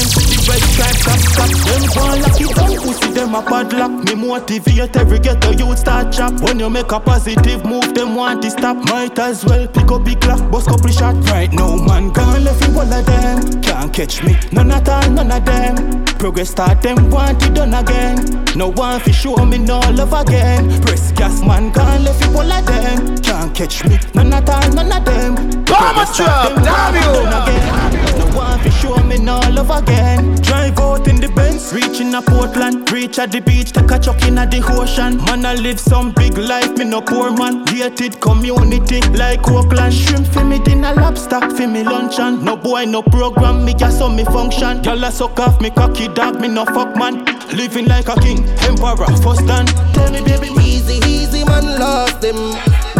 [0.49, 1.49] red stripe, cap, cap.
[1.69, 3.91] Them gon' lock it down, pussy them a padlock.
[4.05, 6.33] Me motivate every ghetto youth start chop.
[6.41, 8.77] When you make a positive move, them want to stop.
[8.89, 11.15] Might as well pick up big clock, bust couple shot.
[11.29, 13.61] Right now, man, can't left you all of them.
[13.61, 16.05] Can't catch me, none at all, none of them.
[16.17, 18.17] Progress start them want it done again.
[18.55, 20.69] No one fi show me no love again.
[20.81, 23.17] Press gas, man, can't left you all of them.
[23.19, 25.65] Can't catch me, none at all, none of them.
[25.65, 26.95] Start drop, them damn
[27.31, 27.88] want you.
[28.35, 30.35] Want to show me no love again.
[30.41, 34.21] Drive out in the Benz, reaching a Portland, reach at the beach, take a chuck
[34.23, 35.17] in at the ocean.
[35.25, 37.65] Man, I live some big life, me no poor man.
[37.65, 42.43] Gated community like Oakland, shrimp for me dinner, lobster for me luncheon.
[42.43, 44.81] No boy, no program, me just on me function.
[44.81, 47.25] Girl, I suck off me cocky dog, me no fuck man.
[47.55, 49.65] Living like a king, emperor, first done.
[49.93, 52.37] Tell me, baby, easy, easy man, lost them.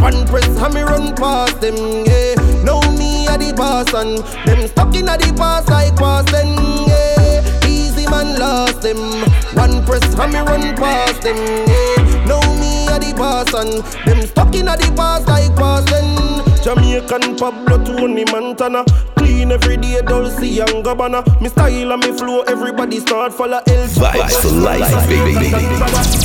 [0.02, 1.76] One press, and me run past them,
[2.06, 2.39] yeah.
[3.30, 6.50] A the boss and them stuck in the past like Boston,
[6.88, 7.68] yeah.
[7.68, 8.98] Easy man, lost them.
[9.54, 12.26] One press, and me run past them, yeah.
[12.26, 16.08] Know me a the boss and them stuck in the past like Boston.
[16.64, 18.84] Jamaican Pablo Tony Montana
[19.40, 23.88] Clean every day, Dolce and Gabbana Me style and me flow, everybody start follow El
[23.88, 25.32] Vibes for life, baby.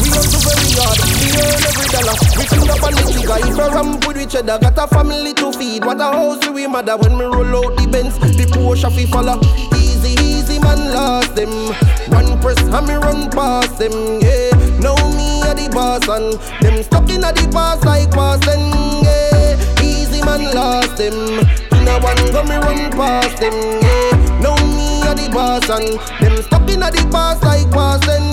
[0.02, 2.18] We hustle very hard, we earn every dollar.
[2.34, 5.32] We clean up on the jigger, if a ramp with each other Got a family
[5.34, 8.90] to feed, what a house we mother When me roll out the Benz, the Porsche
[8.90, 9.38] fi follow.
[9.78, 11.70] Easy, easy man lost them.
[12.10, 13.94] One press and me run past them,
[14.26, 14.50] yeah.
[14.82, 18.58] Know me a the boss and Them stuck in a the past like Boston,
[19.06, 19.54] yeah.
[19.86, 21.63] Easy man lost him.
[21.84, 24.40] In a one go me run past them, Yeah.
[24.40, 28.24] Now me a the boss and them stuck in a the past like Boston.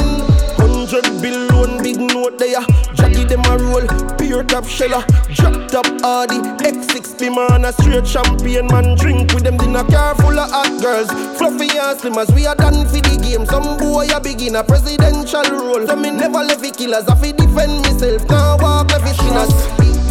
[0.56, 2.64] Hundred billion big note there.
[2.96, 3.84] Jackie them a roll,
[4.16, 5.04] pure top sheller.
[5.36, 8.96] Drop top Audi, X6 man a straight champagne man.
[8.96, 11.12] Drink with them in a car full of hot girls.
[11.38, 13.46] Fluffy and slim as we are done for the game.
[13.46, 15.86] Some boy a begin a presidential role.
[15.86, 17.04] So me never left the killers.
[17.04, 18.24] I fi defend myself.
[18.30, 19.52] Now walk left it sinners.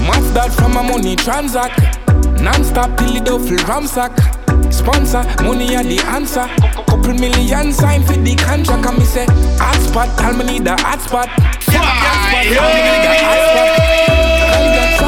[0.05, 2.00] Match that from my money transact.
[2.43, 4.13] Non-stop till the duffel ramsack.
[4.73, 6.47] Sponsor, money are the answer.
[6.89, 8.87] Couple million sign for the contract.
[8.87, 9.27] And me say,
[9.59, 11.29] hotspot, me need a hotspot.
[11.71, 13.31] Yeah, hotspot, tell me need a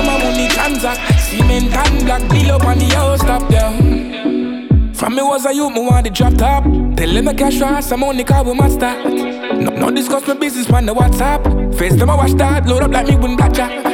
[0.04, 1.00] my money transact.
[1.20, 4.94] Cement and black bill up on the house top down.
[4.94, 6.64] From me was a youth, me want the drop top.
[6.64, 9.04] Tell them I cash fast, I'm only car with my start.
[9.06, 11.74] No, no discuss my business on the WhatsApp.
[11.78, 13.91] Face them I watch that, load up like me with blackjack.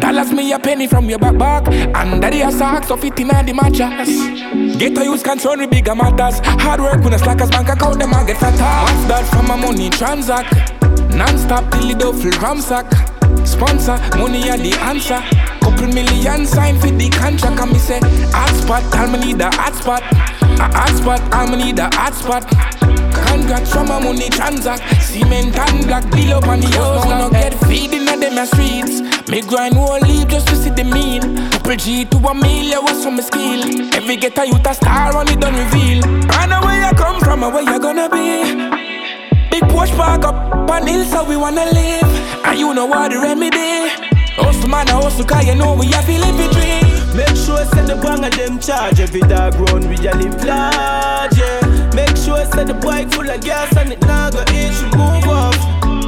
[0.00, 1.68] Dollars me a penny from your back back.
[1.94, 4.78] Under the socks of it in the mattress.
[4.78, 6.40] Get to use concern with bigger matters.
[6.62, 8.56] Hard work when a slackers bank account them I get fatter.
[8.58, 10.52] What's that from my money transact?
[11.14, 12.86] Non-stop till the duffel ramsack.
[13.46, 15.20] Sponsor, money are the answer.
[15.60, 20.02] Couple million sign for the contract and me say hotspot, all me need a hotspot.
[20.60, 22.44] A hotspot, all me need a hotspot.
[23.34, 25.02] Congrats from my money transact.
[25.02, 27.04] Cement and black bill up on the house.
[27.04, 29.02] Now get feeding at them streets.
[29.28, 31.50] Me grind whole leave just to see the mean.
[31.50, 33.90] Couple G to a million was my skill.
[33.92, 36.04] Every get a youth a star on it done reveal.
[36.30, 38.54] I know where you come from and where you gonna be.
[39.50, 42.10] Big Porsche park up on hill so we wanna live.
[42.46, 43.90] And you know what the remedy.
[44.38, 47.16] Hustle man, I hustle cause you know we have to live a dream.
[47.16, 51.36] Make sure say the bang of them charge every dog round we a live large,
[51.36, 51.83] yeah.
[52.34, 55.56] Make sure say the bike full of gas and it now go itch move off.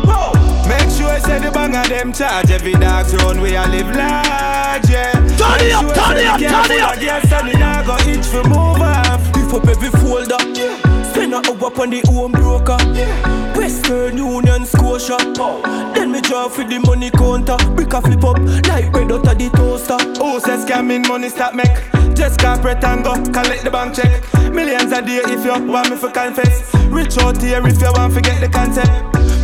[0.03, 0.33] Whoa.
[0.69, 4.91] Make sure say the bang of them charge every dog round we a live large,
[4.91, 5.13] yeah.
[5.39, 6.99] Turn it up, turn it up, turn it up.
[6.99, 9.23] Gas and it now go itch for move off.
[9.37, 11.13] Lift up every folder, yeah.
[11.13, 13.57] Spend a hour on the home broker, yeah.
[13.57, 15.17] Western Union Scotia.
[15.39, 15.63] Oh.
[15.95, 17.57] Then me draw for the money counter.
[17.77, 19.99] Brick a flip up like bread out of the toaster.
[20.21, 22.06] Who says scamming money stop make?
[22.17, 24.23] Just corporate and go collect the bank check.
[24.53, 26.75] Millions a day if you want me for confess.
[26.87, 28.89] Rich out here if you want to get the concept.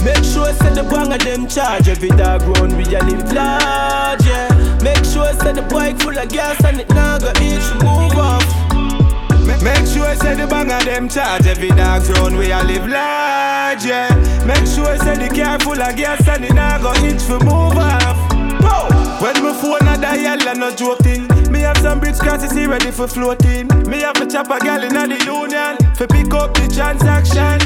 [0.02, 4.24] Make sure say the bang of them charge every dog round we a live large,
[4.26, 4.48] yeah.
[4.82, 8.42] Make sure say the bike full of gas and it now go itch move off.
[9.62, 13.84] Make sure say the bang of them charge every dog's round we a live large,
[13.84, 14.10] yeah.
[14.44, 17.78] Make sure say the car full of gas and it now go itch for move
[17.78, 18.18] off.
[18.58, 18.88] Whoa.
[19.22, 21.28] When my phone a dial and no joking,
[21.62, 23.66] have some bricks crosses here ready for floating.
[23.88, 27.58] Me have a chopper gal in the union for pick up the transaction.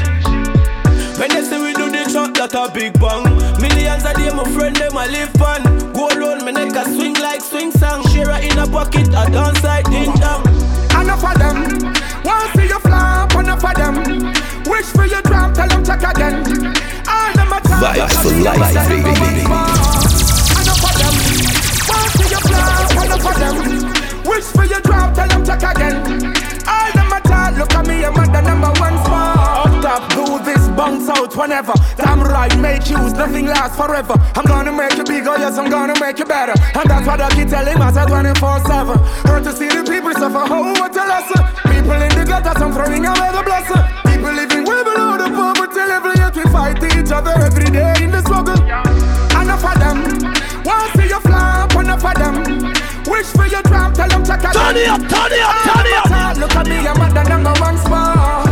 [1.17, 3.25] When they say we do the shot, that a big bang.
[3.57, 5.63] Millions of them, my friend, them a live pan.
[5.93, 8.05] Go round, me neck a swing like swing song.
[8.09, 10.45] Share in a pocket, a dance like ding dong.
[10.93, 11.57] Enough of them,
[12.23, 13.95] want see you flop, enough of them.
[14.69, 16.45] Wish for you drop, tell them check again.
[17.09, 19.86] All them a talk, Vibes for life, baby.
[23.17, 24.23] Enough of them.
[24.25, 25.95] Wish for you drop, tell them check again.
[26.67, 29.67] All them a talk, look at me, I'm at the number one spot.
[29.67, 31.73] Up top, do this, bounce out whenever.
[31.95, 34.15] Damn right, make use, nothing lasts forever.
[34.35, 36.53] I'm gonna make you bigger, yes, I'm gonna make you better.
[36.75, 38.97] And that's what I keep telling myself 24 7.
[39.25, 41.41] Hurt to see the people suffer, oh, what a lesson.
[41.71, 43.83] People in the gutters, I'm throwing away the blessing.
[44.05, 48.11] People living way below the poverty level, yet we fight each other every day in
[48.11, 48.59] the struggle.
[49.41, 49.97] Enough of them,
[50.65, 52.66] want see you flop, enough of them.
[53.07, 54.53] Wish for your drop, tell them check again.
[54.53, 56.11] Turn it up, turn it up, ah, turn it up.
[56.11, 58.47] Ah, look at me, I'm at the number one spot.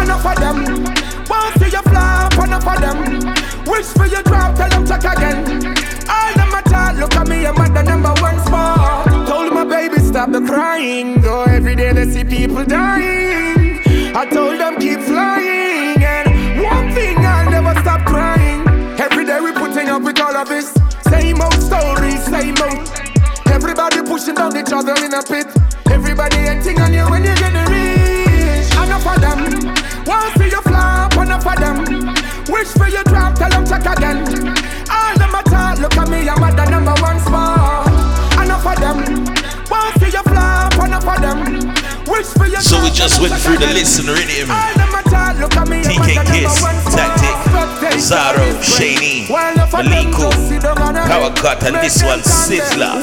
[0.00, 0.58] Enough of them,
[1.28, 2.98] want see you flop, enough of them.
[3.66, 5.44] Wish for you drop, tell them check again.
[6.08, 9.28] All them a talk, look at me, I'm at the number one spot.
[9.28, 13.80] Told my baby stop the crying, though every day they see people dying.
[14.16, 18.66] I told them keep flying, and one thing I'll never stop crying.
[18.98, 20.72] Every day we putting up with all of this,
[21.10, 22.87] same old stories, same old.
[23.78, 25.46] Everybody pushing down each other in a pit.
[25.88, 28.72] Everybody hating on you when you get rich.
[28.72, 29.38] Enough of them.
[30.04, 32.14] Want see you flop, enough of them.
[32.48, 34.26] Wish for you drop, tell them check again.
[34.90, 37.86] All them a talk, look at me, I'm at the number one spot.
[38.42, 39.24] Enough of them.
[39.70, 41.77] Want see you flop, enough of them.
[42.08, 42.24] For
[42.62, 44.48] So we just went through the list and read him.
[44.48, 46.64] TK Kiss,
[46.96, 47.36] Tactic,
[48.00, 49.26] Zaro, Shaney,
[49.68, 50.32] Maliko,
[51.06, 52.96] Power Cut, and this one Sizzler.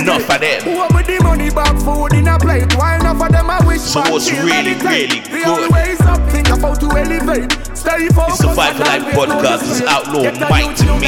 [0.00, 0.76] Enough of them.
[0.76, 2.72] What with the money back food in a plate?
[2.76, 5.44] Why enough of I wish So what's really, really good?
[5.44, 7.50] always up, think about to elevate.
[7.76, 8.44] Stay focused.
[8.44, 9.70] It's the Vibes for Life podcast.
[9.72, 11.06] It's Outlaw Mike to me.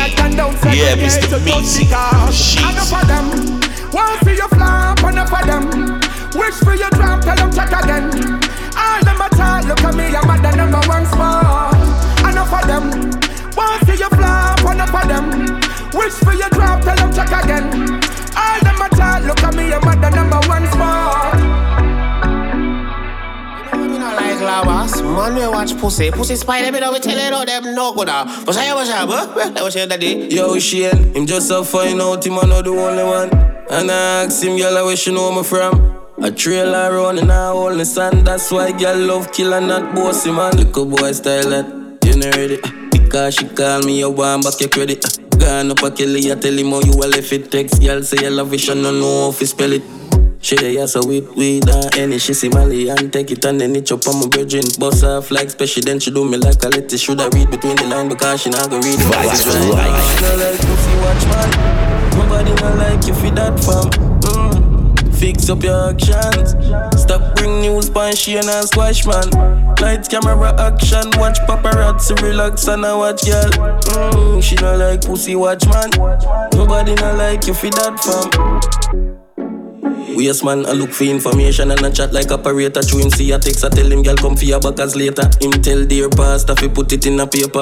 [0.75, 1.39] Yeah, Mr.
[1.39, 1.87] Meezy.
[1.87, 3.61] Enough of them.
[3.93, 6.04] Want see you flop, enough of them.
[6.35, 8.05] Wish for you drop, tell them check again.
[8.77, 11.75] All them a talk, look at me, I'm at the number one spot.
[12.29, 12.85] Enough of them.
[13.57, 15.31] Want see you flop, enough of them.
[15.95, 17.65] Wish for you drop, tell them check again.
[18.37, 21.39] All them a talk, look at me, I'm at the number one spot.
[23.77, 27.33] Me not like lovers, man we watch pussy Pussy spider, me know we tell it
[27.33, 28.43] all them no good ah.
[28.45, 29.51] But say what's up, huh?
[29.51, 32.71] That was your daddy Yo, Shane, him just a find out him a not the
[32.71, 33.31] only one.
[33.71, 35.94] And I ask him, girl, where she know me from.
[36.25, 39.69] A trailer running in a hole in the sand, that's why girl love kill and
[39.69, 40.57] not bossy man.
[40.57, 41.67] Little boy style that,
[42.03, 42.57] you know ready.
[42.91, 45.05] Because she call me, you want back your credit.
[45.39, 47.79] Gone up a kill I tell him how you a left it text.
[47.83, 49.83] Girl say you love it, she no know how to spell it.
[50.41, 53.59] She dey ask her with weed and any She see Mali and take it and
[53.61, 56.63] then it chop on my virgin Boss off like special then she do me like
[56.63, 59.43] a letter Should I read between the line because she not go read the Vibes
[59.43, 60.21] She life.
[60.21, 64.34] not like pussy watch man Nobody not like you for that fam.
[65.19, 66.51] Fix up your actions.
[67.01, 69.31] Stop bring news pan she and squash man.
[69.81, 71.11] Lights camera action.
[71.17, 73.51] Watch paparazzi relax and I watch girl.
[73.51, 74.43] Mm.
[74.43, 75.91] She not like pussy watch man.
[76.53, 79.14] Nobody not like you for that fam
[79.85, 82.83] Waste man, I look for information and I chat like operator.
[82.83, 85.29] Through him see a text, I tell him girl come for your backers later.
[85.41, 87.61] Him tell dear pastor fi put it in a paper.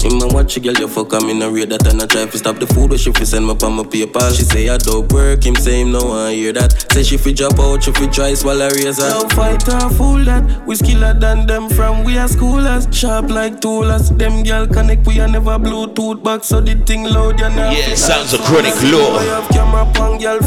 [0.00, 2.26] Him a watch a girl you fuck I'm in a read that and I try
[2.26, 4.32] fi stop the food where she fi send me on my paper.
[4.32, 6.90] She say I don't work, him say him no want hear that.
[6.92, 9.08] Say she fi drop out, she fi try swallow razor.
[9.10, 10.66] No fight or fool that.
[10.66, 12.92] We skiller than them from we are schoolers.
[12.92, 14.16] Sharp like toolers.
[14.18, 17.70] Them girl connect we a never Bluetooth back so the thing loud you know.
[17.70, 19.20] Yeah, sounds a chronic law.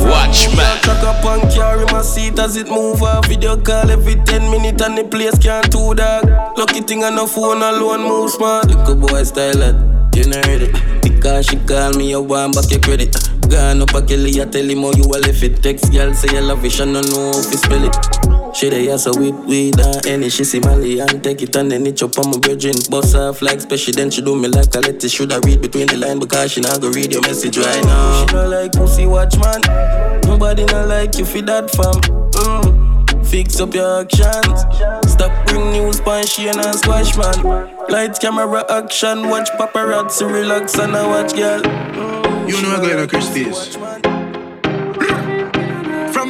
[0.10, 0.82] Watch man.
[1.06, 3.28] Up and carry my seat as it move off.
[3.28, 6.26] Video call every 10 minutes and the place can't do dog.
[6.58, 8.72] Lucky thing on the phone alone move smart.
[8.72, 9.76] Look a boy style it,
[10.16, 11.04] you know it.
[11.04, 13.35] Because she call me, you want back your credit.
[13.50, 15.62] Gone up a Kelly, I tell him how you a left it.
[15.62, 18.56] Text girl say you love it, she no know how to spell it.
[18.56, 21.70] She dey ask her with weed and any She see Mali and take it and
[21.70, 22.74] then it chop on my virgin.
[22.90, 25.98] Boss off like special then she do me like a letter Shoulda read between the
[25.98, 28.26] line because she not go read your message right now.
[28.26, 29.62] She not like pussy watch man.
[30.24, 31.96] Nobody not like you for that fam.
[32.32, 33.26] Mm.
[33.28, 34.62] Fix up your actions.
[35.12, 37.70] Stop bring news pan she and squash man.
[37.90, 43.08] Lights camera action Watch paparazzi relax and I watch girl You know I got a
[43.08, 44.15] Christie's.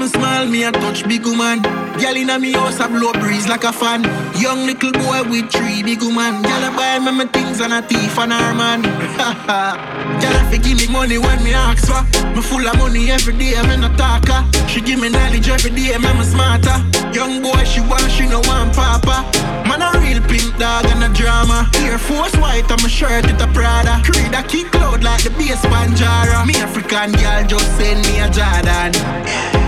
[0.05, 1.63] A smile, me a touch big woman.
[1.97, 4.03] Girl inna me house a blow breeze like a fan.
[4.37, 6.43] Young little boy with three big woman.
[6.43, 8.83] Girl a buy me my things and a thief and her man.
[10.21, 12.05] Girl a fi give me money when me ask for.
[12.35, 14.45] Me full of money every day, me no talker.
[14.67, 16.77] She give me knowledge every day, me me smarter.
[17.09, 19.25] Young boy she want, she no want papa.
[19.65, 21.67] Man a real pink dog and a drama.
[21.81, 24.03] Air Force white on my shirt with a Prada.
[24.05, 26.45] Creed a kick loud like the bass Banjara.
[26.45, 29.65] Me African girl just send me a Jordan.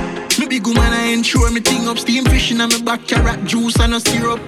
[0.48, 3.78] Me big woman I ensure me thing up steam fishing and me back carrot juice
[3.82, 4.40] and a syrup.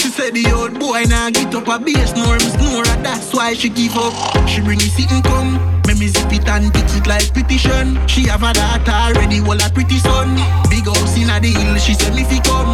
[0.00, 3.52] She said the old boy now get up a base snore me snore that's why
[3.52, 4.16] she give up.
[4.48, 5.60] She bring me sit and come.
[5.84, 8.00] Me me zip it and pick it like petition.
[8.08, 10.40] She have a daughter already, well a pretty son.
[10.72, 12.72] Big house in a the hill, she said me fi come.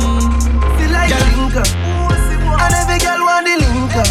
[0.79, 1.67] Feel like linker.
[1.67, 4.07] And every girl want the linker.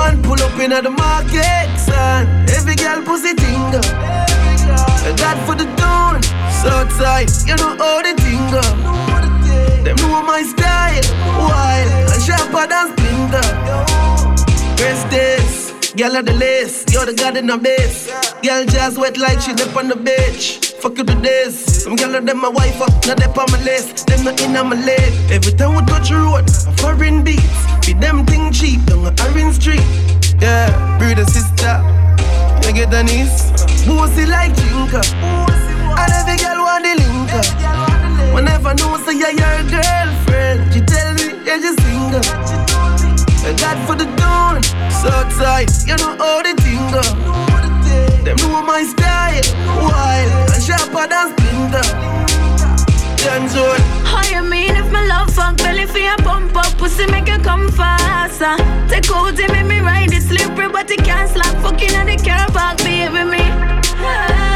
[0.00, 2.24] Man pull up in at the market, son.
[2.56, 3.84] Every girl pussy tingle.
[5.20, 5.68] God for the
[6.62, 6.90] dawn.
[6.90, 8.60] Southside, you know how the tingle.
[9.84, 11.02] Them know my style.
[11.38, 14.76] Wild and sharper than splinter.
[14.76, 15.70] Press this.
[15.96, 18.06] Girl at the lace, you're the god in the base.
[18.42, 20.72] Girl just wet like she lip on the beach.
[20.80, 21.82] Fuck you to this.
[21.82, 24.06] Some gyal of them my wife up, not up on my list.
[24.06, 25.12] Them not in on my leg.
[25.30, 27.66] Every time we touch the road, a foreign beats.
[27.84, 29.84] Be them thing cheap down a Orange Street.
[30.40, 31.82] Yeah, brother sister,
[32.64, 33.50] you get the niece.
[33.84, 35.69] Bossy like Jinka.
[36.00, 37.44] And every girl want the linker.
[38.34, 42.24] Whenever know say you're your girlfriend, she tell me you're just single.
[43.44, 44.62] I got for the dawn,
[45.00, 47.02] so tight, you know how the thing go.
[48.24, 49.46] Them know my style,
[49.82, 52.10] wild and sharper than splinter.
[53.22, 57.38] How you mean if my love fuck belly for your pump up pussy make you
[57.38, 58.56] come faster?
[58.88, 62.16] Take out it make me ride it slippery but it can't slap fucking on the
[62.16, 63.42] car park baby me.
[64.02, 64.49] Ah,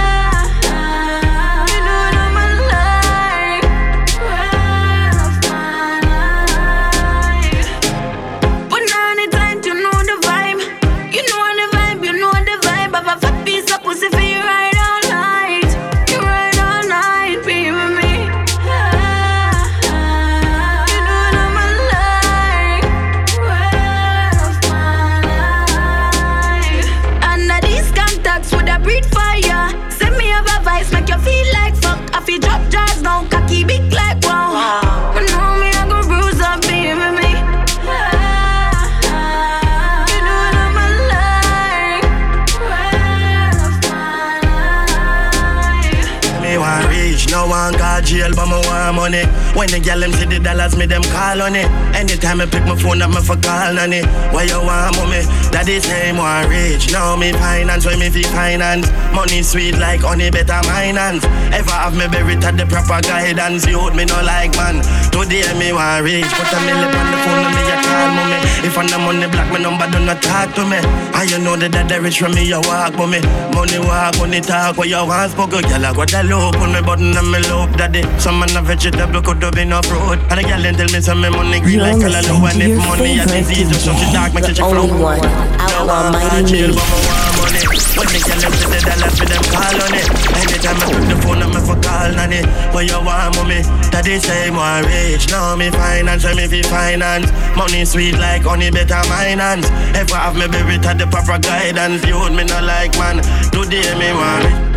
[48.85, 49.24] but money.
[49.56, 51.69] When the gyal them see the dollars, me them call on it.
[52.05, 54.05] Anytime I pick my phone up, me for call it.
[54.29, 55.25] Why you want mommy?
[55.57, 56.93] That is same want reach.
[56.93, 58.93] Now me finance, when me fi finance.
[59.17, 61.25] Money sweet like honey, better finance.
[61.49, 63.65] Ever have me buried at the proper guidance.
[63.65, 64.85] You hold me no like man.
[65.17, 68.39] Today me want reach, put a million on the phone, and me a call mommy.
[68.69, 70.85] If I'm the money black, my number do not talk to me.
[71.17, 73.25] And you know that that rich from me, you walk for me.
[73.57, 76.85] Money walk, money talk, what you want spoke, girl I got the loop on me
[76.85, 78.05] button and me loop daddy.
[78.21, 80.21] Some man a vegetable could have been off road.
[80.29, 82.65] And the girl tell me some me money green like color listening low and to
[82.65, 84.87] if your money a favorite disease, so she dark, make DJ, she the flow.
[84.89, 85.25] only one,
[85.61, 86.75] Outlaw Mighty jail, Me.
[86.75, 87.62] but me want money.
[87.95, 90.09] When the girl them see the dollars, me them call on it.
[90.35, 92.47] Anytime I pick the phone, I'm for call on it.
[92.75, 93.62] What you want, mommy?
[93.91, 95.31] Daddy say more rich.
[95.31, 97.31] Now me finance, when me fi finance.
[97.57, 99.71] Money sweet like honey, better finance.
[99.71, 102.05] I have me baby at the proper guidance.
[102.05, 103.23] You hold me not like man.
[103.55, 104.75] Today me want it.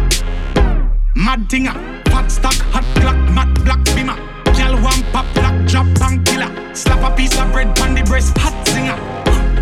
[1.15, 1.73] Mad thinger,
[2.11, 4.27] fat stock, hot clock, mad black bimmer.
[4.68, 6.52] Girl one pop lock, drop bang killer.
[6.76, 8.98] Slap a piece of bread on the breast, hot singer.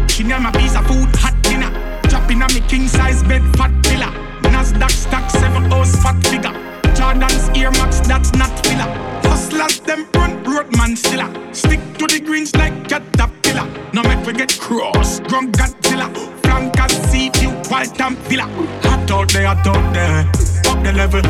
[0.08, 1.70] She name a piece of food, hot dinner.
[2.10, 4.10] Drop in a me king size bed, fat villa.
[4.42, 6.54] Nasdaq stock, seven house, fat figure.
[6.96, 8.90] Jordan's Max, that's not filler.
[9.30, 11.30] Hustlers, them run, roadman stiller.
[11.54, 13.68] Stick to the greens like caterpillar.
[13.94, 16.10] No make we get cross, drunk Godzilla.
[16.42, 18.50] Flankers, sea view, wild and villa.
[18.82, 20.22] Hot out there, hot out there.
[20.66, 21.22] Up the level,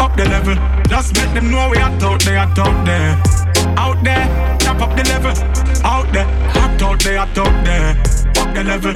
[0.00, 0.54] up the level.
[0.88, 3.16] Just make them know we hot out there, hot out there.
[3.76, 5.32] Out there, tap up the level.
[5.84, 7.90] Out there, hot out there, hot out there.
[8.36, 8.94] Up the level,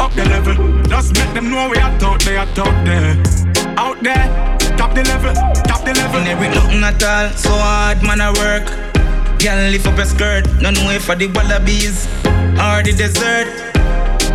[0.00, 0.82] up the level.
[0.84, 3.16] Just make them know we hot out there, hot out there.
[3.78, 4.26] Out there,
[4.76, 5.34] top the level,
[5.64, 6.20] top the level.
[6.20, 8.66] Never nothing at all, so hard man I work.
[9.40, 12.06] Girl lift up a skirt, none way for the wallabies
[12.56, 13.66] or the dessert.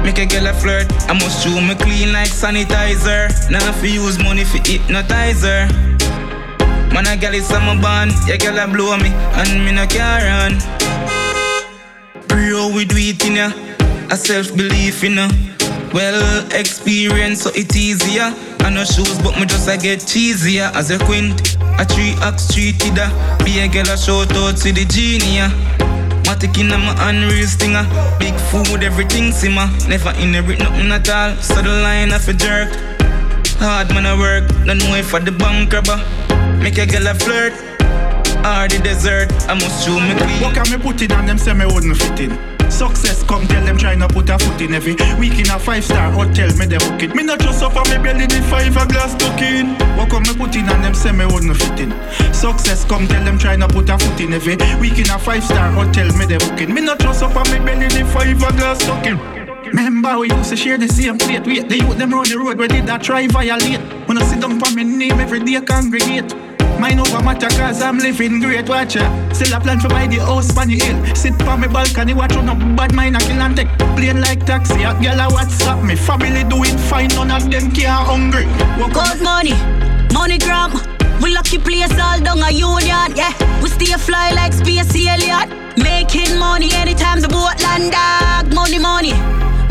[0.04, 3.30] Make a girl a flirt, I must chew me clean like sanitizer.
[3.52, 5.91] Now fi use money for hypnotize her.
[6.94, 9.10] Man a girl is my band, yeah girl a blow me
[9.40, 10.60] and me no care run.
[12.28, 13.52] Bro, we do it in ya,
[14.12, 15.30] a self belief in ya.
[15.94, 18.34] Well, experience so it easier.
[18.60, 21.58] I no shoes, but me just I get cheesier as a quint.
[21.80, 23.10] A three ox treated her.
[23.44, 25.48] Be a girl a shout out to the genie.
[26.28, 27.88] Matic in my unreal stinger.
[28.20, 29.68] Big food, everything simmer.
[29.88, 31.36] Never inherit nothing at all.
[31.38, 32.70] So the line off a jerk.
[33.60, 36.00] Hard man I work, no know for the bank robber.
[36.62, 37.54] Make a girl a flirt.
[38.44, 40.42] The dessert, I must chew me clean.
[40.42, 42.32] What can me put in and them say me wouldn't fit in?
[42.72, 45.84] Success come tell them trying to put a foot in every week in a five
[45.84, 47.14] star hotel me they hook it.
[47.14, 49.76] Me not just up on me belly the five a glass in.
[49.98, 51.92] What can me put in and them say me wouldn't fit in?
[52.34, 55.44] Success come tell them trying to put a foot in every week in a five
[55.44, 56.70] star hotel me they hook it.
[56.70, 59.20] Me not just up on me belly the five a glass in.
[59.68, 61.46] Remember we used to share the same plate.
[61.46, 63.82] Wait, the youth them round the road where did that try violate?
[64.08, 66.34] When I sit down for me name every day congregate.
[66.82, 69.06] Mine over matter cause I'm living great, watch ya.
[69.34, 70.98] Still a plan for buy the house on the hill.
[71.16, 74.48] Sit on my balcony, watch on no bad mind, I kill and take plane like
[74.48, 74.82] taxi.
[74.82, 78.48] A girl a WhatsApp me, family do it fine, none of them care hungry.
[78.82, 79.54] Walk Gold money,
[80.12, 80.74] money gram.
[81.22, 83.30] We lucky place all down a union, yeah.
[83.62, 85.54] We stay fly like space alien.
[85.78, 88.56] Making money anytime the boat land, dog.
[88.56, 89.14] Money, money,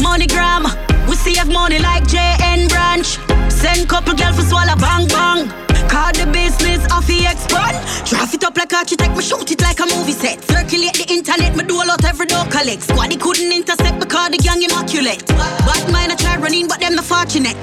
[0.01, 0.63] money gram.
[1.09, 3.19] We save money like JN branch.
[3.51, 5.70] Send couple girl for swallow bang bang.
[5.91, 7.75] Call the business off the expert.
[8.07, 10.39] Draft it up like architect, me shoot it like a movie set.
[10.47, 12.87] Circulate the internet, me do a lot every door collect.
[12.87, 15.27] Squaddy couldn't intercept because the gang immaculate.
[15.67, 17.59] Bad mind I try running, but them not fortunate.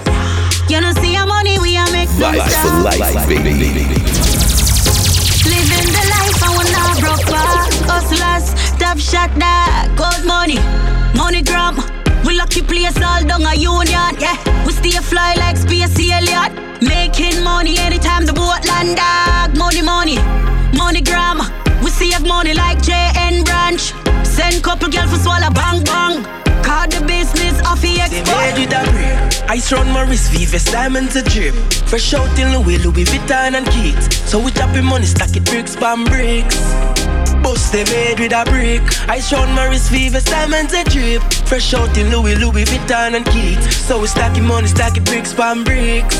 [0.67, 3.55] You don't see our money, we are make Life Vibes for life, baby.
[5.47, 7.71] Living the life I want not broke back.
[7.87, 10.59] Hustlers, top shot that gold money,
[11.15, 11.96] money gram.
[12.27, 14.35] We lucky place all down a union, yeah.
[14.65, 16.51] We stay fly like space alien.
[16.81, 19.57] Making money anytime the boat land, dog.
[19.57, 20.17] Money, money,
[20.75, 21.39] money gram.
[21.81, 23.93] We save money like JN branch.
[24.27, 26.23] Send couple girl for swallow bang bang.
[26.67, 29.49] Call the business of the They made with a brick.
[29.49, 31.55] Ice round my wrist, Vives diamonds a drip.
[31.87, 34.13] Fresh out in Louis, Louis Vuitton and Keats.
[34.29, 36.59] So we chopping money, stack it bricks by bricks.
[37.47, 38.83] Bust they made with a brick.
[39.07, 39.23] I
[39.55, 41.23] my wrist, Vives diamonds a drip.
[41.47, 43.73] Fresh out in Louis, Louis Vuitton and Keats.
[43.87, 46.19] So we stacking money, stack it bricks by bricks.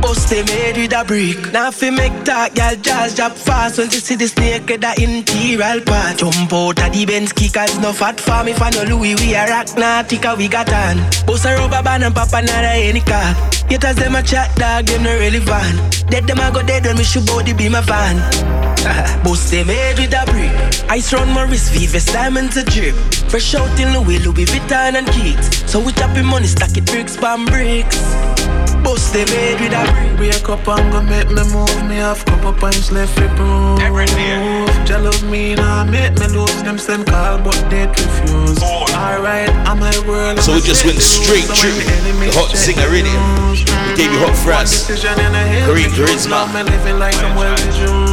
[0.00, 1.52] Bust they made with a brick.
[1.52, 4.94] Now fi make talk, y'all just drop fast when you see the snake with the
[4.96, 6.16] interior part.
[6.16, 9.44] Jump out of the Benz kickers, no fat farm if I know Louis we a
[9.44, 10.96] rock now tika we got on.
[11.26, 13.36] Bust a rubber band and pop another any car.
[13.68, 16.08] Yet as them a chat dog, them no relevant.
[16.08, 18.67] Dead them a go dead when me shoot body be my van.
[19.24, 20.90] Bust they made with a brick.
[20.90, 22.94] Ice round my wrist, Vives diamonds a drip.
[23.28, 25.70] Fresh out in Louis, Louis Vuitton and Keats.
[25.70, 28.47] So we chopping money, stack it bricks by bricks.
[28.88, 30.32] Bust they made with a brick.
[30.32, 31.76] Wake up and go make me move.
[31.84, 33.80] Me have couple pints left for proof.
[33.80, 36.62] Every day Jah love me now make me lose.
[36.62, 38.62] Them send call but they refuse
[38.98, 43.12] Alright, I'm a world So we just went straight through the hot singer radio.
[43.52, 46.48] We gave you hot frost, Kareem Charisma,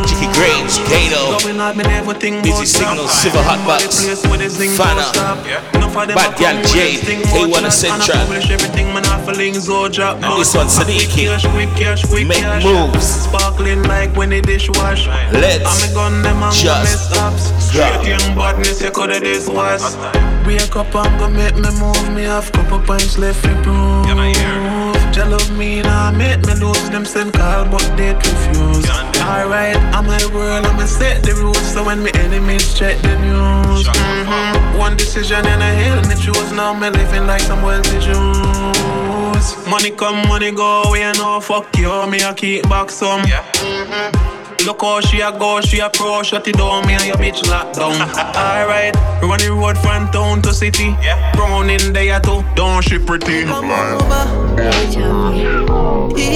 [0.05, 1.39] Chicky Grange, Kato,
[2.43, 4.03] Busy Signal, Silver Hot Box,
[4.77, 5.07] Fana,
[6.15, 8.19] Bad Gal Jade, K1 Central.
[10.15, 11.25] And this one Sadiki.
[12.25, 13.05] Make moves.
[13.25, 15.63] Sparkling like when the dishwash Let's
[16.61, 17.13] just
[17.59, 19.95] Straight young badness, you coulda this was
[20.45, 22.09] Wake up and go make me move.
[22.15, 24.05] Me have couple pints left for proof
[25.13, 26.89] Jah love me now make me lose.
[26.89, 28.89] Them send call but they refuse
[29.21, 31.57] Alright, I'm a world, I'ma set the rules.
[31.73, 34.77] So when me enemies check the news Mhm.
[34.77, 36.51] One decision and I held me choose.
[36.51, 37.99] Now me living like some wealthy
[39.45, 43.21] Jews Money come, money go, we ain't no fuck you Me a keep back some
[44.65, 47.47] Look how she a go, she a pro, shut it down, me and your bitch
[47.47, 48.01] locked down.
[48.01, 50.85] Alright, run the road from town to city.
[51.03, 51.31] Yeah.
[51.35, 53.41] Brown in there too, don't she pretty.
[53.41, 53.45] He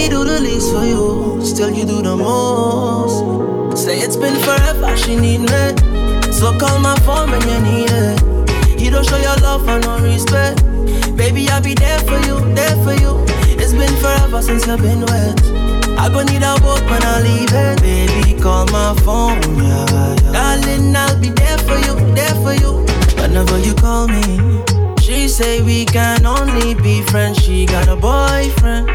[0.10, 3.84] do the least for you, still you do the most.
[3.84, 6.32] Say it's been forever, she need me.
[6.32, 8.80] So call my phone when you need it.
[8.80, 10.62] You don't show your love and no respect.
[11.20, 13.22] Baby, I'll be there for you, there for you.
[13.60, 15.38] It's been forever since I've been wet.
[16.00, 17.82] I gon' need a boat when I leave it.
[17.82, 20.32] Baby, call my phone, yeah, yeah.
[20.32, 22.86] Darling, I'll be there for you, there for you.
[23.22, 24.64] Whenever you call me,
[25.02, 27.38] she say we can only be friends.
[27.44, 28.88] She got a boyfriend.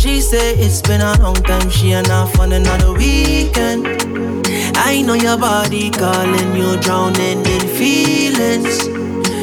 [0.00, 1.68] She say it's been a long time.
[1.68, 3.86] She and I on another weekend.
[4.78, 8.95] I know your body calling you, drowning in feelings.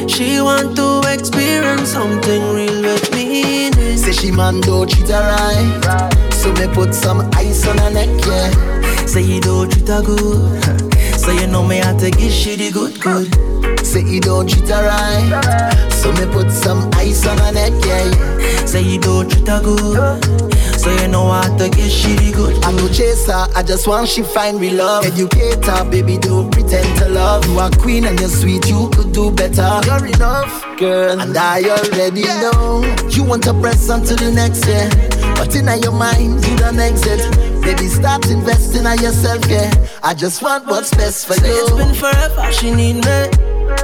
[0.08, 3.70] She want to experience something real with me.
[3.96, 6.32] Say she man don't treat her right.
[6.32, 9.06] So me put some ice on her neck, yeah.
[9.06, 10.90] Say you don't treat her good.
[11.24, 13.86] So you know me have to give she the good, good.
[13.86, 15.90] Say you don't treat her right.
[15.90, 18.66] So me put some ice on her neck, yeah.
[18.66, 20.53] Say you don't treat her good.
[20.84, 22.62] So you know I have to she the good.
[22.62, 25.06] I'm no chaser, I just want she find real love.
[25.06, 27.46] Educate her, baby, don't pretend to love.
[27.48, 29.80] You are queen and you're sweet, you could do better.
[29.86, 32.84] You're enough, girl, and I already know.
[33.08, 34.90] You want to press on to the next year.
[35.36, 37.32] But in your mind, you don't exit.
[37.62, 39.72] Baby, start investing in yourself, yeah.
[40.02, 41.64] I just want what's best for Say you.
[41.64, 43.20] it's been forever, she need me.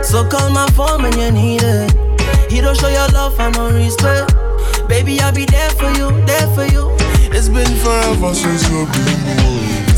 [0.05, 2.53] So call my phone when you need it.
[2.53, 4.40] He don't show your love and no respect.
[4.89, 6.91] Baby, I'll be there for you, there for you.
[7.33, 9.90] It's been forever since you've been What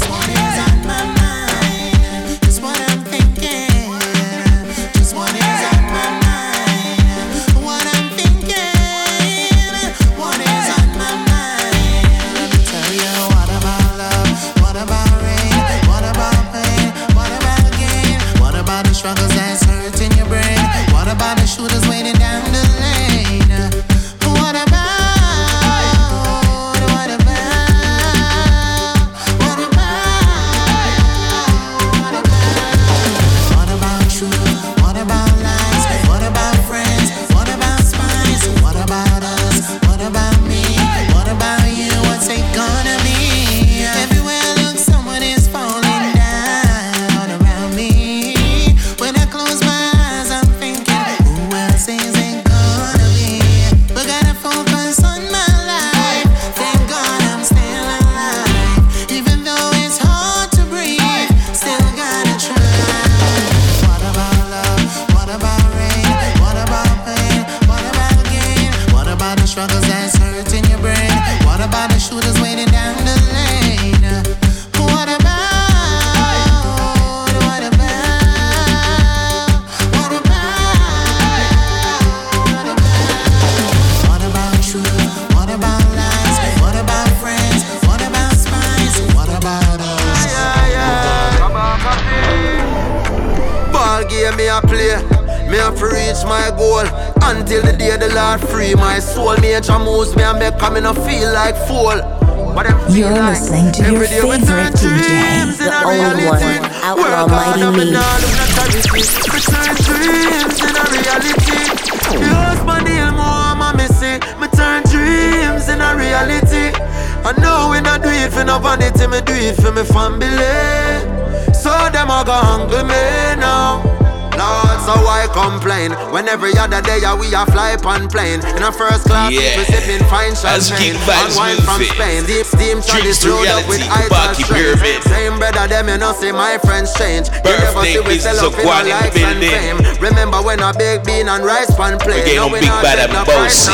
[127.00, 128.40] yeah, we a fly on plane.
[128.56, 129.56] In a first class Yeah.
[129.56, 130.92] people sipping fine champagne.
[130.92, 131.80] Keep vibes and wine from.
[131.82, 132.24] Spain.
[132.26, 134.76] Deep steam charges to up with reality, and strain.
[134.76, 135.02] Pyramid.
[135.04, 137.28] Same brother them you know see my friends change.
[137.44, 139.78] You never see we sell up in our likes and fame.
[140.00, 142.22] Remember when I bake bean and rice pan play?
[142.22, 143.72] Again Now on we Big not Bad and no Bossy.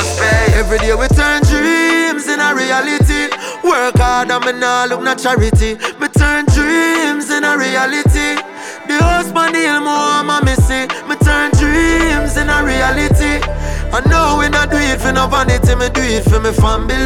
[0.55, 3.29] every day we turn dreams in a reality.
[3.65, 5.75] Work hard and me nah look no charity.
[6.01, 8.37] Me turn dreams in a reality
[13.99, 17.03] I know we not do it for no vanity, me do it for me family.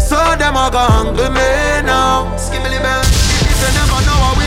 [0.00, 2.32] So them a go hungry me now.
[2.40, 3.04] Skibbly bell.
[3.04, 4.45] If you never know how we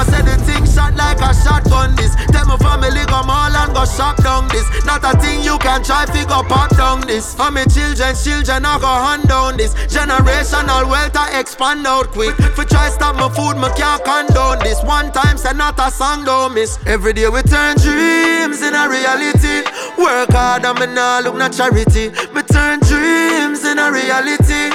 [0.00, 2.14] a say the thing shot like a shotgun this.
[2.32, 4.64] Them a family go mall and go shop down this.
[4.84, 7.34] Not a thing you can try figure pop down this.
[7.34, 9.74] For me children, children a go hand down this.
[9.92, 12.34] Generational wealth a expand out quick.
[12.56, 14.82] For try stop my food, me can't condone this.
[14.82, 16.78] One time say not a song don't miss.
[16.86, 19.64] Every day we turn dreams in a reality.
[20.00, 22.10] Work hard and me nah look no charity.
[22.32, 24.72] Me turn dreams in a reality.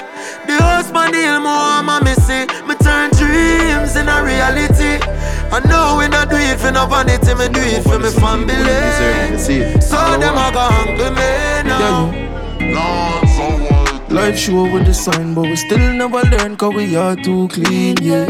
[0.47, 2.47] The husband deal more oh, I'm a missing.
[2.67, 4.99] Me turn dreams in a reality.
[5.51, 8.55] I know we not do it for no vanity, me do it for me family.
[9.81, 12.11] So them a go hungry me now.
[14.09, 17.97] Life show with the sign, but we still never learn cause we are too clean,
[18.01, 18.25] yeah.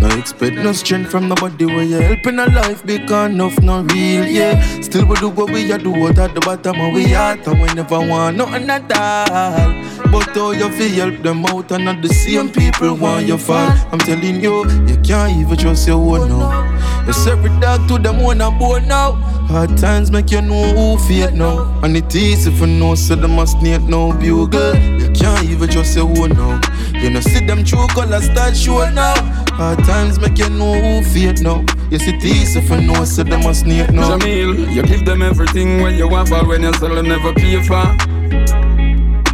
[0.00, 4.26] No expect no strength from nobody where you helping a life because enough not real,
[4.26, 4.60] yeah.
[4.82, 7.60] Still we do what we are do what at the bottom of we heart and
[7.60, 10.10] we never want nothing at all.
[10.12, 13.72] But how you feel help them out and not the same people want your fall.
[13.92, 16.70] I'm telling you, you can't even trust your own now.
[17.06, 19.12] Yes, every dog to them one and born now.
[19.48, 21.80] Hard times make you know who fear now.
[21.82, 24.74] And it is if you know, so them must need no bugle.
[24.76, 26.60] You can't even just say own now.
[26.92, 29.14] You know, see them true colors start show now.
[29.54, 31.64] Hard times make you know who fear now.
[31.90, 34.02] Yes, it is if you know, so them must need no.
[34.02, 37.62] Jamil, you give them everything when you want, but when you sell them, never pay
[37.62, 37.84] for.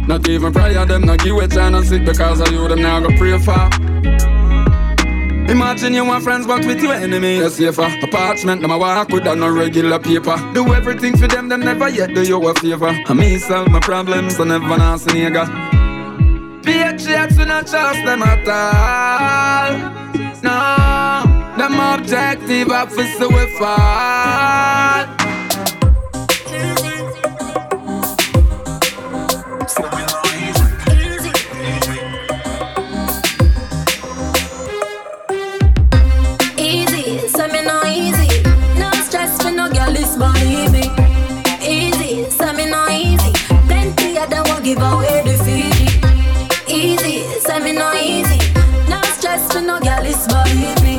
[0.07, 3.09] Not even prayer, them not give a chance sit because of you, them now go
[3.17, 4.40] pray for.
[5.51, 7.89] Imagine you want friends, but with your enemy, you're safer.
[8.01, 10.37] Apartment, them I walk with on no regular paper.
[10.53, 12.87] Do everything for them, them never yet do you a favor.
[12.87, 16.63] I me solve my problems, I never ask a nigga.
[16.63, 19.73] Patriots, we not trust them at all.
[20.41, 24.01] No, them objective officer we fall.
[44.73, 45.87] Give away the Fiji.
[46.71, 48.39] Easy, so me no easy.
[48.89, 50.95] No stress for no girl, this believe me.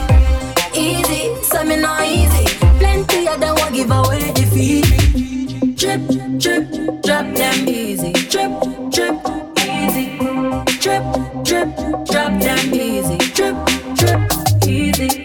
[0.74, 2.44] Easy, so me no easy.
[2.78, 5.74] Plenty of them won't give away the Fiji.
[5.80, 6.02] Drip,
[6.42, 6.66] drip,
[7.02, 8.12] drop them easy.
[8.32, 8.52] Drip,
[8.94, 9.16] drip,
[9.64, 10.06] easy.
[10.82, 11.04] Drip,
[11.46, 11.70] drip,
[12.10, 13.18] drop them easy.
[13.36, 13.56] Drip,
[13.98, 14.20] drip,
[14.66, 15.22] easy.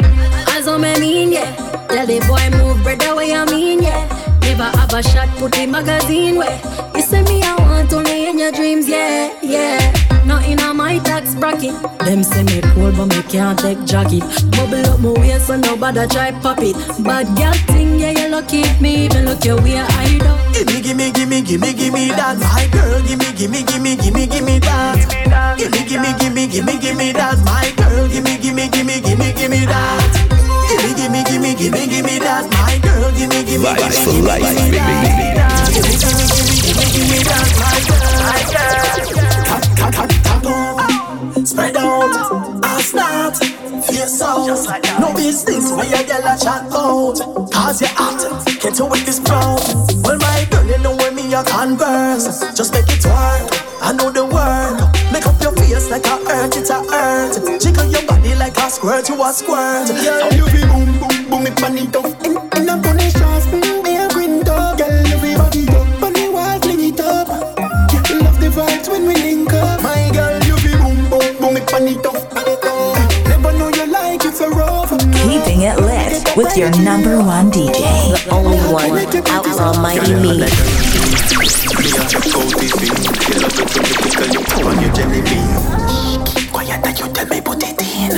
[0.55, 1.51] As I'm a mean, yeah.
[1.89, 4.37] Tell the boy move, brother, what you mean, yeah.
[4.41, 6.59] Never have a shot, put the magazine where.
[6.95, 9.79] You say me, I want only in your dreams, yeah, yeah.
[10.25, 11.73] Not in a my tax bracket.
[12.05, 14.21] Them say me cool, but me can't take jacket.
[14.51, 16.75] Bubble up my waist, so nobody try pop it.
[17.03, 18.61] Bad girl thing, yeah, you lucky.
[18.79, 20.37] Me even look your way, I don't.
[20.53, 22.37] Gimme, gimme, gimme, gimme, gimme that.
[22.37, 25.57] My girl, gimme, gimme, gimme, gimme, gimme that.
[25.57, 27.37] Gimme, gimme, gimme, gimme, gimme that.
[27.41, 30.13] My girl, gimme, gimme, gimme, gimme, gimme that.
[30.69, 32.45] Gimme, gimme, gimme, gimme, gimme that.
[32.53, 35.33] My girl, gimme, gimme, gimme, for gimme, life, gimme baby.
[35.33, 35.73] that.
[35.73, 37.49] Gimme, gimme, gimme, gimme, gimme that.
[37.57, 37.96] My girl,
[41.45, 43.37] Spread out, ass not,
[43.85, 44.47] face out.
[44.99, 47.17] No business when you get a chat out.
[47.51, 49.61] Cause you're hot, get with this crowd.
[50.03, 52.39] Well, my girl, you know when me a converse.
[52.55, 53.47] Just make it work,
[53.81, 55.11] I know the word.
[55.13, 57.61] Make up your face like a earth, it's a earth.
[57.63, 59.87] Jiggle your body like a squirt, you a squirt.
[59.87, 62.05] Girl, you be boom boom boom, it pan it up.
[62.25, 63.16] In, in a
[76.37, 77.73] with your number one DJ,
[78.13, 78.93] the only one,
[79.25, 80.45] Outlaw Mighty Me.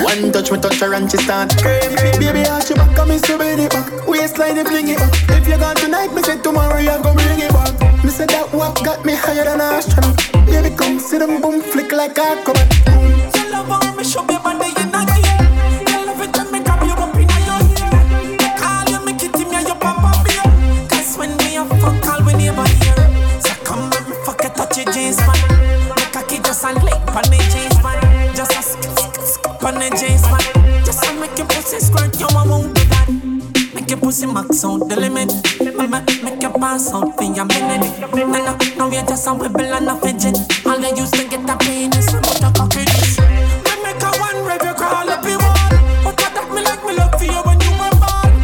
[0.04, 1.96] One touch, me touch her and she start scream.
[2.20, 4.06] Baby, how she back, come so bring it back.
[4.06, 5.14] Waistline, they fling it back.
[5.30, 8.04] If you gone tonight, me say tomorrow you go bring it back.
[8.04, 10.18] Me say that walk got me higher than a astronaut.
[10.46, 12.68] Baby, come sit them boom, flick like a comet.
[13.38, 14.36] You love how me show me
[34.20, 35.32] Make pussy max out the limit.
[35.78, 37.88] Mama, make your pass out for your minute.
[38.02, 40.36] No, no, no, we just a wibble and a fidget.
[40.66, 43.16] All they used to get a penis, but a cockage.
[43.64, 45.72] Me make a one you crawl up your wall.
[46.04, 48.36] But that me like me love for you when you were born.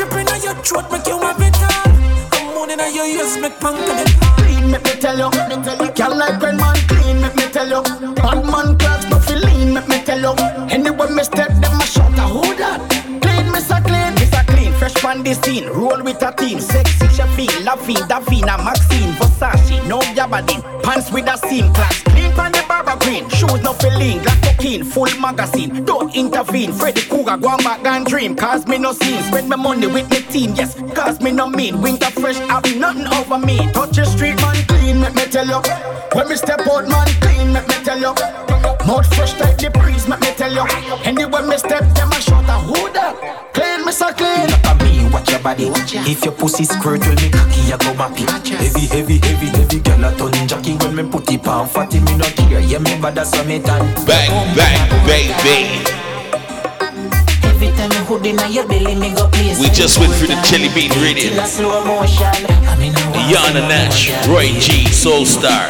[0.00, 1.92] Gripping on your throat, make you have it all.
[2.32, 4.08] I'm moaning at your ears, make punk of it.
[4.40, 5.28] Clean, make me tell you.
[5.28, 7.82] Girl like when man clean, make me tell you.
[8.16, 8.77] Bad man
[15.28, 16.60] the scene, roll with a team.
[16.60, 20.62] Sexy, Shafin, Laffy, Davina, Maxine, Versace, no Gabardine.
[20.82, 23.28] Pants with a seam, class clean from the barber green.
[23.28, 25.84] Shoes no feeling, glass cocaine, full magazine.
[25.84, 28.34] Don't intervene, Freddy Krueger, go on back and dream.
[28.36, 30.74] Cause me no scene, spend my money with me team, yes.
[30.94, 33.58] Cause me no mean, winter fresh, have nothing over me.
[33.72, 35.60] Touch the street, man, clean, make me tell you.
[36.12, 38.14] When me step out, man, clean, make me tell you.
[38.86, 40.64] Mouth fresh like the breeze, make me tell you.
[41.04, 43.52] Anywhere me step, them a shot a that?
[43.52, 44.57] Clean, me so clean.
[45.38, 45.70] Your body.
[46.10, 48.26] If your pussy squirt, when me cocky, you go mappy.
[48.58, 50.74] Heavy, heavy, heavy, heavy, girl a ton jockey.
[50.76, 52.60] When me put it on fatty, me no care.
[52.60, 53.80] Yeah, me bad as me tan.
[54.06, 55.84] Bang, bang, baby.
[57.42, 59.58] Every time you hood inna your belly, me go place.
[59.60, 61.32] We just went through the Jelly Bean rhythm.
[61.32, 62.26] In a slow motion.
[62.26, 62.76] I
[63.30, 65.68] Yana Nash, Roy G, Soul Star,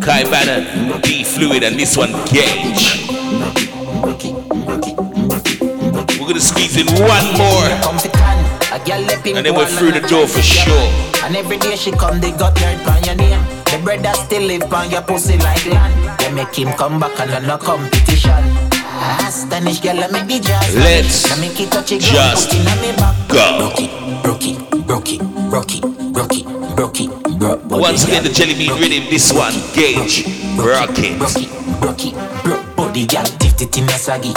[0.00, 3.08] Kai Bannon, D Fluid, and this one Gage.
[6.20, 8.19] We're gonna squeeze in one more,
[8.72, 10.74] and then we're through the door for sure.
[11.24, 13.42] And every day she come, they got dirt on your name.
[13.66, 16.20] The brother still live on your pussy like land.
[16.20, 18.44] They make him come back and no competition.
[19.26, 20.76] Astonish girl, I make the jazz.
[20.76, 22.92] Let's Now make it touch just me
[23.28, 23.58] go.
[23.58, 25.20] Broke it, broke it, broke it,
[25.50, 25.82] broke it,
[26.12, 27.10] broke it, broke it.
[27.70, 29.10] Once again, the Jelly Bean rhythm.
[29.10, 30.26] This one Gage,
[30.58, 31.18] rock it.
[31.80, 32.14] Broke it,
[32.44, 32.60] broke
[32.90, 34.32] body, girl, tift it in a saggy.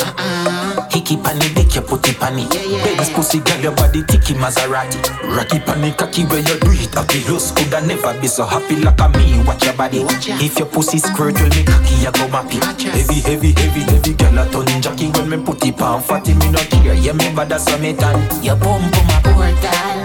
[0.94, 2.45] Hickey panny, dick, you put it panny.
[2.48, 5.02] Baby's pussy, girl, your body ticky Maserati.
[5.36, 7.18] Rocky panny, cocky, where you do it, happy.
[7.26, 9.41] Yours coulda never be so happy like a me.
[9.44, 10.06] Watch your body.
[10.38, 12.61] If your pussy squirt, when me cocky, you go mappy.
[12.94, 15.10] Heavy, heavy, heavy, heavy, girl, a ton jockey.
[15.10, 16.94] When me put it on fatty, me no care.
[16.94, 18.44] Yeah, me bad as me tan.
[18.44, 20.03] Your bum bum a portal.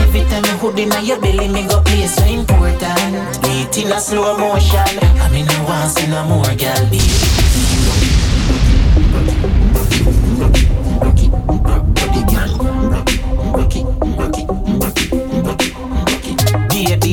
[0.00, 3.42] Every time you hood inna your belly, me go play so important.
[3.42, 4.80] Beat in a slow motion.
[5.20, 7.31] I mean, I want see no more girl, baby.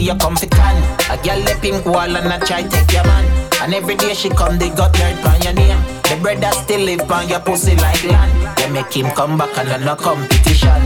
[0.10, 0.76] You come fi tan.
[1.12, 3.26] A girl le pink wall and I try take your man.
[3.62, 5.78] And every day she come, they got dirt on your name.
[6.10, 8.58] The brother still live on your pussy like land.
[8.58, 10.82] They make him come back and no competition.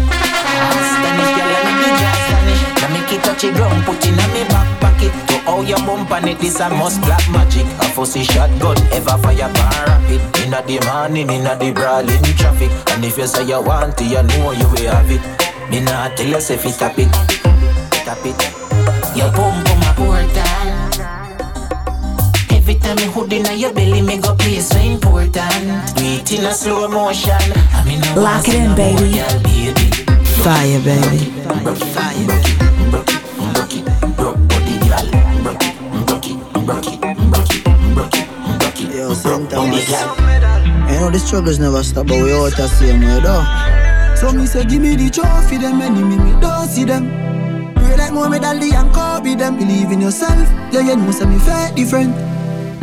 [0.91, 2.61] Spanish girl, I make the jazz Spanish.
[2.81, 6.11] Now make it touch the ground, put in a me back pocket how you bump
[6.11, 7.01] on it, this a must.
[7.01, 10.21] Black magic A fussy shotgun, ever fire bar rapid.
[10.43, 12.71] Inna the morning, inna the brawling traffic.
[12.91, 15.21] And if you say you want it, you know you will have it.
[15.69, 17.11] Me nah tell you say fi tap it.
[18.05, 18.35] Tap it.
[19.15, 20.43] Your boom boom a portal
[22.55, 25.95] Every time you hood inna your belly, me go play so important.
[25.95, 27.33] Do it in a slow motion.
[27.33, 29.19] I mean, I Lock it in, baby.
[30.41, 31.33] Fire, baby.
[39.23, 39.49] Yo, St.
[39.49, 39.89] Thomas.
[39.89, 43.43] You know the struggles never stop, but we out the same way though.
[44.15, 47.07] So me say, give me the trophy, them enemy, me don't see them.
[47.75, 50.47] Pray like Muhammad Ali and Kobe, them believe in yourself.
[50.71, 52.15] Yeah, you know, say me fair different.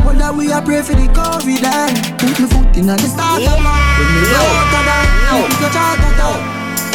[0.00, 3.08] But that we are pray for the COVID and put my foot in on the
[3.08, 3.42] start.
[3.42, 3.54] Yeah.
[3.54, 6.40] When me out of that, put your charter down.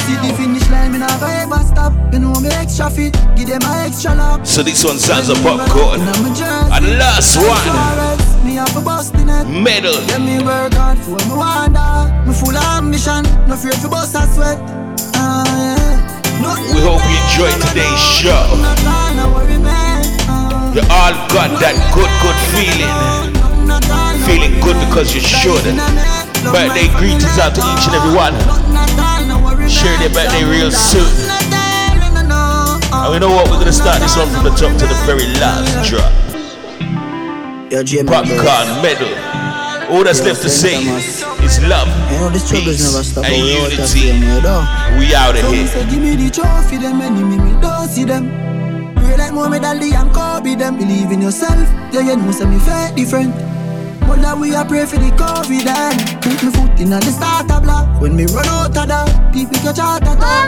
[0.05, 1.93] See the finish line, me never ever stop.
[2.11, 4.45] You know me extra fit, give them my extra love.
[4.47, 6.01] So this one sounds a popcorn.
[6.01, 8.34] And the last one.
[8.45, 9.49] Me have a bust in it.
[9.49, 9.97] Medal.
[10.05, 12.13] Let me work hard for me wonder.
[12.29, 14.61] Me full of ambition, no fear for bust a sweat.
[15.17, 16.05] Ah, yeah.
[16.69, 18.37] We hope you enjoyed today's show.
[20.77, 22.93] You all got that good, good feeling.
[24.29, 25.65] Feeling good because you should.
[26.53, 28.37] Birthday greetings out to each and every one.
[29.65, 31.09] Share their birthday real soon.
[32.93, 35.25] And we know what, we're gonna start this one from the top to the very
[35.41, 36.24] last drop.
[37.69, 39.09] Popcorn medal.
[39.89, 40.77] All that's left to say
[41.43, 44.13] is love, you know, peace, and unity.
[44.99, 45.65] We out of here.
[45.89, 48.29] Give me the trophy, them enemy, me don't see them.
[48.95, 51.67] Pray like Muhammad Ali and Kobe, them believe in yourself.
[51.91, 53.33] Yeah, you know, say me fair different.
[54.05, 57.59] But that we are pray for the COVID and Put me foot in the starter
[57.59, 60.45] block When me run out of that People catch heart attack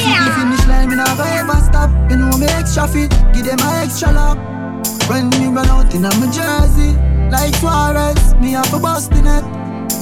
[0.00, 3.58] See the finish line, me never ever stop You know me extra fit, give them
[3.60, 4.53] my extra love
[5.08, 6.92] When me run out in my jersey.
[7.30, 9.44] Like Suarez, me have a bust in it.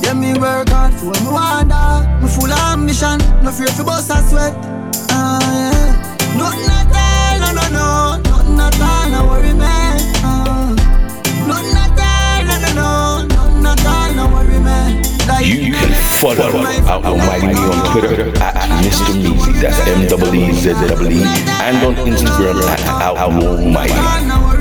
[0.03, 2.07] Yeah, me work hard for me wonder.
[2.21, 4.55] Me full of ambition, no fear for bust a sweat.
[5.11, 6.37] Ah, yeah.
[6.37, 8.55] Nothing at all, no, no, no.
[8.55, 9.99] Nothing at all, no worry, man.
[10.25, 10.75] Uh,
[11.47, 13.61] Nothing at all, no, no, no.
[13.61, 15.03] Nothing at all, no worry, man.
[15.27, 19.15] Like You can follow Outlaw Mighty on Twitter at Mr.
[19.15, 22.81] Meezy, that's M W E Z W E, and on Instagram at
[23.17, 24.52] Outlaw Mighty.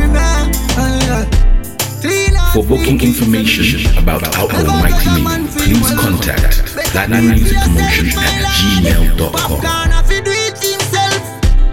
[2.53, 9.61] For booking information about Outlaw Mighty Me, please contact Platinum Music Promotion at gmail.com.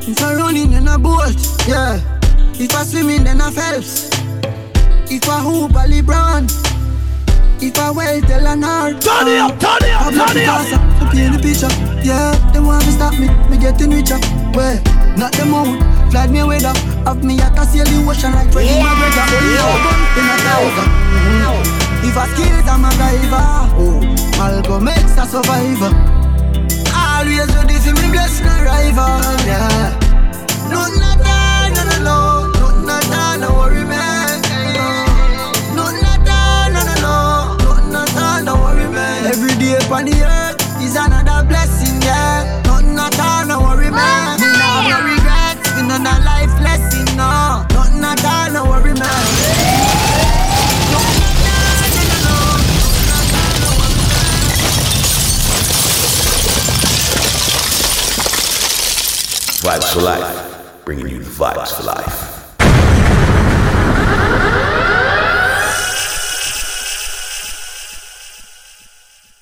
[0.06, 1.34] If I running in a boat,
[1.66, 1.98] yeah.
[2.54, 4.08] If I swimming then I Phelps.
[5.10, 6.46] If I hoop a LeBron.
[7.60, 9.00] If I well tell an art.
[9.00, 10.62] Turn it up, turn it up, turn it up.
[11.02, 11.68] I paint the picture,
[12.06, 12.30] yeah.
[12.52, 14.18] They want to stop me, me getting richer.
[14.54, 14.80] Where?
[15.18, 16.76] Not the moon, fly me away up.
[17.06, 19.26] Have me at a sail the ocean like Freddie McGregor.
[19.32, 20.86] Only a gun, then a tiger.
[22.04, 23.44] If I skills, I'm a driver.
[23.76, 24.00] Oh,
[24.38, 25.92] Malcolm X a survivor.
[26.94, 29.98] Always ready for me blessing a rival, yeah.
[30.64, 31.10] At all, no,
[31.74, 32.18] no, no.
[32.88, 34.40] At all, no worry, man.
[34.44, 35.04] At all,
[35.74, 37.14] no, no, no.
[38.18, 39.26] All, no worry, man.
[39.26, 40.37] Every day upon the earth
[59.68, 62.17] Vibes for life, bringing you the vibes for life.